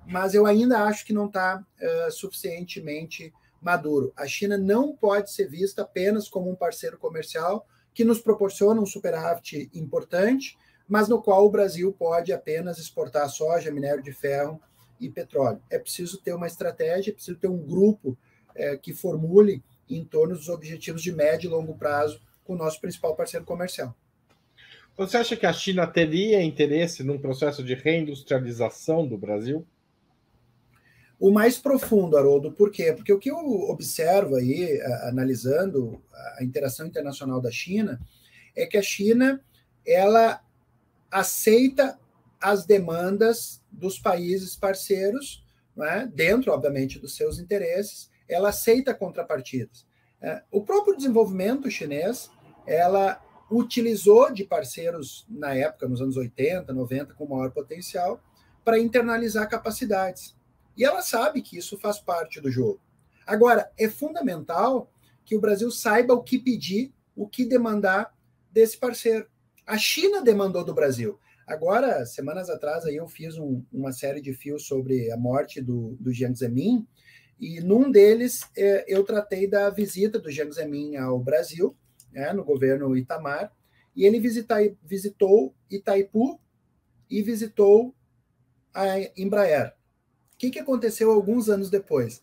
mas 0.07 0.35
eu 0.35 0.45
ainda 0.45 0.83
acho 0.85 1.07
que 1.07 1.15
não 1.15 1.27
está 1.27 1.65
uh, 1.81 2.11
suficientemente 2.11 3.33
maduro. 3.61 4.13
A 4.17 4.27
China 4.27 4.59
não 4.59 4.95
pode 4.95 5.33
ser 5.33 5.49
vista 5.49 5.83
apenas 5.83 6.29
como 6.29 6.51
um 6.51 6.57
parceiro 6.57 6.99
comercial, 6.99 7.67
que 7.95 8.05
nos 8.05 8.21
proporciona 8.21 8.81
um 8.81 8.87
superávit 8.87 9.71
importante, 9.73 10.59
mas 10.87 11.09
no 11.09 11.23
qual 11.23 11.47
o 11.47 11.51
Brasil 11.51 11.93
pode 11.93 12.33
apenas 12.33 12.79
exportar 12.79 13.29
soja, 13.31 13.71
minério 13.71 14.03
de 14.03 14.13
ferro 14.13 14.61
e 15.01 15.09
petróleo. 15.09 15.63
É 15.71 15.79
preciso 15.79 16.21
ter 16.21 16.35
uma 16.35 16.47
estratégia, 16.47 17.11
é 17.11 17.15
preciso 17.15 17.39
ter 17.39 17.49
um 17.49 17.63
grupo 17.63 18.19
é, 18.55 18.77
que 18.77 18.93
formule 18.93 19.63
em 19.89 20.05
torno 20.05 20.35
dos 20.35 20.49
objetivos 20.49 21.03
de 21.03 21.13
médio 21.13 21.49
e 21.49 21.51
longo 21.51 21.75
prazo 21.75 22.21
com 22.45 22.55
o 22.55 22.57
nosso 22.57 22.81
principal 22.81 23.15
parceiro 23.15 23.47
comercial. 23.47 23.95
Você 24.97 25.17
acha 25.17 25.37
que 25.37 25.47
a 25.47 25.53
China 25.53 25.87
teria 25.87 26.43
interesse 26.43 27.03
num 27.03 27.19
processo 27.19 27.65
de 27.65 27.75
reindustrialização 27.75 29.07
do 29.07 29.19
Brasil? 29.19 29.67
O 31.19 31.31
mais 31.31 31.59
profundo, 31.59 32.17
Haroldo. 32.17 32.53
Por 32.53 32.71
quê? 32.71 32.93
Porque 32.93 33.13
o 33.13 33.19
que 33.19 33.31
eu 33.31 33.37
observo 33.37 34.37
aí, 34.37 34.81
analisando 35.03 36.03
a 36.39 36.45
interação 36.45 36.87
internacional 36.87 37.41
da 37.41 37.51
China, 37.51 38.01
é 38.55 38.67
que 38.67 38.77
a 38.77 38.83
China 38.83 39.41
ela 39.87 40.41
aceita 41.11 41.99
as 42.41 42.67
demandas 42.67 43.63
dos 43.71 43.99
países 43.99 44.57
parceiros, 44.57 45.45
é? 45.79 46.07
dentro, 46.07 46.53
obviamente, 46.53 46.99
dos 46.99 47.17
seus 47.17 47.39
interesses, 47.39 48.11
ela 48.29 48.51
aceita 48.51 48.95
contrapartidas. 48.95 49.87
É, 50.21 50.43
o 50.51 50.63
próprio 50.63 50.97
desenvolvimento 50.97 51.71
chinês, 51.71 52.31
ela 52.67 53.21
utilizou 53.51 54.33
de 54.33 54.45
parceiros 54.45 55.27
na 55.29 55.55
época, 55.55 55.89
nos 55.89 56.01
anos 56.01 56.17
80, 56.17 56.73
90, 56.73 57.15
com 57.15 57.27
maior 57.27 57.51
potencial, 57.51 58.21
para 58.65 58.79
internalizar 58.79 59.49
capacidades. 59.49 60.35
E 60.77 60.85
ela 60.85 61.03
sabe 61.03 61.43
que 61.43 61.57
isso 61.57 61.79
faz 61.79 61.99
parte 61.99 62.41
do 62.41 62.51
jogo. 62.51 62.81
Agora, 63.27 63.71
é 63.79 63.89
fundamental 63.89 64.91
que 65.25 65.37
o 65.37 65.41
Brasil 65.41 65.71
saiba 65.71 66.15
o 66.15 66.23
que 66.23 66.39
pedir, 66.39 66.93
o 67.17 67.27
que 67.27 67.45
demandar 67.45 68.15
desse 68.51 68.77
parceiro. 68.77 69.27
A 69.67 69.79
China 69.79 70.23
demandou 70.23 70.65
do 70.65 70.75
Brasil. 70.75 71.19
Agora, 71.47 72.07
semanas 72.07 72.49
atrás, 72.49 72.85
aí 72.85 72.97
eu 72.97 73.07
fiz 73.07 73.37
um, 73.37 73.63
uma 73.73 73.93
série 73.93 74.21
de 74.21 74.33
fios 74.33 74.67
sobre 74.67 75.11
a 75.11 75.17
morte 75.17 75.61
do, 75.61 75.97
do 76.01 76.13
Jiang 76.13 76.35
Zemin, 76.35 76.87
e 77.39 77.61
num 77.61 77.91
deles 77.91 78.49
é, 78.57 78.85
eu 78.89 79.05
tratei 79.05 79.47
da 79.47 79.69
visita 79.69 80.19
do 80.19 80.31
Jiang 80.31 80.53
Zemin 80.53 80.97
ao 80.97 81.19
Brasil, 81.19 81.77
né, 82.13 82.33
no 82.33 82.45
governo 82.45 82.97
Itamar, 82.97 83.53
e 83.95 84.05
ele 84.05 84.19
visita, 84.21 84.57
visitou 84.83 85.55
Itaipu 85.71 86.41
e 87.11 87.23
visitou 87.23 87.95
a 88.73 88.87
Embraer. 89.17 89.75
Que, 90.45 90.51
que 90.51 90.59
aconteceu 90.59 91.11
alguns 91.11 91.49
anos 91.49 91.71
depois? 91.71 92.23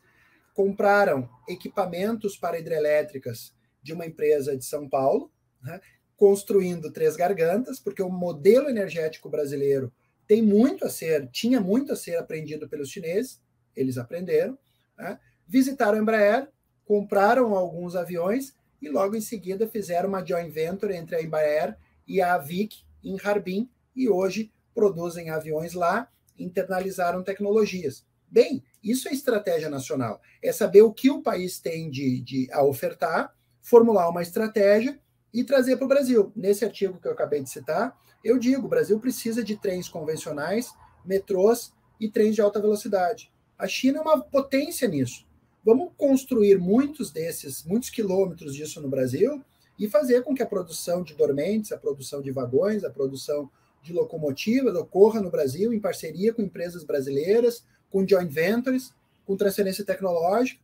Compraram 0.54 1.28
equipamentos 1.50 2.38
para 2.38 2.60
hidrelétricas 2.60 3.52
de 3.82 3.94
uma 3.94 4.06
empresa 4.06 4.56
de 4.56 4.64
São 4.64 4.88
Paulo, 4.88 5.32
né, 5.64 5.82
construindo 6.16 6.92
três 6.92 7.16
gargantas, 7.16 7.80
porque 7.80 8.04
o 8.04 8.12
modelo 8.12 8.70
energético 8.70 9.28
brasileiro 9.28 9.92
tem 10.28 10.40
muito 10.40 10.86
a 10.86 10.90
ser, 10.90 11.30
tinha 11.32 11.60
muito 11.60 11.94
a 11.94 11.96
ser 11.96 12.16
aprendido 12.18 12.70
pelos 12.70 12.90
chineses, 12.90 13.42
eles 13.76 13.98
aprenderam, 13.98 14.56
né, 14.96 15.20
visitaram 15.48 15.98
a 15.98 16.02
Embraer, 16.02 16.48
compraram 16.86 17.56
alguns 17.56 17.96
aviões 17.96 18.54
e 18.80 18.88
logo 18.88 19.16
em 19.16 19.22
seguida 19.22 19.68
fizeram 19.68 20.10
uma 20.10 20.24
joint 20.24 20.52
venture 20.52 20.96
entre 20.96 21.16
a 21.16 21.24
Embraer 21.24 21.76
e 22.08 22.22
a 22.22 22.36
Avic 22.36 22.84
em 23.04 23.18
Harbin 23.20 23.68
e 23.96 24.08
hoje 24.08 24.54
produzem 24.76 25.32
aviões 25.32 25.74
lá 25.74 26.08
internalizaram 26.38 27.24
tecnologias. 27.24 28.06
Bem, 28.32 28.64
isso 28.82 29.10
é 29.10 29.12
estratégia 29.12 29.70
nacional. 29.70 30.22
É 30.42 30.54
saber 30.54 30.84
o 30.84 30.94
que 30.94 31.12
o 31.12 31.22
país 31.22 31.60
tem 31.60 31.90
de, 31.90 32.22
de 32.22 32.48
a 32.54 32.64
ofertar, 32.64 33.36
formular 33.62 34.10
uma 34.10 34.22
estratégia 34.22 34.98
e 35.34 35.44
trazer 35.44 35.76
para 35.76 35.84
o 35.84 35.90
Brasil. 35.90 36.32
Nesse 36.34 36.64
artigo 36.64 36.98
que 36.98 37.08
eu 37.10 37.12
acabei 37.12 37.44
de 37.44 37.50
citar, 37.50 37.94
eu 38.24 38.40
digo: 38.40 38.66
o 38.66 38.70
Brasil 38.70 38.98
precisa 39.02 39.44
de 39.44 39.58
trens 39.58 39.90
convencionais, 39.90 40.74
metrôs 41.04 41.74
e 42.00 42.10
trens 42.10 42.34
de 42.34 42.42
alta 42.42 42.62
velocidade. 42.62 43.30
A 43.58 43.68
China 43.68 44.00
é 44.00 44.02
uma 44.02 44.22
potência 44.22 44.88
nisso. 44.88 45.28
Vamos 45.64 45.92
construir 45.98 46.58
muitos 46.58 47.12
desses, 47.12 47.66
muitos 47.66 47.90
quilômetros 47.90 48.56
disso 48.56 48.82
no 48.82 48.88
Brasil 48.88 49.44
e 49.78 49.90
fazer 49.90 50.24
com 50.24 50.34
que 50.34 50.42
a 50.42 50.48
produção 50.48 51.04
de 51.04 51.14
dormentes, 51.14 51.72
a 51.74 51.78
produção 51.78 52.22
de 52.22 52.32
vagões, 52.32 52.86
a 52.86 52.90
produção 52.90 53.52
de 53.84 53.92
locomotivas 53.92 54.74
ocorra 54.76 55.22
no 55.22 55.30
Brasil 55.30 55.74
em 55.74 55.80
parceria 55.80 56.34
com 56.34 56.42
empresas 56.42 56.84
brasileiras, 56.84 57.66
com 57.92 58.08
joint 58.08 58.32
ventures, 58.32 58.94
com 59.26 59.38
transferência 59.38 59.86
tecnológica. 59.86 60.62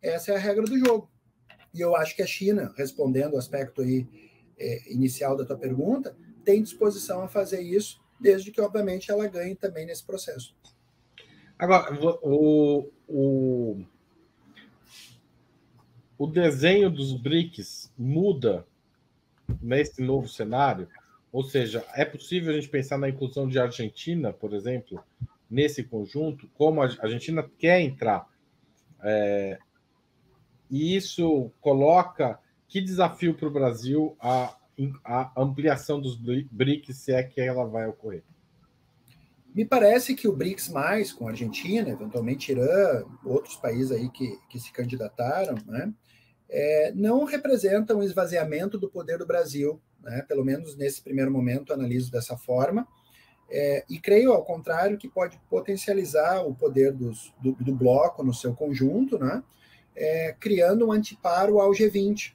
Essa 0.00 0.32
é 0.32 0.36
a 0.36 0.38
regra 0.38 0.64
do 0.64 0.78
jogo. 0.78 1.10
E 1.74 1.80
eu 1.80 1.94
acho 1.94 2.16
que 2.16 2.22
a 2.22 2.26
China, 2.26 2.72
respondendo 2.76 3.34
o 3.34 3.38
aspecto 3.38 3.82
aí, 3.82 4.06
é, 4.58 4.92
inicial 4.92 5.36
da 5.36 5.44
tua 5.44 5.56
pergunta, 5.56 6.16
tem 6.44 6.62
disposição 6.62 7.22
a 7.22 7.28
fazer 7.28 7.60
isso, 7.60 8.00
desde 8.20 8.50
que, 8.50 8.60
obviamente, 8.60 9.10
ela 9.10 9.26
ganhe 9.26 9.54
também 9.54 9.86
nesse 9.86 10.04
processo. 10.04 10.54
Agora, 11.58 11.92
o, 12.22 12.90
o, 13.08 13.84
o 16.18 16.26
desenho 16.26 16.90
dos 16.90 17.12
BRICS 17.12 17.92
muda 17.96 18.66
nesse 19.60 20.02
novo 20.02 20.28
cenário? 20.28 20.88
Ou 21.32 21.42
seja, 21.42 21.84
é 21.94 22.04
possível 22.04 22.50
a 22.50 22.54
gente 22.54 22.68
pensar 22.68 22.98
na 22.98 23.08
inclusão 23.08 23.48
de 23.48 23.58
Argentina, 23.58 24.32
por 24.32 24.52
exemplo, 24.52 25.02
nesse 25.52 25.84
conjunto, 25.84 26.48
como 26.54 26.80
a 26.82 26.86
Argentina 26.86 27.48
quer 27.58 27.80
entrar. 27.80 28.26
É, 29.02 29.58
e 30.70 30.96
isso 30.96 31.52
coloca 31.60 32.38
que 32.66 32.80
desafio 32.80 33.34
para 33.34 33.48
o 33.48 33.52
Brasil 33.52 34.16
a, 34.18 34.56
a 35.04 35.32
ampliação 35.36 36.00
dos 36.00 36.16
BRICS, 36.16 36.96
se 36.96 37.12
é 37.12 37.22
que 37.22 37.40
ela 37.40 37.66
vai 37.66 37.86
ocorrer? 37.86 38.22
Me 39.54 39.66
parece 39.66 40.14
que 40.14 40.26
o 40.26 40.34
BRICS, 40.34 40.70
mais, 40.70 41.12
com 41.12 41.26
a 41.26 41.32
Argentina, 41.32 41.90
eventualmente 41.90 42.52
Irã, 42.52 43.04
outros 43.22 43.56
países 43.56 43.92
aí 43.92 44.08
que, 44.08 44.38
que 44.48 44.58
se 44.58 44.72
candidataram, 44.72 45.56
né, 45.66 45.92
é, 46.48 46.92
não 46.94 47.24
representam 47.24 47.98
um 47.98 48.02
esvaziamento 48.02 48.78
do 48.78 48.88
poder 48.88 49.18
do 49.18 49.26
Brasil 49.26 49.78
né? 50.02 50.22
pelo 50.22 50.44
menos 50.44 50.76
nesse 50.76 51.00
primeiro 51.02 51.30
momento 51.30 51.72
analiso 51.72 52.10
dessa 52.10 52.36
forma, 52.36 52.86
é, 53.54 53.84
e 53.88 54.00
creio, 54.00 54.32
ao 54.32 54.42
contrário, 54.42 54.96
que 54.96 55.06
pode 55.06 55.38
potencializar 55.50 56.40
o 56.40 56.54
poder 56.54 56.90
dos, 56.90 57.34
do, 57.38 57.52
do, 57.52 57.74
bloco 57.74 58.24
no 58.24 58.32
seu 58.32 58.54
conjunto, 58.54 59.18
né? 59.18 59.44
É, 59.94 60.34
criando 60.40 60.86
um 60.86 60.92
antiparo 60.92 61.60
ao 61.60 61.70
G20. 61.70 62.32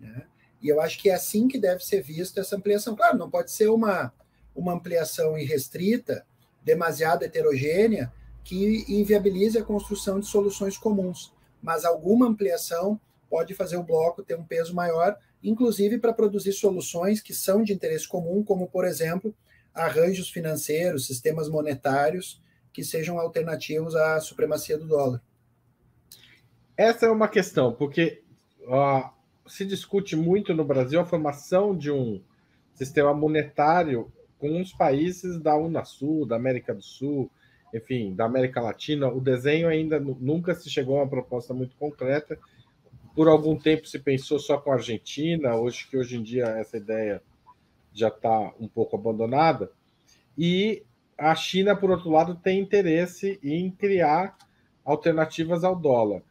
Né? 0.00 0.24
E 0.62 0.68
eu 0.68 0.80
acho 0.80 0.98
que 0.98 1.10
é 1.10 1.14
assim 1.14 1.48
que 1.48 1.58
deve 1.58 1.84
ser 1.84 2.00
vista 2.00 2.40
essa 2.40 2.56
ampliação. 2.56 2.96
Claro, 2.96 3.18
não 3.18 3.30
pode 3.30 3.50
ser 3.50 3.68
uma, 3.68 4.10
uma 4.56 4.72
ampliação 4.72 5.36
irrestrita, 5.36 6.24
demasiado 6.64 7.24
heterogênea 7.24 8.10
que 8.42 8.86
inviabilize 8.88 9.58
a 9.58 9.62
construção 9.62 10.18
de 10.18 10.26
soluções 10.26 10.78
comuns. 10.78 11.30
Mas 11.62 11.84
alguma 11.84 12.26
ampliação 12.26 12.98
pode 13.28 13.52
fazer 13.52 13.76
o 13.76 13.82
bloco 13.82 14.22
ter 14.22 14.38
um 14.38 14.44
peso 14.44 14.74
maior, 14.74 15.14
inclusive 15.44 15.98
para 15.98 16.14
produzir 16.14 16.54
soluções 16.54 17.20
que 17.20 17.34
são 17.34 17.62
de 17.62 17.74
interesse 17.74 18.08
comum, 18.08 18.42
como, 18.42 18.66
por 18.66 18.86
exemplo, 18.86 19.34
arranjos 19.78 20.28
financeiros, 20.28 21.06
sistemas 21.06 21.48
monetários 21.48 22.40
que 22.72 22.84
sejam 22.84 23.18
alternativos 23.18 23.94
à 23.94 24.20
supremacia 24.20 24.76
do 24.76 24.86
dólar. 24.86 25.22
Essa 26.76 27.06
é 27.06 27.10
uma 27.10 27.28
questão, 27.28 27.72
porque 27.72 28.22
uh, 28.62 29.10
se 29.48 29.64
discute 29.64 30.14
muito 30.14 30.54
no 30.54 30.64
Brasil 30.64 31.00
a 31.00 31.04
formação 31.04 31.76
de 31.76 31.90
um 31.90 32.22
sistema 32.74 33.12
monetário 33.12 34.12
com 34.38 34.60
os 34.60 34.72
países 34.72 35.40
da 35.40 35.56
Unasul, 35.56 36.24
da 36.24 36.36
América 36.36 36.72
do 36.72 36.82
Sul, 36.82 37.30
enfim, 37.74 38.14
da 38.14 38.24
América 38.24 38.60
Latina. 38.60 39.08
O 39.08 39.20
desenho 39.20 39.68
ainda 39.68 39.98
nunca 39.98 40.54
se 40.54 40.70
chegou 40.70 40.96
a 40.98 41.02
uma 41.02 41.10
proposta 41.10 41.52
muito 41.52 41.74
concreta. 41.76 42.38
Por 43.14 43.26
algum 43.26 43.58
tempo 43.58 43.86
se 43.86 43.98
pensou 43.98 44.38
só 44.38 44.58
com 44.58 44.70
a 44.70 44.74
Argentina, 44.74 45.56
hoje 45.56 45.88
que 45.90 45.96
hoje 45.96 46.16
em 46.16 46.22
dia 46.22 46.44
essa 46.44 46.76
ideia 46.76 47.20
já 47.92 48.08
está 48.08 48.52
um 48.58 48.68
pouco 48.68 48.96
abandonada. 48.96 49.70
E 50.36 50.84
a 51.16 51.34
China, 51.34 51.74
por 51.74 51.90
outro 51.90 52.10
lado, 52.10 52.36
tem 52.36 52.60
interesse 52.60 53.38
em 53.42 53.70
criar 53.70 54.36
alternativas 54.84 55.64
ao 55.64 55.74
dólar. 55.74 56.22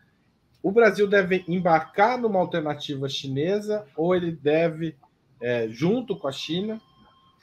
O 0.63 0.71
Brasil 0.71 1.07
deve 1.07 1.43
embarcar 1.47 2.19
numa 2.19 2.39
alternativa 2.39 3.07
chinesa 3.07 3.85
ou 3.95 4.15
ele 4.15 4.31
deve, 4.31 4.95
é, 5.41 5.67
junto 5.67 6.17
com 6.17 6.27
a 6.27 6.31
China, 6.31 6.81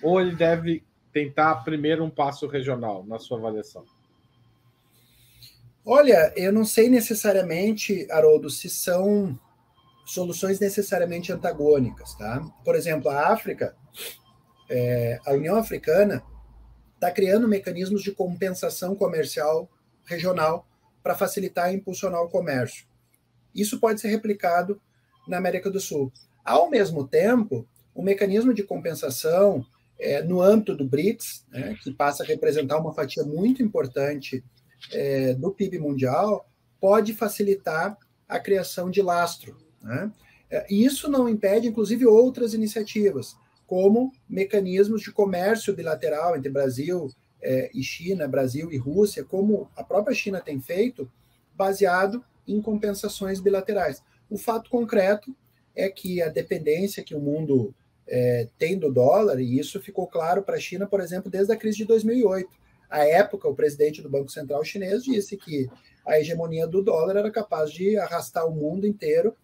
ou 0.02 0.20
ele 0.20 0.34
deve 0.34 0.82
tentar 1.12 1.56
primeiro 1.56 2.04
um 2.04 2.10
passo 2.10 2.46
regional, 2.46 3.04
na 3.06 3.18
sua 3.18 3.38
avaliação? 3.38 3.84
Olha, 5.86 6.32
eu 6.34 6.52
não 6.52 6.64
sei 6.64 6.88
necessariamente, 6.88 8.10
Haroldo, 8.10 8.50
se 8.50 8.68
são 8.68 9.38
soluções 10.04 10.60
necessariamente 10.60 11.32
antagônicas, 11.32 12.14
tá? 12.14 12.40
Por 12.64 12.74
exemplo, 12.74 13.10
a 13.10 13.32
África, 13.32 13.74
é, 14.68 15.18
a 15.26 15.32
União 15.32 15.56
Africana 15.56 16.22
está 16.94 17.10
criando 17.10 17.48
mecanismos 17.48 18.02
de 18.02 18.12
compensação 18.12 18.94
comercial 18.94 19.68
regional 20.04 20.66
para 21.02 21.14
facilitar 21.14 21.72
e 21.72 21.76
impulsionar 21.76 22.22
o 22.22 22.28
comércio. 22.28 22.86
Isso 23.54 23.78
pode 23.78 24.00
ser 24.00 24.08
replicado 24.08 24.80
na 25.28 25.38
América 25.38 25.70
do 25.70 25.80
Sul. 25.80 26.12
Ao 26.44 26.68
mesmo 26.68 27.06
tempo, 27.06 27.66
o 27.94 28.02
mecanismo 28.02 28.52
de 28.52 28.62
compensação 28.62 29.64
é, 29.98 30.22
no 30.22 30.42
âmbito 30.42 30.74
do 30.74 30.86
BRICS, 30.86 31.46
né, 31.50 31.76
que 31.82 31.92
passa 31.92 32.22
a 32.22 32.26
representar 32.26 32.78
uma 32.78 32.92
fatia 32.92 33.22
muito 33.22 33.62
importante 33.62 34.44
é, 34.92 35.34
do 35.34 35.52
PIB 35.52 35.78
mundial, 35.78 36.48
pode 36.80 37.14
facilitar 37.14 37.96
a 38.28 38.38
criação 38.38 38.90
de 38.90 39.00
lastro. 39.00 39.56
Né? 39.84 40.10
É, 40.50 40.66
isso 40.72 41.10
não 41.10 41.28
impede, 41.28 41.68
inclusive, 41.68 42.06
outras 42.06 42.54
iniciativas, 42.54 43.36
como 43.66 44.12
mecanismos 44.28 45.02
de 45.02 45.12
comércio 45.12 45.74
bilateral 45.74 46.36
entre 46.36 46.50
Brasil 46.50 47.10
é, 47.42 47.70
e 47.74 47.82
China, 47.82 48.26
Brasil 48.26 48.72
e 48.72 48.76
Rússia, 48.76 49.22
como 49.22 49.70
a 49.76 49.84
própria 49.84 50.14
China 50.14 50.40
tem 50.40 50.60
feito, 50.60 51.10
baseado 51.54 52.24
em 52.48 52.60
compensações 52.60 53.40
bilaterais. 53.40 54.02
O 54.30 54.38
fato 54.38 54.70
concreto 54.70 55.34
é 55.76 55.88
que 55.88 56.22
a 56.22 56.28
dependência 56.28 57.02
que 57.02 57.14
o 57.14 57.20
mundo 57.20 57.74
é, 58.06 58.48
tem 58.58 58.78
do 58.78 58.92
dólar, 58.92 59.40
e 59.40 59.58
isso 59.58 59.80
ficou 59.80 60.06
claro 60.06 60.42
para 60.42 60.56
a 60.56 60.60
China, 60.60 60.86
por 60.86 61.00
exemplo, 61.00 61.30
desde 61.30 61.52
a 61.52 61.56
crise 61.56 61.78
de 61.78 61.84
2008. 61.84 62.48
À 62.88 63.04
época, 63.04 63.48
o 63.48 63.54
presidente 63.54 64.02
do 64.02 64.10
Banco 64.10 64.30
Central 64.30 64.62
chinês 64.64 65.02
disse 65.02 65.36
que 65.36 65.68
a 66.06 66.20
hegemonia 66.20 66.66
do 66.66 66.82
dólar 66.82 67.16
era 67.16 67.30
capaz 67.30 67.72
de 67.72 67.96
arrastar 67.96 68.46
o 68.46 68.54
mundo 68.54 68.86
inteiro 68.86 69.34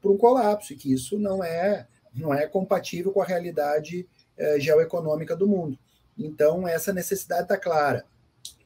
para 0.00 0.10
um 0.10 0.16
colapso, 0.16 0.72
e 0.72 0.76
que 0.76 0.92
isso 0.92 1.18
não 1.18 1.42
é, 1.42 1.86
não 2.14 2.32
é 2.32 2.46
compatível 2.46 3.12
com 3.12 3.20
a 3.20 3.26
realidade 3.26 4.08
é, 4.36 4.58
geoeconômica 4.58 5.36
do 5.36 5.46
mundo. 5.46 5.78
Então, 6.18 6.66
essa 6.66 6.92
necessidade 6.92 7.42
está 7.42 7.56
clara, 7.56 8.04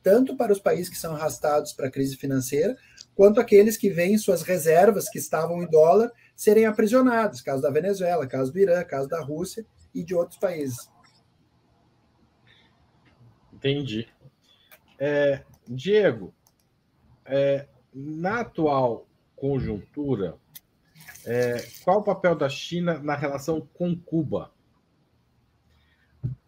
tanto 0.02 0.36
para 0.36 0.52
os 0.52 0.60
países 0.60 0.88
que 0.88 0.98
são 0.98 1.14
arrastados 1.14 1.72
para 1.72 1.88
a 1.88 1.90
crise 1.90 2.16
financeira, 2.16 2.76
quanto 3.14 3.40
aqueles 3.40 3.76
que 3.76 3.90
veem 3.90 4.18
suas 4.18 4.42
reservas 4.42 5.08
que 5.08 5.18
estavam 5.18 5.62
em 5.62 5.70
dólar 5.70 6.12
serem 6.34 6.66
aprisionados, 6.66 7.40
caso 7.40 7.62
da 7.62 7.70
Venezuela, 7.70 8.26
caso 8.26 8.52
do 8.52 8.58
Irã, 8.58 8.82
caso 8.84 9.08
da 9.08 9.20
Rússia 9.20 9.64
e 9.94 10.02
de 10.02 10.14
outros 10.14 10.38
países. 10.38 10.88
Entendi. 13.52 14.08
É, 14.98 15.42
Diego, 15.66 16.34
é, 17.24 17.66
na 17.92 18.40
atual 18.40 19.06
conjuntura, 19.36 20.36
é, 21.26 21.66
qual 21.82 22.00
o 22.00 22.04
papel 22.04 22.34
da 22.34 22.48
China 22.48 22.98
na 22.98 23.14
relação 23.14 23.66
com 23.74 23.96
Cuba? 23.96 24.50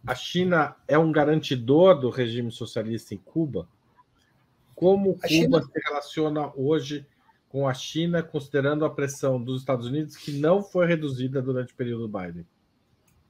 A 0.06 0.14
China 0.14 0.76
é 0.86 0.96
um 0.96 1.10
garantidor 1.10 1.98
do 1.98 2.10
regime 2.10 2.52
socialista 2.52 3.14
em 3.14 3.18
Cuba? 3.18 3.68
Como 4.74 5.14
Cuba 5.14 5.28
China... 5.28 5.62
se 5.62 5.80
relaciona 5.84 6.52
hoje 6.54 7.06
com 7.48 7.66
a 7.66 7.74
China, 7.74 8.22
considerando 8.22 8.84
a 8.84 8.90
pressão 8.90 9.42
dos 9.42 9.60
Estados 9.60 9.86
Unidos, 9.86 10.16
que 10.16 10.32
não 10.32 10.62
foi 10.62 10.86
reduzida 10.86 11.40
durante 11.40 11.72
o 11.72 11.76
período 11.76 12.08
Biden? 12.08 12.46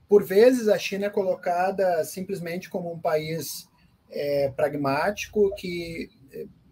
Por 0.09 0.25
vezes, 0.25 0.69
a 0.69 0.79
China 0.79 1.07
é 1.07 1.11
colocada 1.11 2.05
simplesmente 2.05 2.69
como 2.69 2.93
um 2.93 2.99
país 2.99 3.69
é, 4.11 4.51
pragmático 4.51 5.55
que 5.57 6.11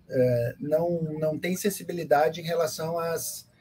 é, 0.09 0.55
não, 0.61 1.03
não 1.19 1.39
tem 1.39 1.57
sensibilidade 1.57 2.41
em 2.41 2.45
relação 2.45 2.99
às, 2.99 3.49
é, 3.49 3.54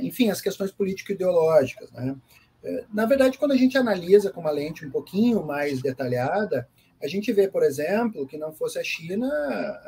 enfim, 0.00 0.30
às 0.30 0.40
questões 0.40 0.70
político-ideológicas. 0.70 1.90
Né? 1.92 2.16
É, 2.62 2.84
na 2.92 3.06
verdade, 3.06 3.38
quando 3.38 3.52
a 3.52 3.56
gente 3.56 3.76
analisa 3.78 4.30
com 4.30 4.40
uma 4.40 4.50
lente 4.50 4.84
um 4.84 4.90
pouquinho 4.90 5.44
mais 5.44 5.80
detalhada, 5.80 6.68
a 7.02 7.06
gente 7.06 7.32
vê, 7.32 7.46
por 7.48 7.62
exemplo, 7.62 8.26
que 8.26 8.38
não 8.38 8.52
fosse 8.52 8.78
a 8.78 8.84
China, 8.84 9.28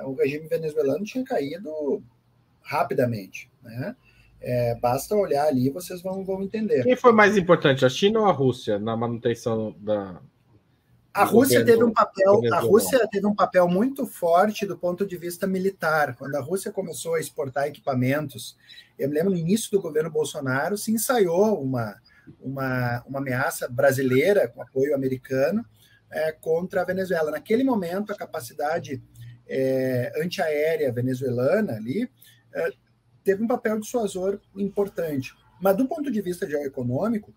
o 0.04 0.14
regime 0.14 0.46
venezuelano 0.46 1.04
tinha 1.04 1.24
caído 1.24 2.02
rapidamente. 2.60 3.50
Né? 3.62 3.96
É, 4.40 4.74
basta 4.76 5.14
olhar 5.16 5.46
ali 5.46 5.70
vocês 5.70 6.02
vão, 6.02 6.24
vão 6.24 6.42
entender. 6.42 6.84
Quem 6.84 6.96
foi 6.96 7.12
mais 7.12 7.36
importante, 7.36 7.84
a 7.84 7.88
China 7.88 8.20
ou 8.20 8.26
a 8.26 8.32
Rússia, 8.32 8.78
na 8.78 8.96
manutenção 8.96 9.74
da. 9.78 10.20
A 11.18 11.24
Rússia 11.24 11.64
teve 11.64 11.82
um 11.82 11.92
papel, 11.92 12.40
a 12.52 12.60
Rússia 12.60 13.08
teve 13.10 13.26
um 13.26 13.34
papel 13.34 13.66
muito 13.66 14.06
forte 14.06 14.64
do 14.64 14.78
ponto 14.78 15.04
de 15.04 15.16
vista 15.16 15.48
militar. 15.48 16.14
Quando 16.14 16.36
a 16.36 16.40
Rússia 16.40 16.70
começou 16.70 17.16
a 17.16 17.20
exportar 17.20 17.66
equipamentos, 17.66 18.56
eu 18.96 19.08
me 19.08 19.16
lembro 19.16 19.32
no 19.32 19.36
início 19.36 19.68
do 19.72 19.80
governo 19.80 20.10
Bolsonaro 20.10 20.78
se 20.78 20.92
ensaiou 20.92 21.60
uma, 21.60 22.00
uma, 22.40 23.02
uma 23.04 23.18
ameaça 23.18 23.68
brasileira 23.68 24.46
com 24.46 24.62
apoio 24.62 24.94
americano 24.94 25.66
é, 26.08 26.30
contra 26.30 26.82
a 26.82 26.84
Venezuela. 26.84 27.32
Naquele 27.32 27.64
momento, 27.64 28.12
a 28.12 28.16
capacidade 28.16 29.02
é, 29.48 30.12
antiaérea 30.22 30.92
venezuelana 30.92 31.72
ali 31.72 32.08
é, 32.54 32.70
teve 33.24 33.42
um 33.42 33.48
papel 33.48 33.80
dissuasor 33.80 34.38
importante. 34.56 35.34
Mas 35.60 35.76
do 35.76 35.88
ponto 35.88 36.12
de 36.12 36.20
vista 36.20 36.48
geoeconômico, 36.48 37.34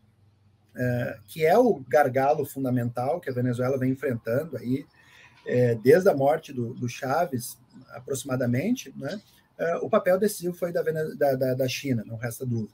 é, 0.76 1.20
que 1.28 1.46
é 1.46 1.58
o 1.58 1.84
gargalo 1.88 2.46
fundamental 2.46 3.20
que 3.20 3.30
a 3.30 3.34
Venezuela 3.34 3.78
vem 3.78 3.92
enfrentando 3.92 4.58
aí 4.58 4.86
é, 5.46 5.76
desde 5.76 6.10
a 6.10 6.16
morte 6.16 6.54
do, 6.54 6.74
do 6.74 6.88
Chaves, 6.88 7.58
aproximadamente, 7.90 8.94
né, 8.96 9.20
é, 9.58 9.76
o 9.78 9.90
papel 9.90 10.18
decisivo 10.18 10.56
foi 10.56 10.72
da, 10.72 10.82
da, 10.82 11.54
da, 11.54 11.68
China, 11.68 12.04
não 12.06 12.16
resta 12.16 12.46
dúvida. 12.46 12.74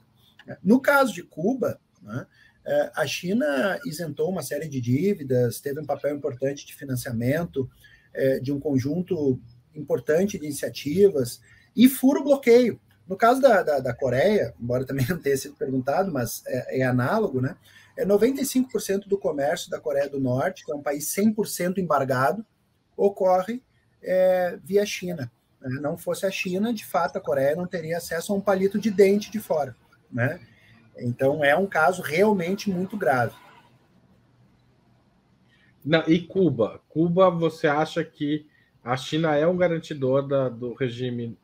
No 0.63 0.79
caso 0.79 1.13
de 1.13 1.23
Cuba, 1.23 1.79
né, 2.01 2.25
a 2.95 3.05
China 3.07 3.79
isentou 3.85 4.29
uma 4.29 4.41
série 4.41 4.67
de 4.67 4.79
dívidas, 4.81 5.59
teve 5.61 5.79
um 5.79 5.85
papel 5.85 6.15
importante 6.15 6.65
de 6.65 6.75
financiamento 6.75 7.69
de 8.41 8.51
um 8.51 8.59
conjunto 8.59 9.39
importante 9.73 10.37
de 10.37 10.45
iniciativas 10.45 11.39
e 11.75 11.87
fura 11.87 12.19
o 12.19 12.23
bloqueio. 12.23 12.79
No 13.07 13.15
caso 13.15 13.39
da, 13.39 13.63
da, 13.63 13.79
da, 13.79 13.93
Coreia, 13.93 14.53
embora 14.59 14.85
também 14.85 15.05
não 15.07 15.17
tenha 15.17 15.37
sido 15.37 15.55
perguntado, 15.55 16.11
mas 16.11 16.43
é, 16.45 16.79
é 16.79 16.83
análogo, 16.83 17.39
né? 17.39 17.55
É 17.97 18.05
95% 18.05 19.07
do 19.07 19.17
comércio 19.17 19.69
da 19.69 19.79
Coreia 19.79 20.07
do 20.07 20.19
Norte, 20.19 20.63
que 20.63 20.71
é 20.71 20.75
um 20.75 20.81
país 20.81 21.13
100% 21.13 21.79
embargado, 21.79 22.45
ocorre 22.95 23.61
é, 24.01 24.57
via 24.63 24.85
China. 24.85 25.31
Né? 25.59 25.79
Não 25.81 25.97
fosse 25.97 26.25
a 26.25 26.31
China, 26.31 26.73
de 26.73 26.85
fato, 26.85 27.17
a 27.17 27.21
Coreia 27.21 27.55
não 27.55 27.67
teria 27.67 27.97
acesso 27.97 28.31
a 28.31 28.35
um 28.35 28.41
palito 28.41 28.79
de 28.79 28.91
dente 28.91 29.31
de 29.31 29.39
fora, 29.39 29.75
né? 30.11 30.39
Então 30.99 31.43
é 31.43 31.55
um 31.55 31.67
caso 31.67 32.01
realmente 32.01 32.69
muito 32.69 32.95
grave. 32.95 33.35
Não, 35.83 36.03
e 36.07 36.19
Cuba? 36.19 36.81
Cuba, 36.89 37.29
você 37.29 37.67
acha 37.67 38.03
que 38.03 38.47
a 38.83 38.95
China 38.95 39.35
é 39.35 39.45
um 39.45 39.57
garantidor 39.57 40.27
da, 40.27 40.49
do 40.49 40.73
regime 40.73 41.37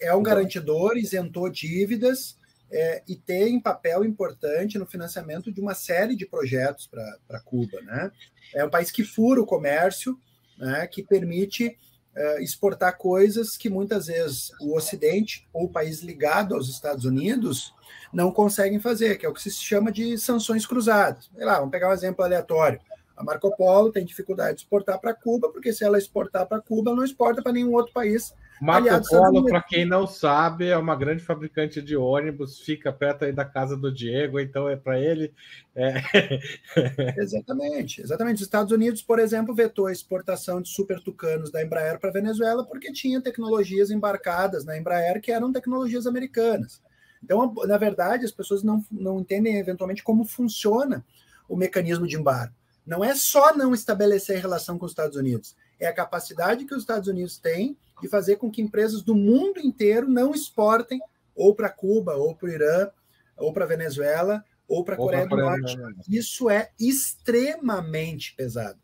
é 0.00 0.14
um 0.14 0.22
garantidor, 0.22 0.96
isentou 0.96 1.50
dívidas 1.50 2.38
é, 2.70 3.02
e 3.08 3.16
tem 3.16 3.60
papel 3.60 4.04
importante 4.04 4.78
no 4.78 4.86
financiamento 4.86 5.52
de 5.52 5.60
uma 5.60 5.74
série 5.74 6.14
de 6.14 6.26
projetos 6.26 6.86
para 6.86 7.40
Cuba. 7.40 7.80
Né? 7.82 8.10
É 8.54 8.64
um 8.64 8.70
país 8.70 8.90
que 8.90 9.04
fura 9.04 9.40
o 9.40 9.46
comércio 9.46 10.18
né, 10.58 10.86
que 10.86 11.02
permite 11.02 11.76
uh, 12.14 12.40
exportar 12.40 12.96
coisas 12.96 13.56
que 13.56 13.68
muitas 13.68 14.06
vezes 14.06 14.52
o 14.60 14.76
Ocidente 14.76 15.48
ou 15.52 15.64
o 15.64 15.72
país 15.72 16.00
ligado 16.00 16.54
aos 16.54 16.68
Estados 16.68 17.04
Unidos 17.04 17.74
não 18.12 18.30
conseguem 18.30 18.78
fazer, 18.78 19.16
que 19.16 19.24
é 19.24 19.28
o 19.28 19.32
que 19.32 19.42
se 19.42 19.50
chama 19.50 19.90
de 19.90 20.18
sanções 20.18 20.66
cruzadas. 20.66 21.30
Sei 21.34 21.44
lá, 21.44 21.56
vamos 21.56 21.70
pegar 21.70 21.88
um 21.88 21.94
exemplo 21.94 22.24
aleatório. 22.24 22.80
A 23.16 23.22
Marco 23.22 23.54
Polo 23.56 23.92
tem 23.92 24.04
dificuldade 24.04 24.56
de 24.56 24.62
exportar 24.62 24.98
para 24.98 25.14
Cuba, 25.14 25.50
porque 25.50 25.72
se 25.72 25.84
ela 25.84 25.98
exportar 25.98 26.46
para 26.46 26.60
Cuba, 26.60 26.90
ela 26.90 26.96
não 26.96 27.04
exporta 27.04 27.42
para 27.42 27.52
nenhum 27.52 27.74
outro 27.74 27.92
país. 27.92 28.34
Marco 28.60 29.08
Polo, 29.08 29.46
para 29.46 29.62
quem 29.62 29.86
não 29.86 30.06
sabe, 30.06 30.68
é 30.68 30.76
uma 30.76 30.94
grande 30.94 31.22
fabricante 31.22 31.80
de 31.80 31.96
ônibus, 31.96 32.60
fica 32.60 32.92
perto 32.92 33.24
aí 33.24 33.32
da 33.32 33.44
casa 33.44 33.74
do 33.74 33.90
Diego, 33.90 34.38
então 34.38 34.68
é 34.68 34.76
para 34.76 35.00
ele. 35.00 35.32
É... 35.74 35.94
exatamente, 37.16 38.02
exatamente. 38.02 38.36
Os 38.36 38.42
Estados 38.42 38.70
Unidos, 38.70 39.02
por 39.02 39.18
exemplo, 39.18 39.54
vetou 39.54 39.86
a 39.86 39.92
exportação 39.92 40.60
de 40.60 40.68
super 40.68 41.00
tucanos 41.00 41.50
da 41.50 41.64
Embraer 41.64 41.98
para 41.98 42.10
a 42.10 42.12
Venezuela 42.12 42.64
porque 42.64 42.92
tinha 42.92 43.20
tecnologias 43.20 43.90
embarcadas 43.90 44.64
na 44.64 44.76
Embraer 44.76 45.22
que 45.22 45.32
eram 45.32 45.52
tecnologias 45.52 46.06
americanas. 46.06 46.82
Então, 47.22 47.54
na 47.66 47.78
verdade, 47.78 48.26
as 48.26 48.32
pessoas 48.32 48.62
não, 48.62 48.84
não 48.90 49.20
entendem 49.20 49.56
eventualmente 49.56 50.02
como 50.02 50.24
funciona 50.24 51.04
o 51.48 51.56
mecanismo 51.56 52.06
de 52.06 52.16
embargo. 52.16 52.54
Não 52.86 53.02
é 53.02 53.14
só 53.14 53.56
não 53.56 53.72
estabelecer 53.72 54.40
relação 54.40 54.78
com 54.78 54.84
os 54.84 54.92
Estados 54.92 55.16
Unidos, 55.16 55.56
é 55.78 55.86
a 55.86 55.92
capacidade 55.94 56.64
que 56.64 56.74
os 56.74 56.82
Estados 56.82 57.08
Unidos 57.08 57.38
têm 57.38 57.76
de 58.00 58.08
fazer 58.08 58.36
com 58.36 58.50
que 58.50 58.62
empresas 58.62 59.02
do 59.02 59.14
mundo 59.14 59.60
inteiro 59.60 60.08
não 60.08 60.32
exportem 60.32 61.00
ou 61.34 61.54
para 61.54 61.70
Cuba, 61.70 62.14
ou 62.14 62.34
para 62.34 62.48
o 62.48 62.52
Irã, 62.52 62.90
ou 63.36 63.52
para 63.52 63.64
a 63.64 63.68
Venezuela, 63.68 64.44
ou 64.68 64.84
para 64.84 64.94
a 64.94 64.98
Coreia 64.98 65.26
do 65.26 65.36
Norte. 65.36 65.76
Isso 66.08 66.48
é 66.48 66.70
extremamente 66.78 68.34
pesado. 68.36 68.78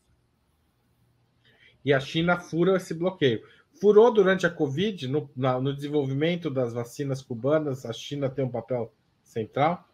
E 1.84 1.92
a 1.92 2.00
China 2.00 2.38
fura 2.38 2.76
esse 2.76 2.92
bloqueio. 2.92 3.42
Furou 3.80 4.12
durante 4.12 4.46
a 4.46 4.50
Covid, 4.50 5.06
no, 5.06 5.30
no 5.36 5.74
desenvolvimento 5.74 6.50
das 6.50 6.72
vacinas 6.72 7.22
cubanas, 7.22 7.84
a 7.84 7.92
China 7.92 8.28
tem 8.28 8.44
um 8.44 8.50
papel 8.50 8.92
central? 9.22 9.86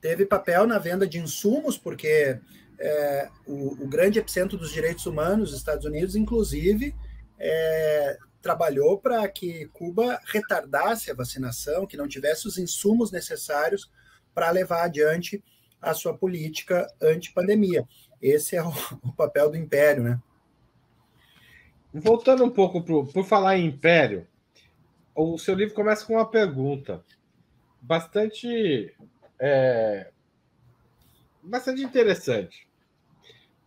Teve 0.00 0.24
papel 0.24 0.66
na 0.66 0.78
venda 0.78 1.06
de 1.06 1.18
insumos, 1.18 1.76
porque 1.76 2.40
é, 2.78 3.28
o, 3.46 3.84
o, 3.84 3.86
grande 3.86 4.18
epicentro 4.18 4.56
dos 4.56 4.72
direitos 4.72 5.04
humanos, 5.06 5.52
os 5.52 5.58
Estados 5.58 5.84
Unidos, 5.84 6.16
inclusive, 6.16 6.94
é, 7.38 8.16
trabalhou 8.40 8.98
para 8.98 9.26
que 9.28 9.66
Cuba 9.68 10.20
retardasse 10.26 11.10
a 11.10 11.14
vacinação, 11.14 11.86
que 11.86 11.96
não 11.96 12.08
tivesse 12.08 12.46
os 12.46 12.58
insumos 12.58 13.10
necessários 13.10 13.90
para 14.34 14.50
levar 14.50 14.84
adiante 14.84 15.42
a 15.80 15.94
sua 15.94 16.16
política 16.16 16.86
anti-pandemia. 17.00 17.86
Esse 18.20 18.56
é 18.56 18.62
o, 18.62 18.70
o, 19.02 19.12
papel 19.12 19.50
do 19.50 19.56
império, 19.56 20.02
né? 20.02 20.20
Voltando 21.92 22.44
um 22.44 22.50
pouco 22.50 22.82
pro, 22.82 23.06
por 23.06 23.24
falar 23.24 23.56
em 23.56 23.66
império, 23.66 24.26
o 25.14 25.38
seu 25.38 25.54
livro 25.54 25.74
começa 25.74 26.04
com 26.04 26.14
uma 26.14 26.28
pergunta 26.28 27.04
bastante 27.80 28.94
é, 29.40 30.10
bastante 31.42 31.82
interessante 31.82 32.68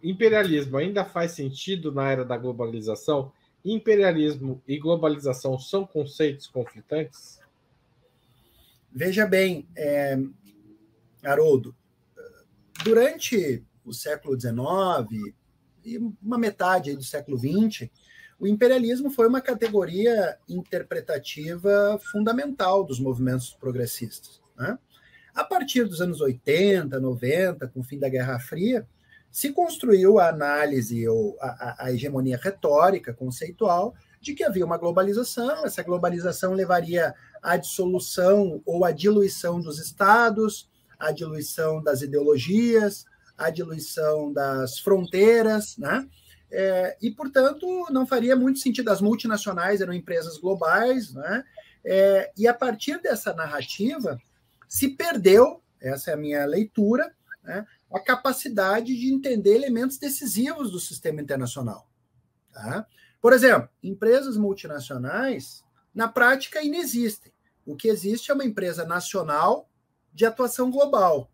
imperialismo 0.04 0.78
ainda 0.78 1.06
faz 1.06 1.32
sentido 1.32 1.92
na 1.92 2.10
era 2.10 2.26
da 2.26 2.38
globalização? 2.38 3.32
Imperialismo 3.64 4.62
e 4.68 4.78
globalização 4.78 5.60
são 5.60 5.86
conceitos 5.86 6.48
conflitantes? 6.48 7.40
Veja 8.92 9.26
bem, 9.26 9.68
é, 9.76 10.18
Haroldo, 11.24 11.76
durante 12.84 13.64
o 13.86 13.94
século 13.94 14.40
XIX 14.40 15.34
e 15.86 15.98
uma 16.22 16.38
metade 16.38 16.96
do 16.96 17.04
século 17.04 17.38
XX, 17.38 17.90
o 18.40 18.48
imperialismo 18.48 19.12
foi 19.12 19.28
uma 19.28 19.40
categoria 19.40 20.38
interpretativa 20.50 22.00
fundamental 22.12 22.84
dos 22.84 23.00
movimentos 23.00 23.54
progressistas. 23.54 24.42
Né? 24.58 24.78
A 25.34 25.44
partir 25.44 25.86
dos 25.86 26.02
anos 26.02 26.22
80, 26.22 27.00
90, 27.00 27.68
com 27.68 27.82
o 27.82 27.84
fim 27.84 28.00
da 28.00 28.10
Guerra 28.10 28.40
Fria, 28.40 28.88
se 29.32 29.54
construiu 29.54 30.20
a 30.20 30.28
análise 30.28 31.08
ou 31.08 31.38
a, 31.40 31.86
a, 31.86 31.94
hegemonia 31.94 32.38
retórica, 32.38 33.14
conceitual, 33.14 33.96
de 34.20 34.34
que 34.34 34.44
havia 34.44 34.66
uma 34.66 34.78
globalização, 34.78 35.66
essa 35.66 35.82
globalização 35.82 36.54
levaria 36.54 37.16
à 37.42 37.56
dissolução 37.56 38.62
ou 38.66 38.84
à 38.84 38.92
diluição 38.92 39.60
dos 39.60 39.80
estados, 39.80 40.70
à 41.00 41.12
diluição 41.12 41.82
das 41.82 42.02
ideologias, 42.02 43.06
à 43.38 43.50
diluição 43.50 44.32
das 44.32 44.80
fronteiras, 44.80 45.78
né? 45.78 46.08
É, 46.54 46.98
e, 47.02 47.10
portanto, 47.10 47.66
não 47.90 48.06
faria 48.06 48.36
muito 48.36 48.60
sentido. 48.60 48.90
As 48.90 49.00
multinacionais 49.00 49.80
eram 49.80 49.94
empresas 49.94 50.38
globais, 50.38 51.14
né? 51.14 51.44
É, 51.84 52.32
e 52.38 52.48
a 52.48 52.54
partir 52.54 53.02
dessa 53.02 53.34
narrativa 53.34 54.20
se 54.68 54.90
perdeu, 54.90 55.62
essa 55.82 56.12
é 56.12 56.14
a 56.14 56.18
minha 56.18 56.46
leitura, 56.46 57.12
né? 57.44 57.66
A 57.94 58.00
capacidade 58.00 58.98
de 58.98 59.12
entender 59.12 59.56
elementos 59.56 59.98
decisivos 59.98 60.72
do 60.72 60.80
sistema 60.80 61.22
internacional. 61.22 61.90
Tá? 62.52 62.88
Por 63.22 63.34
exemplo, 63.34 63.70
empresas 63.84 64.38
multinacionais, 64.38 65.64
na 65.94 66.08
prática, 66.08 66.64
inexistem. 66.64 67.32
O 67.66 67.76
que 67.76 67.88
existe 67.88 68.32
é 68.32 68.34
uma 68.34 68.46
empresa 68.46 68.86
nacional 68.86 69.70
de 70.14 70.26
atuação 70.26 70.72
global. 70.72 71.32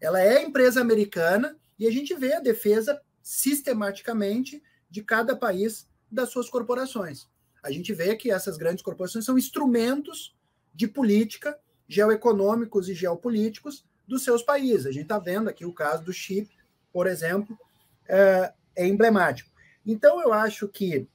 Ela 0.00 0.20
é 0.20 0.42
empresa 0.42 0.80
americana 0.80 1.56
e 1.78 1.86
a 1.86 1.90
gente 1.90 2.14
vê 2.14 2.34
a 2.34 2.40
defesa 2.40 3.00
sistematicamente 3.22 4.62
de 4.88 5.02
cada 5.02 5.36
país 5.36 5.88
das 6.10 6.30
suas 6.30 6.48
corporações. 6.48 7.28
A 7.62 7.70
gente 7.70 7.92
vê 7.92 8.16
que 8.16 8.30
essas 8.30 8.56
grandes 8.56 8.82
corporações 8.82 9.24
são 9.24 9.36
instrumentos 9.36 10.34
de 10.74 10.88
política 10.88 11.58
geoeconômicos 11.86 12.88
e 12.88 12.94
geopolíticos 12.94 13.84
dos 14.10 14.24
seus 14.24 14.42
países. 14.42 14.86
A 14.86 14.90
gente 14.90 15.04
está 15.04 15.18
vendo 15.18 15.48
aqui 15.48 15.64
o 15.64 15.72
caso 15.72 16.04
do 16.04 16.12
Chip, 16.12 16.50
por 16.92 17.06
exemplo, 17.06 17.56
é, 18.08 18.52
é 18.74 18.86
emblemático. 18.86 19.48
Então, 19.86 20.20
eu 20.20 20.32
acho 20.32 20.66
que 20.66 21.08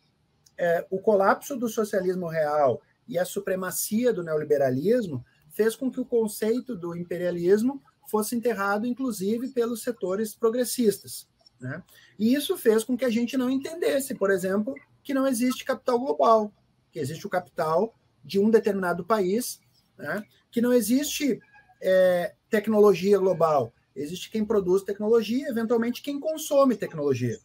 é, 0.58 0.88
o 0.90 0.98
colapso 0.98 1.58
do 1.58 1.68
socialismo 1.68 2.28
real 2.28 2.82
e 3.06 3.20
a 3.20 3.26
supremacia 3.26 4.14
do 4.14 4.24
neoliberalismo 4.24 5.24
fez 5.50 5.76
com 5.76 5.92
que 5.92 6.00
o 6.00 6.06
conceito 6.06 6.76
do 6.76 6.96
imperialismo 6.96 7.84
fosse 8.10 8.36
enterrado, 8.36 8.88
inclusive, 8.88 9.50
pelos 9.50 9.84
setores 9.84 10.34
progressistas. 10.34 11.28
Né? 11.60 11.84
E 12.18 12.34
isso 12.34 12.58
fez 12.58 12.84
com 12.84 12.98
que 12.98 13.06
a 13.06 13.10
gente 13.10 13.36
não 13.36 13.50
entendesse, 13.50 14.16
por 14.16 14.32
exemplo, 14.32 14.74
que 15.04 15.14
não 15.14 15.28
existe 15.28 15.66
capital 15.66 16.00
global, 16.00 16.52
que 16.92 17.00
existe 17.00 17.28
o 17.28 17.30
capital 17.30 17.94
de 18.24 18.40
um 18.40 18.50
determinado 18.50 19.04
país, 19.04 19.60
né? 19.98 20.24
que 20.50 20.62
não 20.62 20.72
existe 20.72 21.42
é, 21.82 22.34
tecnologia 22.50 23.18
global. 23.18 23.74
Existe 23.96 24.30
quem 24.30 24.44
produz 24.44 24.84
tecnologia, 24.84 25.48
eventualmente 25.48 26.02
quem 26.02 26.20
consome 26.20 26.76
tecnologia. 26.76 27.38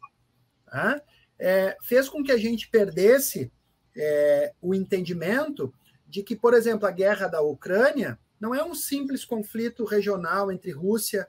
Tá? 0.66 1.00
É, 1.38 1.76
fez 1.82 2.08
com 2.08 2.22
que 2.22 2.32
a 2.32 2.36
gente 2.36 2.68
perdesse 2.68 3.50
é, 3.96 4.52
o 4.60 4.74
entendimento 4.74 5.72
de 6.08 6.22
que, 6.22 6.34
por 6.34 6.54
exemplo, 6.54 6.86
a 6.86 6.90
guerra 6.90 7.28
da 7.28 7.40
Ucrânia 7.40 8.18
não 8.40 8.54
é 8.54 8.64
um 8.64 8.74
simples 8.74 9.24
conflito 9.24 9.84
regional 9.84 10.50
entre 10.50 10.70
Rússia 10.70 11.28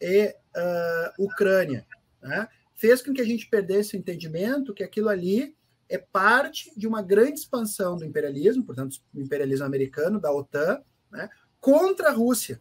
e 0.00 0.34
uh, 0.56 1.24
Ucrânia. 1.24 1.86
Né? 2.22 2.48
Fez 2.74 3.02
com 3.02 3.12
que 3.12 3.20
a 3.20 3.24
gente 3.24 3.48
perdesse 3.48 3.96
o 3.96 3.98
entendimento 3.98 4.72
que 4.72 4.82
aquilo 4.82 5.08
ali 5.08 5.54
é 5.88 5.98
parte 5.98 6.72
de 6.76 6.86
uma 6.86 7.02
grande 7.02 7.40
expansão 7.40 7.96
do 7.96 8.04
imperialismo, 8.04 8.64
portanto, 8.64 8.96
do 9.12 9.20
imperialismo 9.20 9.66
americano, 9.66 10.18
da 10.18 10.32
OTAN, 10.32 10.80
né? 11.10 11.28
Contra 11.62 12.08
a 12.08 12.12
Rússia. 12.12 12.60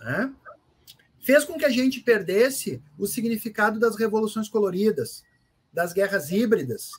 Né? 0.00 0.32
Fez 1.20 1.44
com 1.44 1.58
que 1.58 1.64
a 1.64 1.70
gente 1.70 2.00
perdesse 2.00 2.80
o 2.96 3.06
significado 3.06 3.80
das 3.80 3.96
revoluções 3.96 4.48
coloridas, 4.48 5.24
das 5.72 5.92
guerras 5.92 6.30
híbridas, 6.30 6.92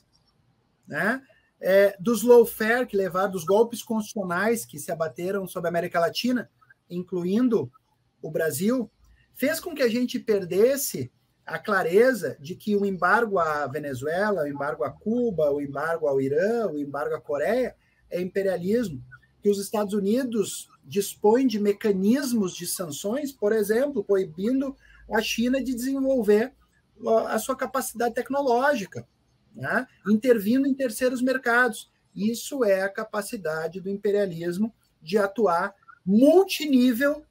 né? 0.86 1.22
É, 1.60 1.96
dos 1.98 2.22
lawfare 2.22 2.86
que 2.86 2.96
levaram, 2.96 3.30
dos 3.30 3.44
golpes 3.44 3.82
constitucionais 3.82 4.66
que 4.66 4.78
se 4.78 4.92
abateram 4.92 5.46
sobre 5.46 5.68
a 5.68 5.70
América 5.70 5.98
Latina, 5.98 6.50
incluindo 6.90 7.72
o 8.20 8.30
Brasil, 8.30 8.90
fez 9.34 9.60
com 9.60 9.74
que 9.74 9.82
a 9.82 9.88
gente 9.88 10.18
perdesse 10.18 11.10
a 11.46 11.58
clareza 11.58 12.36
de 12.38 12.54
que 12.54 12.76
o 12.76 12.84
embargo 12.84 13.38
à 13.38 13.66
Venezuela, 13.66 14.42
o 14.42 14.46
embargo 14.46 14.84
a 14.84 14.90
Cuba, 14.90 15.50
o 15.50 15.60
embargo 15.60 16.06
ao 16.06 16.20
Irã, 16.20 16.66
o 16.66 16.78
embargo 16.78 17.14
à 17.14 17.20
Coreia 17.20 17.74
é 18.10 18.20
imperialismo, 18.20 19.02
que 19.44 19.50
os 19.50 19.58
Estados 19.58 19.92
Unidos 19.92 20.70
dispõem 20.82 21.46
de 21.46 21.60
mecanismos 21.60 22.56
de 22.56 22.66
sanções, 22.66 23.30
por 23.30 23.52
exemplo, 23.52 24.02
proibindo 24.02 24.74
a 25.12 25.20
China 25.20 25.62
de 25.62 25.74
desenvolver 25.74 26.54
a 27.28 27.38
sua 27.38 27.54
capacidade 27.54 28.14
tecnológica, 28.14 29.06
né? 29.54 29.86
intervindo 30.08 30.66
em 30.66 30.72
terceiros 30.72 31.20
mercados. 31.20 31.90
Isso 32.16 32.64
é 32.64 32.80
a 32.80 32.88
capacidade 32.88 33.82
do 33.82 33.90
imperialismo 33.90 34.72
de 35.02 35.18
atuar 35.18 35.74
multinível, 36.06 37.22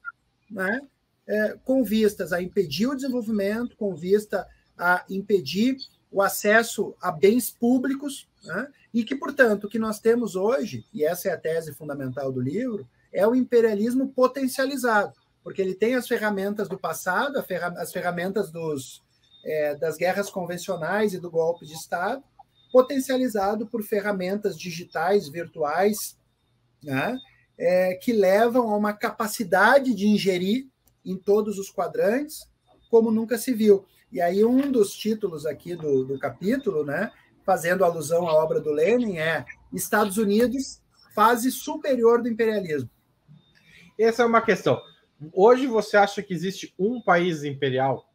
né? 0.48 0.82
É, 1.26 1.58
com 1.64 1.82
vistas 1.82 2.32
a 2.32 2.40
impedir 2.40 2.86
o 2.86 2.94
desenvolvimento, 2.94 3.76
com 3.76 3.96
vista 3.96 4.46
a 4.78 5.04
impedir 5.10 5.78
o 6.12 6.22
acesso 6.22 6.94
a 7.00 7.10
bens 7.10 7.50
públicos, 7.50 8.28
né? 8.44 8.68
E 8.94 9.02
que, 9.02 9.16
portanto, 9.16 9.64
o 9.64 9.68
que 9.68 9.78
nós 9.78 9.98
temos 9.98 10.36
hoje, 10.36 10.86
e 10.94 11.04
essa 11.04 11.28
é 11.28 11.32
a 11.32 11.36
tese 11.36 11.74
fundamental 11.74 12.30
do 12.30 12.40
livro, 12.40 12.88
é 13.12 13.26
o 13.26 13.34
imperialismo 13.34 14.08
potencializado, 14.12 15.12
porque 15.42 15.60
ele 15.60 15.74
tem 15.74 15.96
as 15.96 16.06
ferramentas 16.06 16.68
do 16.68 16.78
passado, 16.78 17.44
as 17.76 17.92
ferramentas 17.92 18.52
dos, 18.52 19.02
é, 19.44 19.74
das 19.74 19.96
guerras 19.96 20.30
convencionais 20.30 21.12
e 21.12 21.18
do 21.18 21.28
golpe 21.28 21.66
de 21.66 21.72
Estado, 21.72 22.22
potencializado 22.72 23.66
por 23.66 23.82
ferramentas 23.82 24.56
digitais, 24.56 25.28
virtuais, 25.28 26.16
né? 26.80 27.18
é, 27.58 27.94
que 27.94 28.12
levam 28.12 28.70
a 28.70 28.76
uma 28.76 28.92
capacidade 28.92 29.92
de 29.92 30.06
ingerir 30.06 30.68
em 31.04 31.16
todos 31.16 31.58
os 31.58 31.68
quadrantes, 31.68 32.48
como 32.88 33.10
nunca 33.10 33.38
se 33.38 33.52
viu. 33.52 33.84
E 34.12 34.20
aí, 34.20 34.44
um 34.44 34.70
dos 34.70 34.94
títulos 34.94 35.44
aqui 35.46 35.74
do, 35.74 36.04
do 36.04 36.18
capítulo, 36.18 36.84
né, 36.84 37.10
fazendo 37.44 37.84
alusão 37.84 38.26
à 38.28 38.32
obra 38.32 38.60
do 38.60 38.72
Lenin, 38.72 39.18
é 39.18 39.44
Estados 39.72 40.16
Unidos, 40.16 40.80
fase 41.14 41.50
superior 41.52 42.22
do 42.22 42.28
imperialismo. 42.28 42.90
Essa 43.98 44.22
é 44.22 44.26
uma 44.26 44.40
questão. 44.40 44.80
Hoje 45.32 45.66
você 45.66 45.96
acha 45.96 46.22
que 46.22 46.34
existe 46.34 46.74
um 46.78 47.00
país 47.00 47.44
imperial? 47.44 48.10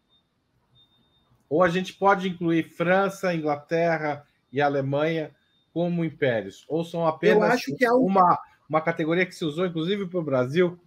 Ou 1.49 1.63
a 1.63 1.69
gente 1.69 1.93
pode 1.93 2.27
incluir 2.27 2.69
França, 2.69 3.33
Inglaterra 3.33 4.25
e 4.51 4.61
Alemanha 4.61 5.33
como 5.73 6.05
impérios? 6.05 6.65
Ou 6.67 6.83
são 6.83 7.07
apenas 7.07 7.61
um... 7.93 8.05
uma, 8.05 8.39
uma 8.69 8.81
categoria 8.81 9.25
que 9.25 9.33
se 9.33 9.45
usou, 9.45 9.65
inclusive, 9.65 10.05
para 10.07 10.19
o 10.19 10.23
Brasil, 10.23 10.79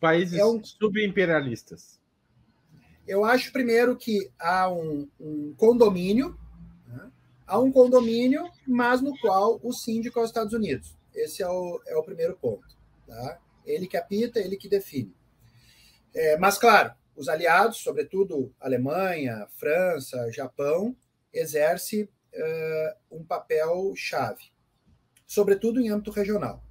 países 0.00 0.38
é 0.38 0.44
um... 0.44 0.62
subimperialistas? 0.62 1.98
Eu 3.06 3.24
acho, 3.24 3.50
primeiro, 3.52 3.96
que 3.96 4.30
há 4.38 4.68
um, 4.68 5.08
um 5.18 5.54
condomínio, 5.56 6.38
há 7.48 7.58
um 7.58 7.72
condomínio, 7.72 8.48
mas 8.66 9.00
no 9.00 9.18
qual 9.18 9.58
o 9.62 9.72
síndico 9.72 10.20
é 10.20 10.22
os 10.22 10.30
Estados 10.30 10.52
Unidos. 10.52 10.96
Esse 11.14 11.42
é 11.42 11.48
o, 11.48 11.80
é 11.86 11.96
o 11.96 12.02
primeiro 12.02 12.36
ponto. 12.36 12.68
Tá? 13.06 13.38
Ele 13.64 13.88
que 13.88 13.96
apita, 13.96 14.38
ele 14.38 14.56
que 14.56 14.68
define. 14.68 15.16
É, 16.14 16.36
mas, 16.36 16.58
claro, 16.58 16.92
os 17.16 17.28
aliados, 17.28 17.78
sobretudo 17.78 18.54
Alemanha, 18.60 19.46
França, 19.58 20.30
Japão, 20.30 20.94
exerce 21.32 22.02
uh, 22.02 23.16
um 23.16 23.24
papel 23.24 23.92
chave, 23.96 24.44
sobretudo 25.26 25.80
em 25.80 25.90
âmbito 25.90 26.10
regional. 26.10 26.62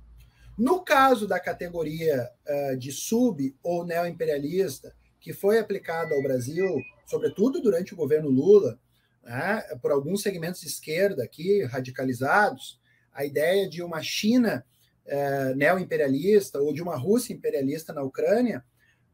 No 0.58 0.82
caso 0.84 1.28
da 1.28 1.40
categoria 1.40 2.32
uh, 2.48 2.78
de 2.78 2.92
sub 2.92 3.56
ou 3.62 3.86
neoimperialista, 3.86 4.96
que 5.20 5.34
foi 5.34 5.60
aplicado 5.60 6.14
ao 6.14 6.24
Brasil, 6.24 6.82
sobretudo 7.06 7.62
durante 7.62 7.94
o 7.94 7.98
governo 7.98 8.30
Lula, 8.30 8.80
né, 9.28 9.62
por 9.82 9.92
alguns 9.92 10.22
segmentos 10.22 10.62
de 10.62 10.68
esquerda 10.68 11.24
aqui 11.24 11.64
radicalizados, 11.66 12.80
a 13.14 13.26
ideia 13.26 13.70
de 13.70 13.84
uma 13.84 14.02
China 14.02 14.66
eh, 15.06 15.54
neoimperialista 15.56 16.60
ou 16.60 16.74
de 16.74 16.82
uma 16.82 16.96
Rússia 16.96 17.34
imperialista 17.34 17.92
na 17.92 18.02
Ucrânia, 18.02 18.64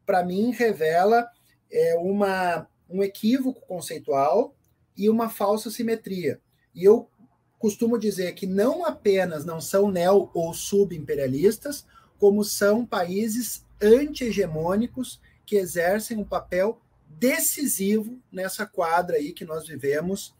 para 0.05 0.23
mim 0.23 0.51
revela 0.51 1.27
eh, 1.71 1.95
uma, 1.97 2.67
um 2.87 3.01
equívoco 3.01 3.65
conceitual 3.65 4.55
e 4.95 5.09
uma 5.09 5.29
falsa 5.29 5.71
simetria. 5.71 6.39
E 6.75 6.83
eu 6.83 7.09
costumo 7.57 7.97
dizer 7.97 8.33
que 8.33 8.45
não 8.45 8.85
apenas 8.85 9.45
não 9.45 9.59
são 9.59 9.89
neo 9.89 10.29
ou 10.33 10.53
subimperialistas, 10.53 11.85
como 12.19 12.43
são 12.43 12.85
países 12.85 13.65
anti-hegemônicos 13.81 15.19
que 15.45 15.55
exercem 15.55 16.17
um 16.17 16.23
papel 16.23 16.79
decisivo 17.17 18.19
nessa 18.31 18.65
quadra 18.65 19.17
aí 19.17 19.31
que 19.31 19.45
nós 19.45 19.67
vivemos 19.67 20.35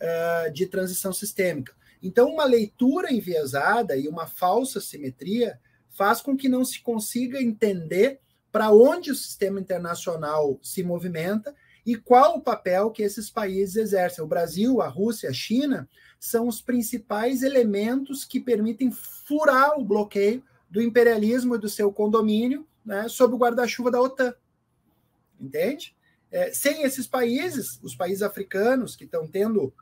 uh, 0.00 0.52
de 0.52 0.66
transição 0.66 1.12
sistêmica. 1.12 1.74
Então, 2.02 2.28
uma 2.28 2.44
leitura 2.44 3.12
enviesada 3.12 3.96
e 3.96 4.06
uma 4.08 4.26
falsa 4.26 4.80
simetria 4.80 5.58
faz 5.90 6.20
com 6.20 6.36
que 6.36 6.48
não 6.48 6.64
se 6.64 6.80
consiga 6.80 7.42
entender 7.42 8.20
para 8.52 8.70
onde 8.70 9.10
o 9.10 9.16
sistema 9.16 9.60
internacional 9.60 10.58
se 10.62 10.82
movimenta 10.82 11.54
e 11.84 11.96
qual 11.96 12.36
o 12.36 12.40
papel 12.40 12.90
que 12.90 13.02
esses 13.02 13.28
países 13.30 13.76
exercem. 13.76 14.22
O 14.22 14.28
Brasil, 14.28 14.80
a 14.80 14.88
Rússia, 14.88 15.30
a 15.30 15.32
China 15.32 15.88
são 16.20 16.46
os 16.46 16.60
principais 16.60 17.42
elementos 17.42 18.24
que 18.24 18.38
permitem 18.38 18.90
furar 18.90 19.78
o 19.78 19.84
bloqueio 19.84 20.42
do 20.70 20.80
imperialismo 20.80 21.54
e 21.54 21.58
do 21.58 21.68
seu 21.68 21.92
condomínio 21.92 22.66
né, 22.84 23.08
sob 23.08 23.34
o 23.34 23.38
guarda-chuva 23.38 23.90
da 23.90 24.00
OTAN 24.00 24.34
entende? 25.40 25.94
É, 26.30 26.52
sem 26.52 26.82
esses 26.82 27.06
países, 27.06 27.78
os 27.82 27.94
países 27.94 28.22
africanos 28.22 28.94
que 28.94 29.04
estão 29.04 29.26
tendo 29.26 29.72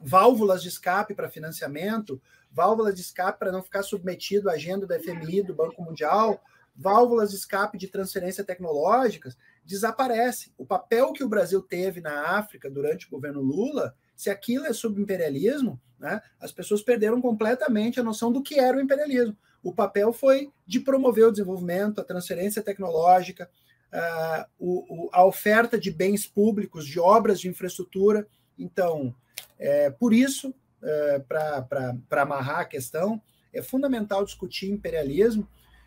válvulas 0.00 0.62
de 0.62 0.68
escape 0.68 1.14
para 1.14 1.30
financiamento, 1.30 2.20
válvulas 2.50 2.94
de 2.94 3.02
escape 3.02 3.38
para 3.38 3.52
não 3.52 3.62
ficar 3.62 3.82
submetido 3.82 4.50
à 4.50 4.54
agenda 4.54 4.86
do 4.86 4.94
FMI, 4.94 5.42
do 5.42 5.54
Banco 5.54 5.82
Mundial, 5.82 6.42
válvulas 6.74 7.30
de 7.30 7.36
escape 7.36 7.78
de 7.78 7.88
transferência 7.88 8.44
tecnológicas, 8.44 9.36
desaparece. 9.64 10.52
O 10.58 10.66
papel 10.66 11.12
que 11.12 11.22
o 11.22 11.28
Brasil 11.28 11.62
teve 11.62 12.00
na 12.00 12.36
África 12.36 12.70
durante 12.70 13.06
o 13.06 13.10
governo 13.10 13.40
Lula, 13.40 13.94
se 14.16 14.30
aquilo 14.30 14.66
é 14.66 14.72
subimperialismo, 14.72 15.80
né, 15.98 16.20
as 16.40 16.50
pessoas 16.50 16.82
perderam 16.82 17.20
completamente 17.20 18.00
a 18.00 18.02
noção 18.02 18.32
do 18.32 18.42
que 18.42 18.58
era 18.58 18.76
o 18.76 18.80
imperialismo. 18.80 19.36
O 19.62 19.72
papel 19.72 20.12
foi 20.12 20.50
de 20.66 20.80
promover 20.80 21.26
o 21.26 21.30
desenvolvimento, 21.30 22.00
a 22.00 22.04
transferência 22.04 22.62
tecnológica, 22.62 23.48
uh, 23.92 24.44
o, 24.58 25.06
o, 25.06 25.10
a 25.12 25.24
oferta 25.24 25.78
de 25.78 25.90
bens 25.90 26.26
públicos, 26.26 26.86
de 26.86 26.98
obras 26.98 27.40
de 27.40 27.48
infraestrutura. 27.48 28.26
Então, 28.58 29.14
é, 29.58 29.90
por 29.90 30.12
isso, 30.12 30.54
é, 30.82 31.18
para 31.20 32.22
amarrar 32.22 32.60
a 32.60 32.64
questão, 32.64 33.20
é 33.52 33.62
fundamental 33.62 34.24
discutir 34.24 34.70
imperialismo, 34.70 35.46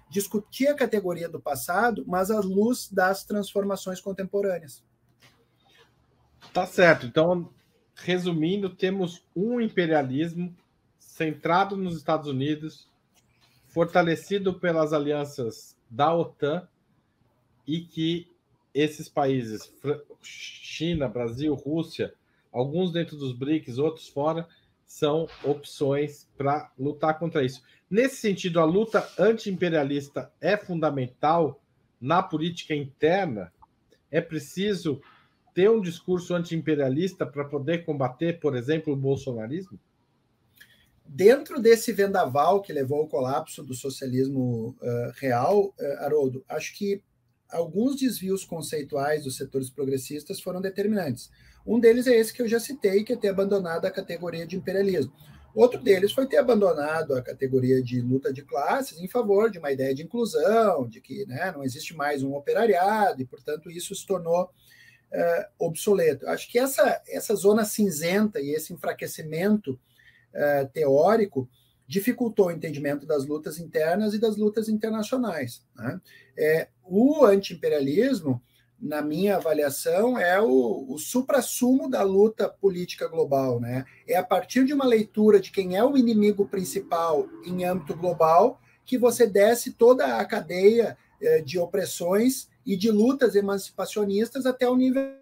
discutir 0.09 0.67
a 0.67 0.75
categoria 0.75 1.27
do 1.27 1.41
passado, 1.41 2.03
mas 2.07 2.29
à 2.29 2.39
luz 2.39 2.89
das 2.91 3.23
transformações 3.23 3.99
contemporâneas. 3.99 4.83
Tá 6.53 6.65
certo. 6.65 7.05
Então, 7.05 7.49
resumindo, 7.95 8.69
temos 8.69 9.25
um 9.35 9.59
imperialismo 9.59 10.55
centrado 10.99 11.75
nos 11.75 11.97
Estados 11.97 12.27
Unidos, 12.27 12.89
fortalecido 13.67 14.53
pelas 14.59 14.93
alianças 14.93 15.75
da 15.89 16.13
OTAN 16.13 16.67
e 17.67 17.81
que 17.81 18.27
esses 18.73 19.07
países, 19.07 19.71
China, 20.21 21.07
Brasil, 21.07 21.53
Rússia, 21.53 22.13
alguns 22.51 22.91
dentro 22.91 23.15
dos 23.15 23.31
BRICS, 23.31 23.77
outros 23.77 24.07
fora, 24.07 24.47
são 24.85 25.27
opções 25.43 26.27
para 26.37 26.71
lutar 26.77 27.17
contra 27.17 27.43
isso. 27.43 27.63
Nesse 27.89 28.17
sentido, 28.17 28.59
a 28.59 28.65
luta 28.65 29.07
anti-imperialista 29.17 30.31
é 30.41 30.57
fundamental 30.57 31.61
na 31.99 32.21
política 32.21 32.75
interna. 32.75 33.51
É 34.11 34.21
preciso 34.21 35.01
ter 35.53 35.69
um 35.69 35.81
discurso 35.81 36.35
anti-imperialista 36.35 37.25
para 37.25 37.45
poder 37.45 37.85
combater, 37.85 38.39
por 38.39 38.55
exemplo, 38.55 38.93
o 38.93 38.97
bolsonarismo? 38.97 39.79
Dentro 41.05 41.61
desse 41.61 41.93
vendaval 41.93 42.61
que 42.61 42.73
levou 42.73 42.99
ao 42.99 43.07
colapso 43.07 43.63
do 43.63 43.73
socialismo 43.73 44.75
uh, 44.81 45.11
real, 45.15 45.73
uh, 45.79 46.03
Haroldo, 46.03 46.43
acho 46.49 46.75
que 46.77 47.01
alguns 47.49 47.95
desvios 47.95 48.43
conceituais 48.43 49.23
dos 49.23 49.37
setores 49.37 49.69
progressistas 49.69 50.41
foram 50.41 50.61
determinantes. 50.61 51.29
Um 51.65 51.79
deles 51.79 52.07
é 52.07 52.15
esse 52.15 52.33
que 52.33 52.41
eu 52.41 52.47
já 52.47 52.59
citei, 52.59 53.03
que 53.03 53.13
é 53.13 53.15
ter 53.15 53.29
abandonado 53.29 53.85
a 53.85 53.91
categoria 53.91 54.45
de 54.45 54.55
imperialismo. 54.55 55.13
Outro 55.55 55.81
deles 55.81 56.11
foi 56.11 56.27
ter 56.27 56.37
abandonado 56.37 57.15
a 57.15 57.21
categoria 57.21 57.81
de 57.81 58.01
luta 58.01 58.31
de 58.31 58.43
classes 58.43 58.99
em 58.99 59.07
favor 59.07 59.49
de 59.49 59.57
uma 59.57 59.71
ideia 59.71 59.95
de 59.95 60.03
inclusão, 60.03 60.85
de 60.87 60.99
que 60.99 61.25
né, 61.25 61.51
não 61.55 61.63
existe 61.63 61.95
mais 61.95 62.21
um 62.21 62.35
operariado, 62.35 63.21
e, 63.21 63.25
portanto, 63.25 63.71
isso 63.71 63.95
se 63.95 64.05
tornou 64.05 64.43
uh, 64.43 65.45
obsoleto. 65.57 66.27
Acho 66.27 66.51
que 66.51 66.59
essa, 66.59 67.01
essa 67.07 67.33
zona 67.35 67.63
cinzenta 67.63 68.41
e 68.41 68.49
esse 68.49 68.73
enfraquecimento 68.73 69.79
uh, 70.33 70.67
teórico 70.73 71.49
dificultou 71.87 72.47
o 72.47 72.51
entendimento 72.51 73.05
das 73.05 73.25
lutas 73.25 73.57
internas 73.57 74.13
e 74.13 74.19
das 74.19 74.35
lutas 74.35 74.67
internacionais. 74.67 75.63
Né? 75.75 76.01
É, 76.37 76.67
o 76.87 77.25
antiimperialismo, 77.25 78.41
na 78.79 79.01
minha 79.01 79.37
avaliação, 79.37 80.17
é 80.17 80.39
o, 80.41 80.85
o 80.89 80.97
supra-sumo 80.97 81.89
da 81.89 82.03
luta 82.03 82.49
política 82.49 83.07
global. 83.07 83.59
Né? 83.59 83.85
É 84.07 84.15
a 84.15 84.23
partir 84.23 84.65
de 84.65 84.73
uma 84.73 84.85
leitura 84.85 85.39
de 85.39 85.51
quem 85.51 85.75
é 85.75 85.83
o 85.83 85.97
inimigo 85.97 86.47
principal 86.47 87.27
em 87.45 87.63
âmbito 87.65 87.95
global 87.95 88.59
que 88.85 88.97
você 88.97 89.25
desce 89.25 89.73
toda 89.73 90.17
a 90.17 90.25
cadeia 90.25 90.97
é, 91.19 91.41
de 91.41 91.57
opressões 91.57 92.47
e 92.65 92.77
de 92.77 92.91
lutas 92.91 93.35
emancipacionistas 93.35 94.45
até 94.45 94.69
o 94.69 94.75
nível. 94.75 95.15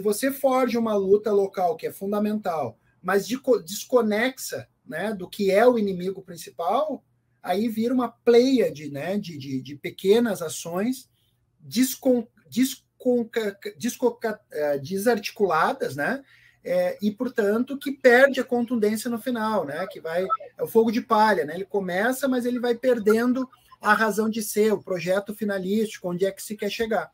Você 0.00 0.32
forja 0.32 0.78
uma 0.78 0.94
luta 0.94 1.30
local 1.32 1.76
que 1.76 1.86
é 1.86 1.92
fundamental, 1.92 2.78
mas 3.02 3.28
desconexa 3.64 4.68
né, 4.84 5.14
do 5.14 5.28
que 5.28 5.50
é 5.50 5.66
o 5.66 5.78
inimigo 5.78 6.22
principal, 6.22 7.04
aí 7.42 7.68
vira 7.68 7.94
uma 7.94 8.08
pleia 8.08 8.70
de, 8.70 8.90
né, 8.90 9.18
de, 9.18 9.38
de, 9.38 9.60
de 9.62 9.76
pequenas 9.76 10.42
ações 10.42 11.08
descon, 11.58 12.26
descon, 12.48 13.28
descon, 13.76 14.18
é, 14.50 14.78
desarticuladas, 14.78 15.96
né, 15.96 16.22
é, 16.62 16.98
e, 17.00 17.10
portanto, 17.10 17.78
que 17.78 17.90
perde 17.90 18.38
a 18.38 18.44
contundência 18.44 19.08
no 19.08 19.18
final, 19.18 19.64
né? 19.64 19.86
Que 19.86 19.98
vai 19.98 20.26
é 20.58 20.62
o 20.62 20.68
fogo 20.68 20.90
de 20.90 21.00
palha, 21.00 21.44
né? 21.44 21.54
Ele 21.54 21.64
começa, 21.64 22.28
mas 22.28 22.44
ele 22.44 22.60
vai 22.60 22.74
perdendo 22.74 23.48
a 23.80 23.94
razão 23.94 24.28
de 24.28 24.42
ser, 24.42 24.72
o 24.72 24.82
projeto 24.82 25.34
finalístico, 25.34 26.10
onde 26.10 26.26
é 26.26 26.30
que 26.30 26.42
se 26.42 26.54
quer 26.54 26.70
chegar. 26.70 27.10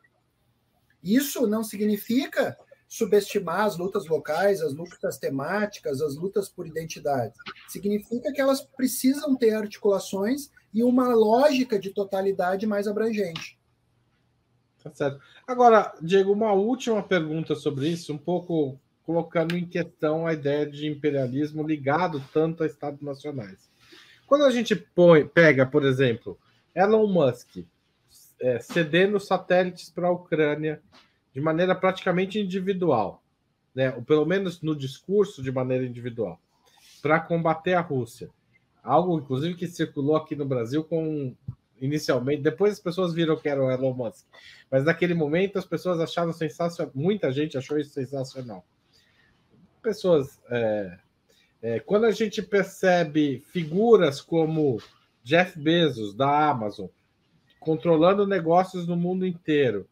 Isso 1.01 1.47
não 1.47 1.63
significa 1.63 2.57
subestimar 2.87 3.61
as 3.61 3.77
lutas 3.77 4.07
locais, 4.07 4.61
as 4.61 4.73
lutas 4.73 5.17
temáticas, 5.17 6.01
as 6.01 6.15
lutas 6.15 6.49
por 6.49 6.65
identidade. 6.65 7.33
Significa 7.67 8.31
que 8.31 8.39
elas 8.39 8.61
precisam 8.61 9.35
ter 9.35 9.53
articulações 9.53 10.49
e 10.73 10.83
uma 10.83 11.13
lógica 11.13 11.77
de 11.77 11.89
totalidade 11.89 12.65
mais 12.65 12.87
abrangente. 12.87 13.57
Tá 14.83 14.91
certo. 14.93 15.19
Agora, 15.45 15.93
Diego, 16.01 16.31
uma 16.31 16.53
última 16.53 17.03
pergunta 17.03 17.55
sobre 17.55 17.89
isso, 17.89 18.13
um 18.13 18.17
pouco 18.17 18.79
colocando 19.03 19.57
em 19.57 19.65
questão 19.65 20.27
a 20.27 20.33
ideia 20.33 20.65
de 20.65 20.87
imperialismo 20.87 21.65
ligado 21.65 22.23
tanto 22.33 22.63
a 22.63 22.67
estados 22.67 23.01
nacionais. 23.01 23.69
Quando 24.25 24.43
a 24.43 24.51
gente 24.51 24.75
põe, 24.75 25.25
pega, 25.25 25.65
por 25.65 25.85
exemplo, 25.85 26.37
Elon 26.75 27.07
Musk 27.07 27.65
é, 28.39 28.59
cedendo 28.59 29.19
satélites 29.19 29.89
para 29.89 30.07
a 30.07 30.11
Ucrânia 30.11 30.81
de 31.37 31.43
maneira 31.43 31.75
praticamente 31.75 32.39
individual, 32.39 33.21
né? 33.75 33.93
ou 33.93 34.01
pelo 34.01 34.25
menos 34.25 34.59
no 34.63 34.75
discurso 34.75 35.43
de 35.43 35.51
maneira 35.51 35.85
individual, 35.85 36.41
para 36.99 37.19
combater 37.19 37.75
a 37.75 37.79
Rússia. 37.79 38.31
Algo, 38.83 39.19
inclusive, 39.19 39.53
que 39.53 39.67
circulou 39.67 40.15
aqui 40.15 40.35
no 40.35 40.47
Brasil 40.47 40.83
com 40.83 41.35
inicialmente, 41.79 42.41
depois 42.41 42.73
as 42.73 42.79
pessoas 42.79 43.13
viram 43.13 43.37
que 43.37 43.47
era 43.47 43.63
o 43.63 43.69
Elon 43.69 43.93
Musk, 43.93 44.25
mas 44.71 44.83
naquele 44.83 45.13
momento 45.13 45.59
as 45.59 45.65
pessoas 45.65 45.99
acharam 45.99 46.33
sensacional, 46.33 46.91
muita 46.95 47.31
gente 47.31 47.55
achou 47.55 47.77
isso 47.77 47.91
sensacional. 47.91 48.65
Pessoas, 49.79 50.39
é, 50.49 50.97
é, 51.61 51.79
quando 51.81 52.05
a 52.05 52.11
gente 52.11 52.41
percebe 52.41 53.43
figuras 53.51 54.21
como 54.21 54.81
Jeff 55.23 55.59
Bezos 55.59 56.15
da 56.15 56.49
Amazon 56.49 56.87
controlando 57.59 58.25
negócios 58.25 58.87
no 58.87 58.95
mundo 58.95 59.23
inteiro, 59.23 59.87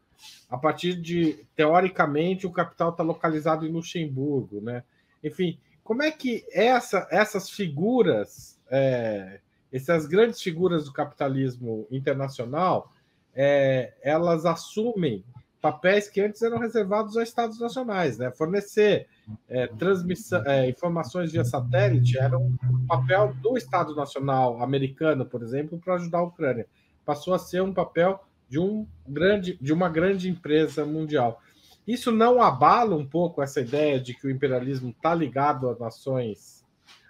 a 0.50 0.58
partir 0.58 0.96
de, 0.96 1.46
teoricamente, 1.56 2.46
o 2.46 2.52
capital 2.52 2.90
está 2.90 3.04
localizado 3.04 3.66
em 3.66 3.72
Luxemburgo, 3.72 4.62
né? 4.62 4.84
Enfim, 5.24 5.60
como 5.84 6.04
é 6.04 6.12
que 6.12 6.46
essa, 6.52 7.08
essas 7.12 7.50
figuras, 7.50 8.60
é, 8.70 9.40
essas 9.72 10.06
grandes 10.06 10.42
figuras 10.42 10.86
do 10.86 10.94
capitalismo 10.94 11.88
internacional, 11.92 12.92
é, 13.34 13.94
elas 14.02 14.46
assumem 14.46 15.24
papéis 15.66 16.08
que 16.08 16.22
antes 16.22 16.44
eram 16.44 16.60
reservados 16.60 17.18
a 17.18 17.24
estados 17.24 17.60
nacionais, 17.60 18.20
né? 18.20 18.32
Fornecer 18.32 19.08
é, 19.50 19.66
transmissão, 19.66 20.44
é, 20.46 20.70
informações 20.70 21.32
via 21.32 21.44
satélite 21.44 22.20
era 22.20 22.38
um 22.38 22.56
papel 22.88 23.34
do 23.42 23.58
Estado 23.58 23.96
Nacional 23.96 24.62
americano, 24.62 25.26
por 25.26 25.42
exemplo, 25.42 25.80
para 25.80 25.96
ajudar 25.96 26.20
a 26.20 26.24
Ucrânia. 26.24 26.68
Passou 27.04 27.34
a 27.34 27.40
ser 27.40 27.64
um 27.64 27.74
papel 27.74 28.24
de, 28.48 28.60
um 28.60 28.88
grande, 29.08 29.58
de 29.62 29.74
uma 29.74 29.90
grande 29.90 30.30
empresa 30.30 30.86
mundial. 30.86 31.42
Isso 31.88 32.12
não 32.12 32.42
abala 32.42 32.96
um 32.96 33.08
pouco 33.08 33.42
essa 33.42 33.62
ideia 33.62 34.00
de 34.00 34.14
que 34.14 34.26
o 34.26 34.32
imperialismo 34.32 34.90
está 34.90 35.14
ligado 35.14 35.70
a 35.70 35.78
nações, 35.78 36.66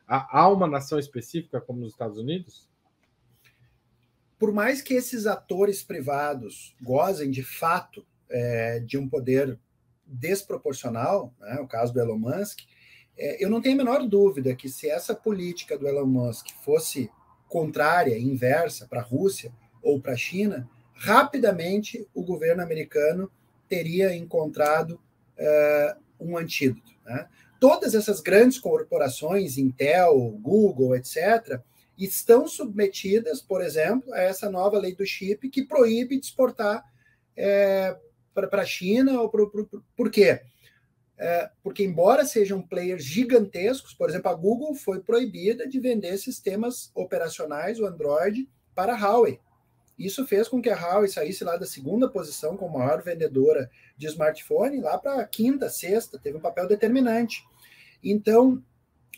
a, 0.07 0.41
a 0.41 0.49
uma 0.49 0.67
nação 0.67 0.99
específica, 0.99 1.61
como 1.61 1.83
os 1.83 1.93
Estados 1.93 2.17
Unidos? 2.17 2.69
Por 4.37 4.51
mais 4.51 4.81
que 4.81 4.93
esses 4.93 5.25
atores 5.25 5.81
privados 5.81 6.75
gozem 6.81 7.31
de 7.31 7.41
fato 7.41 8.05
é, 8.29 8.79
de 8.79 8.97
um 8.97 9.07
poder 9.07 9.57
desproporcional, 10.05 11.33
né, 11.39 11.59
o 11.61 11.67
caso 11.67 11.93
do 11.93 11.99
Elon 11.99 12.17
Musk, 12.17 12.59
é, 13.17 13.43
eu 13.43 13.49
não 13.49 13.61
tenho 13.61 13.75
a 13.75 13.77
menor 13.83 14.05
dúvida 14.05 14.53
que 14.53 14.67
se 14.67 14.89
essa 14.89 15.15
política 15.15 15.77
do 15.77 15.87
Elon 15.87 16.05
Musk 16.05 16.49
fosse 16.63 17.09
contrária, 17.47 18.19
inversa 18.19 18.87
para 18.87 18.99
a 18.99 19.03
Rússia 19.03 19.53
ou 19.81 20.01
para 20.01 20.13
a 20.13 20.17
China, 20.17 20.69
rapidamente 20.95 22.07
o 22.13 22.23
governo 22.23 22.63
americano 22.63 23.29
teria 23.67 24.15
encontrado 24.15 24.99
uh, 25.37 25.99
um 26.19 26.37
antídoto. 26.37 26.91
Né? 27.05 27.27
Todas 27.59 27.93
essas 27.93 28.21
grandes 28.21 28.57
corporações, 28.57 29.57
Intel, 29.57 30.15
Google, 30.41 30.95
etc., 30.95 31.59
estão 31.97 32.47
submetidas, 32.47 33.41
por 33.41 33.61
exemplo, 33.61 34.13
a 34.13 34.19
essa 34.19 34.49
nova 34.49 34.77
lei 34.77 34.95
do 34.95 35.05
chip 35.05 35.49
que 35.49 35.65
proíbe 35.65 36.19
de 36.19 36.25
exportar 36.25 36.83
é, 37.35 37.97
para 38.33 38.61
a 38.61 38.65
China. 38.65 39.21
Ou 39.21 39.29
pro, 39.29 39.49
pro, 39.49 39.83
por 39.95 40.11
quê? 40.11 40.41
É, 41.17 41.49
porque, 41.63 41.83
embora 41.83 42.25
sejam 42.25 42.61
players 42.61 43.03
gigantescos, 43.03 43.93
por 43.93 44.09
exemplo, 44.09 44.29
a 44.29 44.33
Google 44.33 44.75
foi 44.75 44.99
proibida 44.99 45.67
de 45.67 45.79
vender 45.79 46.17
sistemas 46.17 46.91
operacionais, 46.93 47.79
o 47.79 47.85
Android, 47.85 48.49
para 48.73 48.93
a 48.93 48.97
Huawei. 48.97 49.39
Isso 49.97 50.25
fez 50.27 50.47
com 50.47 50.61
que 50.61 50.69
a 50.69 50.75
Huawei 50.75 51.07
saísse 51.07 51.43
lá 51.43 51.55
da 51.55 51.65
segunda 51.65 52.09
posição 52.09 52.57
como 52.57 52.77
maior 52.77 53.01
vendedora 53.01 53.69
de 53.97 54.07
smartphone 54.07 54.81
lá 54.81 54.97
para 54.97 55.21
a 55.21 55.27
quinta, 55.27 55.69
sexta, 55.69 56.19
teve 56.19 56.37
um 56.37 56.41
papel 56.41 56.67
determinante. 56.67 57.43
Então, 58.03 58.61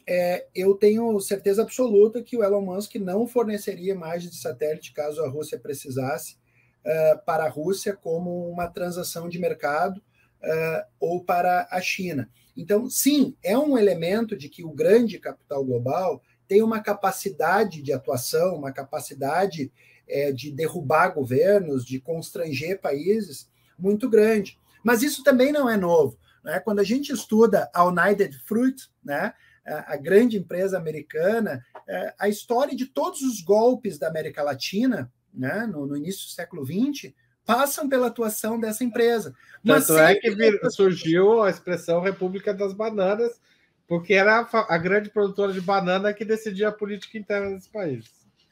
é, 0.07 0.47
eu 0.55 0.75
tenho 0.75 1.19
certeza 1.19 1.63
absoluta 1.63 2.23
que 2.23 2.37
o 2.37 2.43
Elon 2.43 2.61
Musk 2.61 2.95
não 2.95 3.27
forneceria 3.27 3.91
imagens 3.91 4.31
de 4.31 4.37
satélite 4.37 4.93
caso 4.93 5.21
a 5.23 5.27
Rússia 5.27 5.59
precisasse 5.59 6.37
uh, 6.85 7.25
para 7.25 7.43
a 7.43 7.49
Rússia 7.49 7.93
como 7.93 8.49
uma 8.49 8.67
transação 8.67 9.27
de 9.27 9.37
mercado 9.37 9.97
uh, 9.97 10.85
ou 10.99 11.23
para 11.23 11.67
a 11.69 11.81
China. 11.81 12.29
Então, 12.55 12.89
sim, 12.89 13.35
é 13.43 13.57
um 13.57 13.77
elemento 13.77 14.37
de 14.37 14.47
que 14.47 14.63
o 14.63 14.71
grande 14.71 15.19
capital 15.19 15.63
global 15.65 16.21
tem 16.47 16.63
uma 16.63 16.79
capacidade 16.79 17.81
de 17.81 17.91
atuação, 17.91 18.55
uma 18.55 18.71
capacidade 18.71 19.71
é, 20.07 20.31
de 20.31 20.51
derrubar 20.51 21.09
governos, 21.09 21.85
de 21.85 21.99
constranger 21.99 22.79
países 22.79 23.49
muito 23.77 24.09
grande. 24.09 24.57
Mas 24.83 25.03
isso 25.03 25.23
também 25.23 25.51
não 25.51 25.69
é 25.69 25.77
novo. 25.77 26.17
Né? 26.43 26.59
Quando 26.59 26.79
a 26.79 26.83
gente 26.83 27.11
estuda 27.11 27.69
a 27.73 27.85
United 27.85 28.37
Fruit, 28.45 28.89
né, 29.03 29.33
a 29.65 29.97
grande 29.97 30.37
empresa 30.37 30.77
americana, 30.77 31.61
é, 31.87 32.13
a 32.17 32.29
história 32.29 32.73
de 32.73 32.85
todos 32.85 33.21
os 33.21 33.41
golpes 33.41 33.97
da 33.97 34.07
América 34.07 34.41
Latina, 34.41 35.11
né, 35.33 35.67
no, 35.67 35.85
no 35.85 35.97
início 35.97 36.25
do 36.25 36.31
século 36.31 36.65
XX, 36.65 37.13
passam 37.45 37.87
pela 37.87 38.07
atuação 38.07 38.59
dessa 38.59 38.83
empresa. 38.83 39.33
Mas 39.63 39.87
Tanto 39.87 39.99
é 39.99 40.15
que 40.15 40.31
vir, 40.31 40.59
surgiu 40.71 41.43
a 41.43 41.49
expressão 41.49 42.01
República 42.01 42.53
das 42.53 42.73
Bananas, 42.73 43.39
porque 43.87 44.13
era 44.13 44.39
a, 44.39 44.75
a 44.75 44.77
grande 44.77 45.09
produtora 45.09 45.51
de 45.53 45.61
banana 45.61 46.13
que 46.13 46.25
decidia 46.25 46.69
a 46.69 46.73
política 46.73 47.17
interna 47.17 47.51
desse 47.51 47.69
país. 47.69 48.05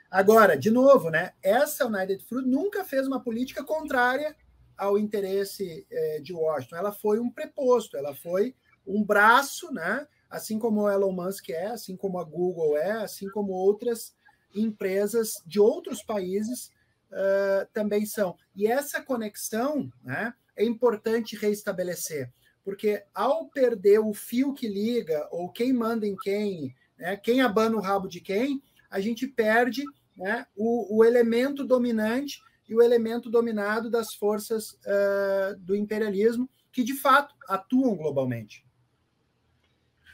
Agora, 0.09 0.57
de 0.57 0.69
novo, 0.71 1.09
né? 1.09 1.33
Essa 1.41 1.85
United 1.85 2.23
Fruit 2.25 2.47
nunca 2.47 2.83
fez 2.83 3.07
uma 3.07 3.19
política 3.19 3.63
contrária 3.63 4.35
ao 4.77 4.97
interesse 4.97 5.85
é, 5.89 6.19
de 6.19 6.33
Washington. 6.33 6.75
Ela 6.75 6.91
foi 6.91 7.19
um 7.19 7.29
preposto, 7.29 7.97
ela 7.97 8.13
foi 8.13 8.55
um 8.85 9.03
braço, 9.03 9.73
né? 9.73 10.07
Assim 10.29 10.59
como 10.59 10.81
o 10.81 10.89
Elon 10.89 11.11
Musk 11.11 11.49
é, 11.49 11.67
assim 11.67 11.95
como 11.95 12.19
a 12.19 12.23
Google 12.23 12.77
é, 12.77 12.91
assim 12.91 13.29
como 13.29 13.53
outras 13.53 14.13
empresas 14.53 15.41
de 15.45 15.59
outros 15.59 16.01
países 16.01 16.71
uh, 17.11 17.67
também 17.73 18.05
são. 18.05 18.37
E 18.55 18.67
essa 18.67 19.01
conexão, 19.01 19.91
né? 20.03 20.33
É 20.55 20.63
importante 20.63 21.35
reestabelecer, 21.35 22.31
porque 22.63 23.03
ao 23.13 23.47
perder 23.47 23.99
o 23.99 24.13
fio 24.13 24.53
que 24.53 24.67
liga 24.67 25.27
ou 25.29 25.51
quem 25.51 25.73
manda 25.73 26.07
em 26.07 26.15
quem, 26.15 26.73
né? 26.97 27.17
Quem 27.17 27.41
abana 27.41 27.75
o 27.75 27.81
rabo 27.81 28.07
de 28.07 28.21
quem, 28.21 28.61
a 28.89 28.99
gente 28.99 29.27
perde 29.27 29.83
né, 30.15 30.45
o, 30.55 30.97
o 30.97 31.03
elemento 31.03 31.63
dominante 31.63 32.41
e 32.67 32.75
o 32.75 32.81
elemento 32.81 33.29
dominado 33.29 33.89
das 33.89 34.13
forças 34.13 34.71
uh, 34.71 35.57
do 35.59 35.75
imperialismo, 35.75 36.49
que 36.71 36.83
de 36.83 36.95
fato 36.95 37.35
atuam 37.47 37.95
globalmente. 37.95 38.65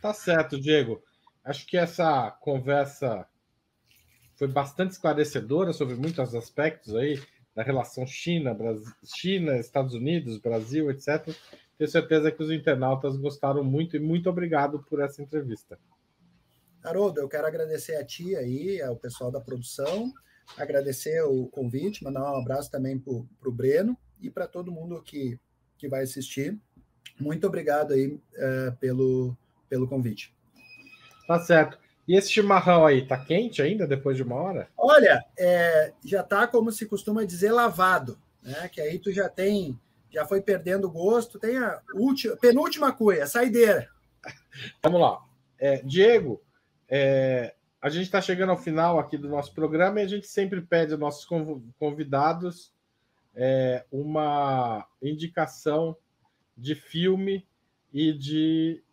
Tá 0.02 0.14
certo, 0.14 0.60
Diego. 0.60 1.02
Acho 1.44 1.66
que 1.66 1.78
essa 1.78 2.30
conversa 2.42 3.28
foi 4.36 4.48
bastante 4.48 4.92
esclarecedora 4.92 5.72
sobre 5.72 5.96
muitos 5.96 6.34
aspectos 6.36 6.96
aí 6.96 7.22
da 7.56 7.64
relação 7.64 8.06
China, 8.06 8.54
Brasil, 8.54 8.94
China, 9.04 9.58
Estados 9.58 9.94
Unidos, 9.94 10.38
Brasil, 10.38 10.90
etc. 10.90 11.36
Tenho 11.78 11.90
certeza 11.90 12.32
que 12.32 12.42
os 12.42 12.52
internautas 12.52 13.18
gostaram 13.18 13.64
muito 13.64 13.96
e 13.96 14.00
muito 14.00 14.30
obrigado 14.30 14.84
por 14.84 15.02
essa 15.02 15.22
entrevista. 15.22 15.80
Haroldo, 16.84 17.22
eu 17.22 17.30
quero 17.30 17.46
agradecer 17.46 17.96
a 17.96 18.04
ti 18.04 18.36
aí, 18.36 18.82
ao 18.82 18.96
pessoal 18.96 19.32
da 19.32 19.40
produção, 19.40 20.12
agradecer 20.58 21.22
o 21.24 21.48
convite, 21.48 22.04
mandar 22.04 22.24
um 22.24 22.40
abraço 22.40 22.72
também 22.72 22.98
para 22.98 23.14
o 23.14 23.52
Breno 23.52 23.98
e 24.20 24.30
para 24.30 24.48
todo 24.48 24.72
mundo 24.72 25.02
que, 25.02 25.40
que 25.78 25.88
vai 25.88 26.04
assistir. 26.04 26.60
Muito 27.20 27.46
obrigado 27.46 27.94
aí 27.94 28.20
é, 28.36 28.72
pelo, 28.80 29.38
pelo 29.70 29.88
convite. 29.88 30.34
Tá 31.28 31.40
certo. 31.40 31.78
E 32.08 32.16
esse 32.16 32.32
chimarrão 32.32 32.86
aí, 32.86 33.08
tá 33.08 33.18
quente 33.18 33.62
ainda 33.62 33.86
depois 33.86 34.18
de 34.18 34.24
uma 34.24 34.36
hora? 34.36 34.68
Olha, 34.76 35.24
é, 35.38 35.94
já 36.04 36.24
tá 36.24 36.48
como 36.48 36.72
se 36.72 36.88
costuma 36.88 37.24
dizer 37.24 37.52
lavado, 37.52 38.18
né? 38.42 38.68
Que 38.70 38.82
aí 38.82 38.98
tu 38.98 39.12
já 39.12 39.30
tem, 39.30 39.80
já 40.10 40.26
foi 40.26 40.42
perdendo 40.42 40.88
o 40.88 40.92
gosto, 40.92 41.40
tem 41.40 41.58
a 41.58 41.80
última, 41.94 42.36
penúltima 42.38 42.92
cuia, 42.92 43.24
a 43.24 43.28
saideira. 43.28 43.88
Vamos 44.84 45.00
lá. 45.00 45.24
É, 45.60 45.78
Diego, 45.84 46.42
é, 46.92 47.56
a 47.82 47.90
gente 47.90 48.04
está 48.04 48.22
chegando 48.22 48.50
ao 48.50 48.58
final 48.58 49.00
aqui 49.00 49.18
do 49.18 49.30
nosso 49.30 49.54
programa 49.54 50.02
e 50.02 50.04
a 50.04 50.08
gente 50.08 50.28
sempre 50.28 50.62
pede 50.62 50.92
aos 50.92 51.00
nossos 51.00 51.26
convidados 51.80 52.74
é, 53.34 53.86
uma 53.90 54.86
indicação 55.02 55.96
de 56.58 56.76
filme 56.76 57.48
e 57.94 58.12
de 58.12 58.84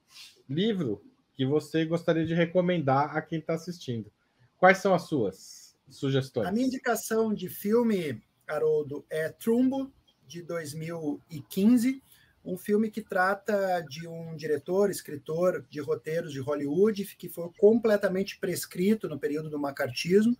livro 0.48 1.04
que 1.34 1.44
você 1.44 1.84
gostaria 1.84 2.24
de 2.24 2.34
recomendar 2.34 3.16
a 3.16 3.20
quem 3.20 3.40
está 3.40 3.54
assistindo. 3.54 4.10
Quais 4.56 4.78
são 4.78 4.94
as 4.94 5.02
suas 5.02 5.76
sugestões? 5.88 6.46
A 6.46 6.52
minha 6.52 6.66
indicação 6.66 7.34
de 7.34 7.48
filme, 7.48 8.22
Haroldo, 8.46 9.04
é 9.10 9.28
Trumbo, 9.28 9.92
de 10.26 10.42
2015 10.42 12.02
um 12.48 12.56
filme 12.56 12.90
que 12.90 13.02
trata 13.02 13.84
de 13.86 14.08
um 14.08 14.34
diretor, 14.34 14.90
escritor 14.90 15.66
de 15.68 15.80
roteiros 15.80 16.32
de 16.32 16.40
Hollywood, 16.40 17.04
que 17.18 17.28
foi 17.28 17.50
completamente 17.58 18.38
prescrito 18.38 19.06
no 19.06 19.18
período 19.18 19.50
do 19.50 19.58
macartismo. 19.58 20.34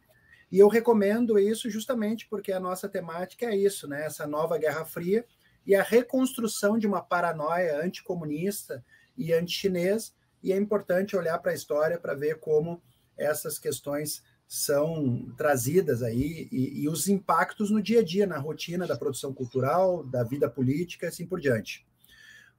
E 0.50 0.58
eu 0.58 0.68
recomendo 0.68 1.38
isso 1.38 1.68
justamente 1.68 2.26
porque 2.26 2.50
a 2.50 2.58
nossa 2.58 2.88
temática 2.88 3.44
é 3.44 3.54
isso, 3.54 3.86
né? 3.86 4.06
Essa 4.06 4.26
nova 4.26 4.56
Guerra 4.56 4.86
Fria 4.86 5.22
e 5.66 5.74
a 5.74 5.82
reconstrução 5.82 6.78
de 6.78 6.86
uma 6.86 7.02
paranoia 7.02 7.84
anticomunista 7.84 8.82
e 9.14 9.34
anti-chinês. 9.34 10.14
E 10.42 10.50
é 10.50 10.56
importante 10.56 11.14
olhar 11.14 11.38
para 11.40 11.52
a 11.52 11.54
história 11.54 11.98
para 11.98 12.14
ver 12.14 12.40
como 12.40 12.82
essas 13.18 13.58
questões 13.58 14.22
são 14.46 15.30
trazidas 15.36 16.02
aí 16.02 16.48
e, 16.50 16.84
e, 16.84 16.88
os 16.88 17.06
impactos 17.06 17.70
no 17.70 17.82
dia 17.82 18.00
a 18.00 18.02
dia, 18.02 18.26
na 18.26 18.38
rotina 18.38 18.86
da 18.86 18.96
produção 18.96 19.34
cultural, 19.34 20.02
da 20.02 20.24
vida 20.24 20.48
política, 20.48 21.08
assim 21.08 21.26
por 21.26 21.38
diante. 21.38 21.86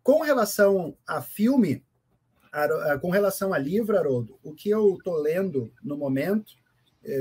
Com 0.10 0.22
relação 0.22 0.97
a 1.05 1.22
filme, 1.22 1.86
com 2.99 3.12
relação 3.12 3.53
a 3.53 3.60
livro, 3.60 3.95
Haroldo, 3.95 4.39
o 4.41 4.55
que 4.55 4.68
eu 4.68 4.95
estou 4.95 5.16
lendo 5.22 5.72
no 5.84 5.95
momento, 5.95 6.51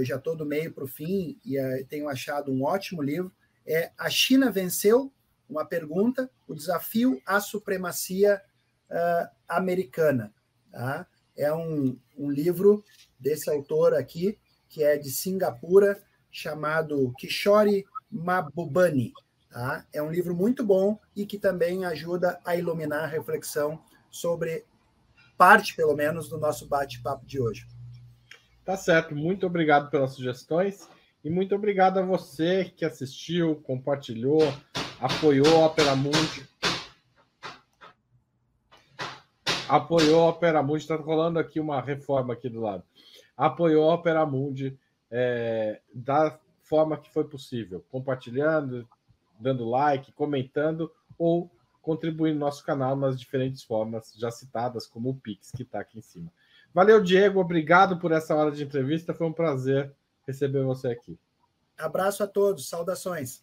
já 0.04 0.16
estou 0.16 0.34
do 0.34 0.46
meio 0.46 0.72
para 0.72 0.84
o 0.84 0.88
fim 0.88 1.38
e 1.44 1.58
eh, 1.58 1.84
tenho 1.86 2.08
achado 2.08 2.50
um 2.50 2.64
ótimo 2.64 3.02
livro, 3.02 3.30
é 3.66 3.92
A 3.98 4.08
China 4.08 4.50
Venceu? 4.50 5.12
Uma 5.46 5.66
pergunta, 5.66 6.30
o 6.46 6.54
desafio 6.54 7.20
à 7.26 7.40
supremacia 7.40 8.40
uh, 8.88 9.28
americana. 9.46 10.32
Tá? 10.72 11.06
É 11.36 11.52
um, 11.52 11.94
um 12.16 12.30
livro 12.30 12.82
desse 13.20 13.50
autor 13.50 13.92
aqui, 13.92 14.38
que 14.66 14.82
é 14.82 14.96
de 14.96 15.10
Singapura, 15.10 16.02
chamado 16.30 17.12
Kishore 17.18 17.84
Mabubani. 18.10 19.12
Tá? 19.50 19.86
É 19.92 20.02
um 20.02 20.10
livro 20.10 20.34
muito 20.34 20.64
bom 20.64 20.98
e 21.16 21.24
que 21.24 21.38
também 21.38 21.84
ajuda 21.84 22.38
a 22.44 22.54
iluminar 22.54 23.04
a 23.04 23.06
reflexão 23.06 23.82
sobre 24.10 24.64
parte, 25.36 25.74
pelo 25.74 25.94
menos, 25.94 26.28
do 26.28 26.38
nosso 26.38 26.66
bate-papo 26.66 27.24
de 27.24 27.40
hoje. 27.40 27.66
Tá 28.64 28.76
certo. 28.76 29.14
Muito 29.14 29.46
obrigado 29.46 29.90
pelas 29.90 30.12
sugestões 30.12 30.88
e 31.24 31.30
muito 31.30 31.54
obrigado 31.54 31.98
a 31.98 32.02
você 32.02 32.72
que 32.76 32.84
assistiu, 32.84 33.56
compartilhou, 33.62 34.42
apoiou 35.00 35.62
a 35.62 35.66
Opera 35.66 35.96
Mundi. 35.96 36.46
Apoiou 39.68 40.20
a 40.20 40.28
Opera 40.28 40.62
Mundi. 40.62 40.82
Está 40.82 40.96
rolando 40.96 41.38
aqui 41.38 41.58
uma 41.58 41.80
reforma 41.80 42.34
aqui 42.34 42.48
do 42.48 42.60
lado. 42.60 42.82
Apoiou 43.36 43.90
a 43.90 43.94
Opera 43.94 44.26
Mundi 44.26 44.78
é, 45.10 45.80
da 45.94 46.38
forma 46.62 46.98
que 46.98 47.10
foi 47.10 47.24
possível, 47.24 47.82
compartilhando, 47.90 48.86
dando 49.38 49.68
like, 49.68 50.12
comentando 50.12 50.90
ou 51.16 51.50
contribuindo 51.82 52.38
no 52.38 52.44
nosso 52.44 52.64
canal 52.64 52.94
nas 52.96 53.18
diferentes 53.18 53.62
formas 53.62 54.12
já 54.16 54.30
citadas, 54.30 54.86
como 54.86 55.10
o 55.10 55.14
Pix, 55.14 55.50
que 55.50 55.62
está 55.62 55.80
aqui 55.80 55.98
em 55.98 56.02
cima. 56.02 56.30
Valeu, 56.74 57.02
Diego. 57.02 57.40
Obrigado 57.40 57.98
por 57.98 58.12
essa 58.12 58.34
hora 58.34 58.50
de 58.50 58.62
entrevista. 58.62 59.14
Foi 59.14 59.26
um 59.26 59.32
prazer 59.32 59.92
receber 60.26 60.62
você 60.64 60.88
aqui. 60.88 61.18
Abraço 61.78 62.22
a 62.22 62.26
todos. 62.26 62.68
Saudações. 62.68 63.42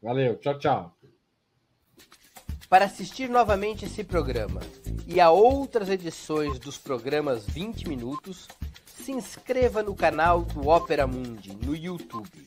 Valeu. 0.00 0.36
Tchau, 0.36 0.58
tchau. 0.58 0.96
Para 2.68 2.86
assistir 2.86 3.28
novamente 3.28 3.84
esse 3.84 4.02
programa 4.02 4.60
e 5.06 5.20
a 5.20 5.30
outras 5.30 5.90
edições 5.90 6.58
dos 6.58 6.78
programas 6.78 7.44
20 7.46 7.88
Minutos, 7.88 8.48
se 8.86 9.12
inscreva 9.12 9.82
no 9.82 9.94
canal 9.94 10.42
do 10.42 10.68
Opera 10.68 11.06
Mundi 11.06 11.54
no 11.54 11.76
YouTube. 11.76 12.46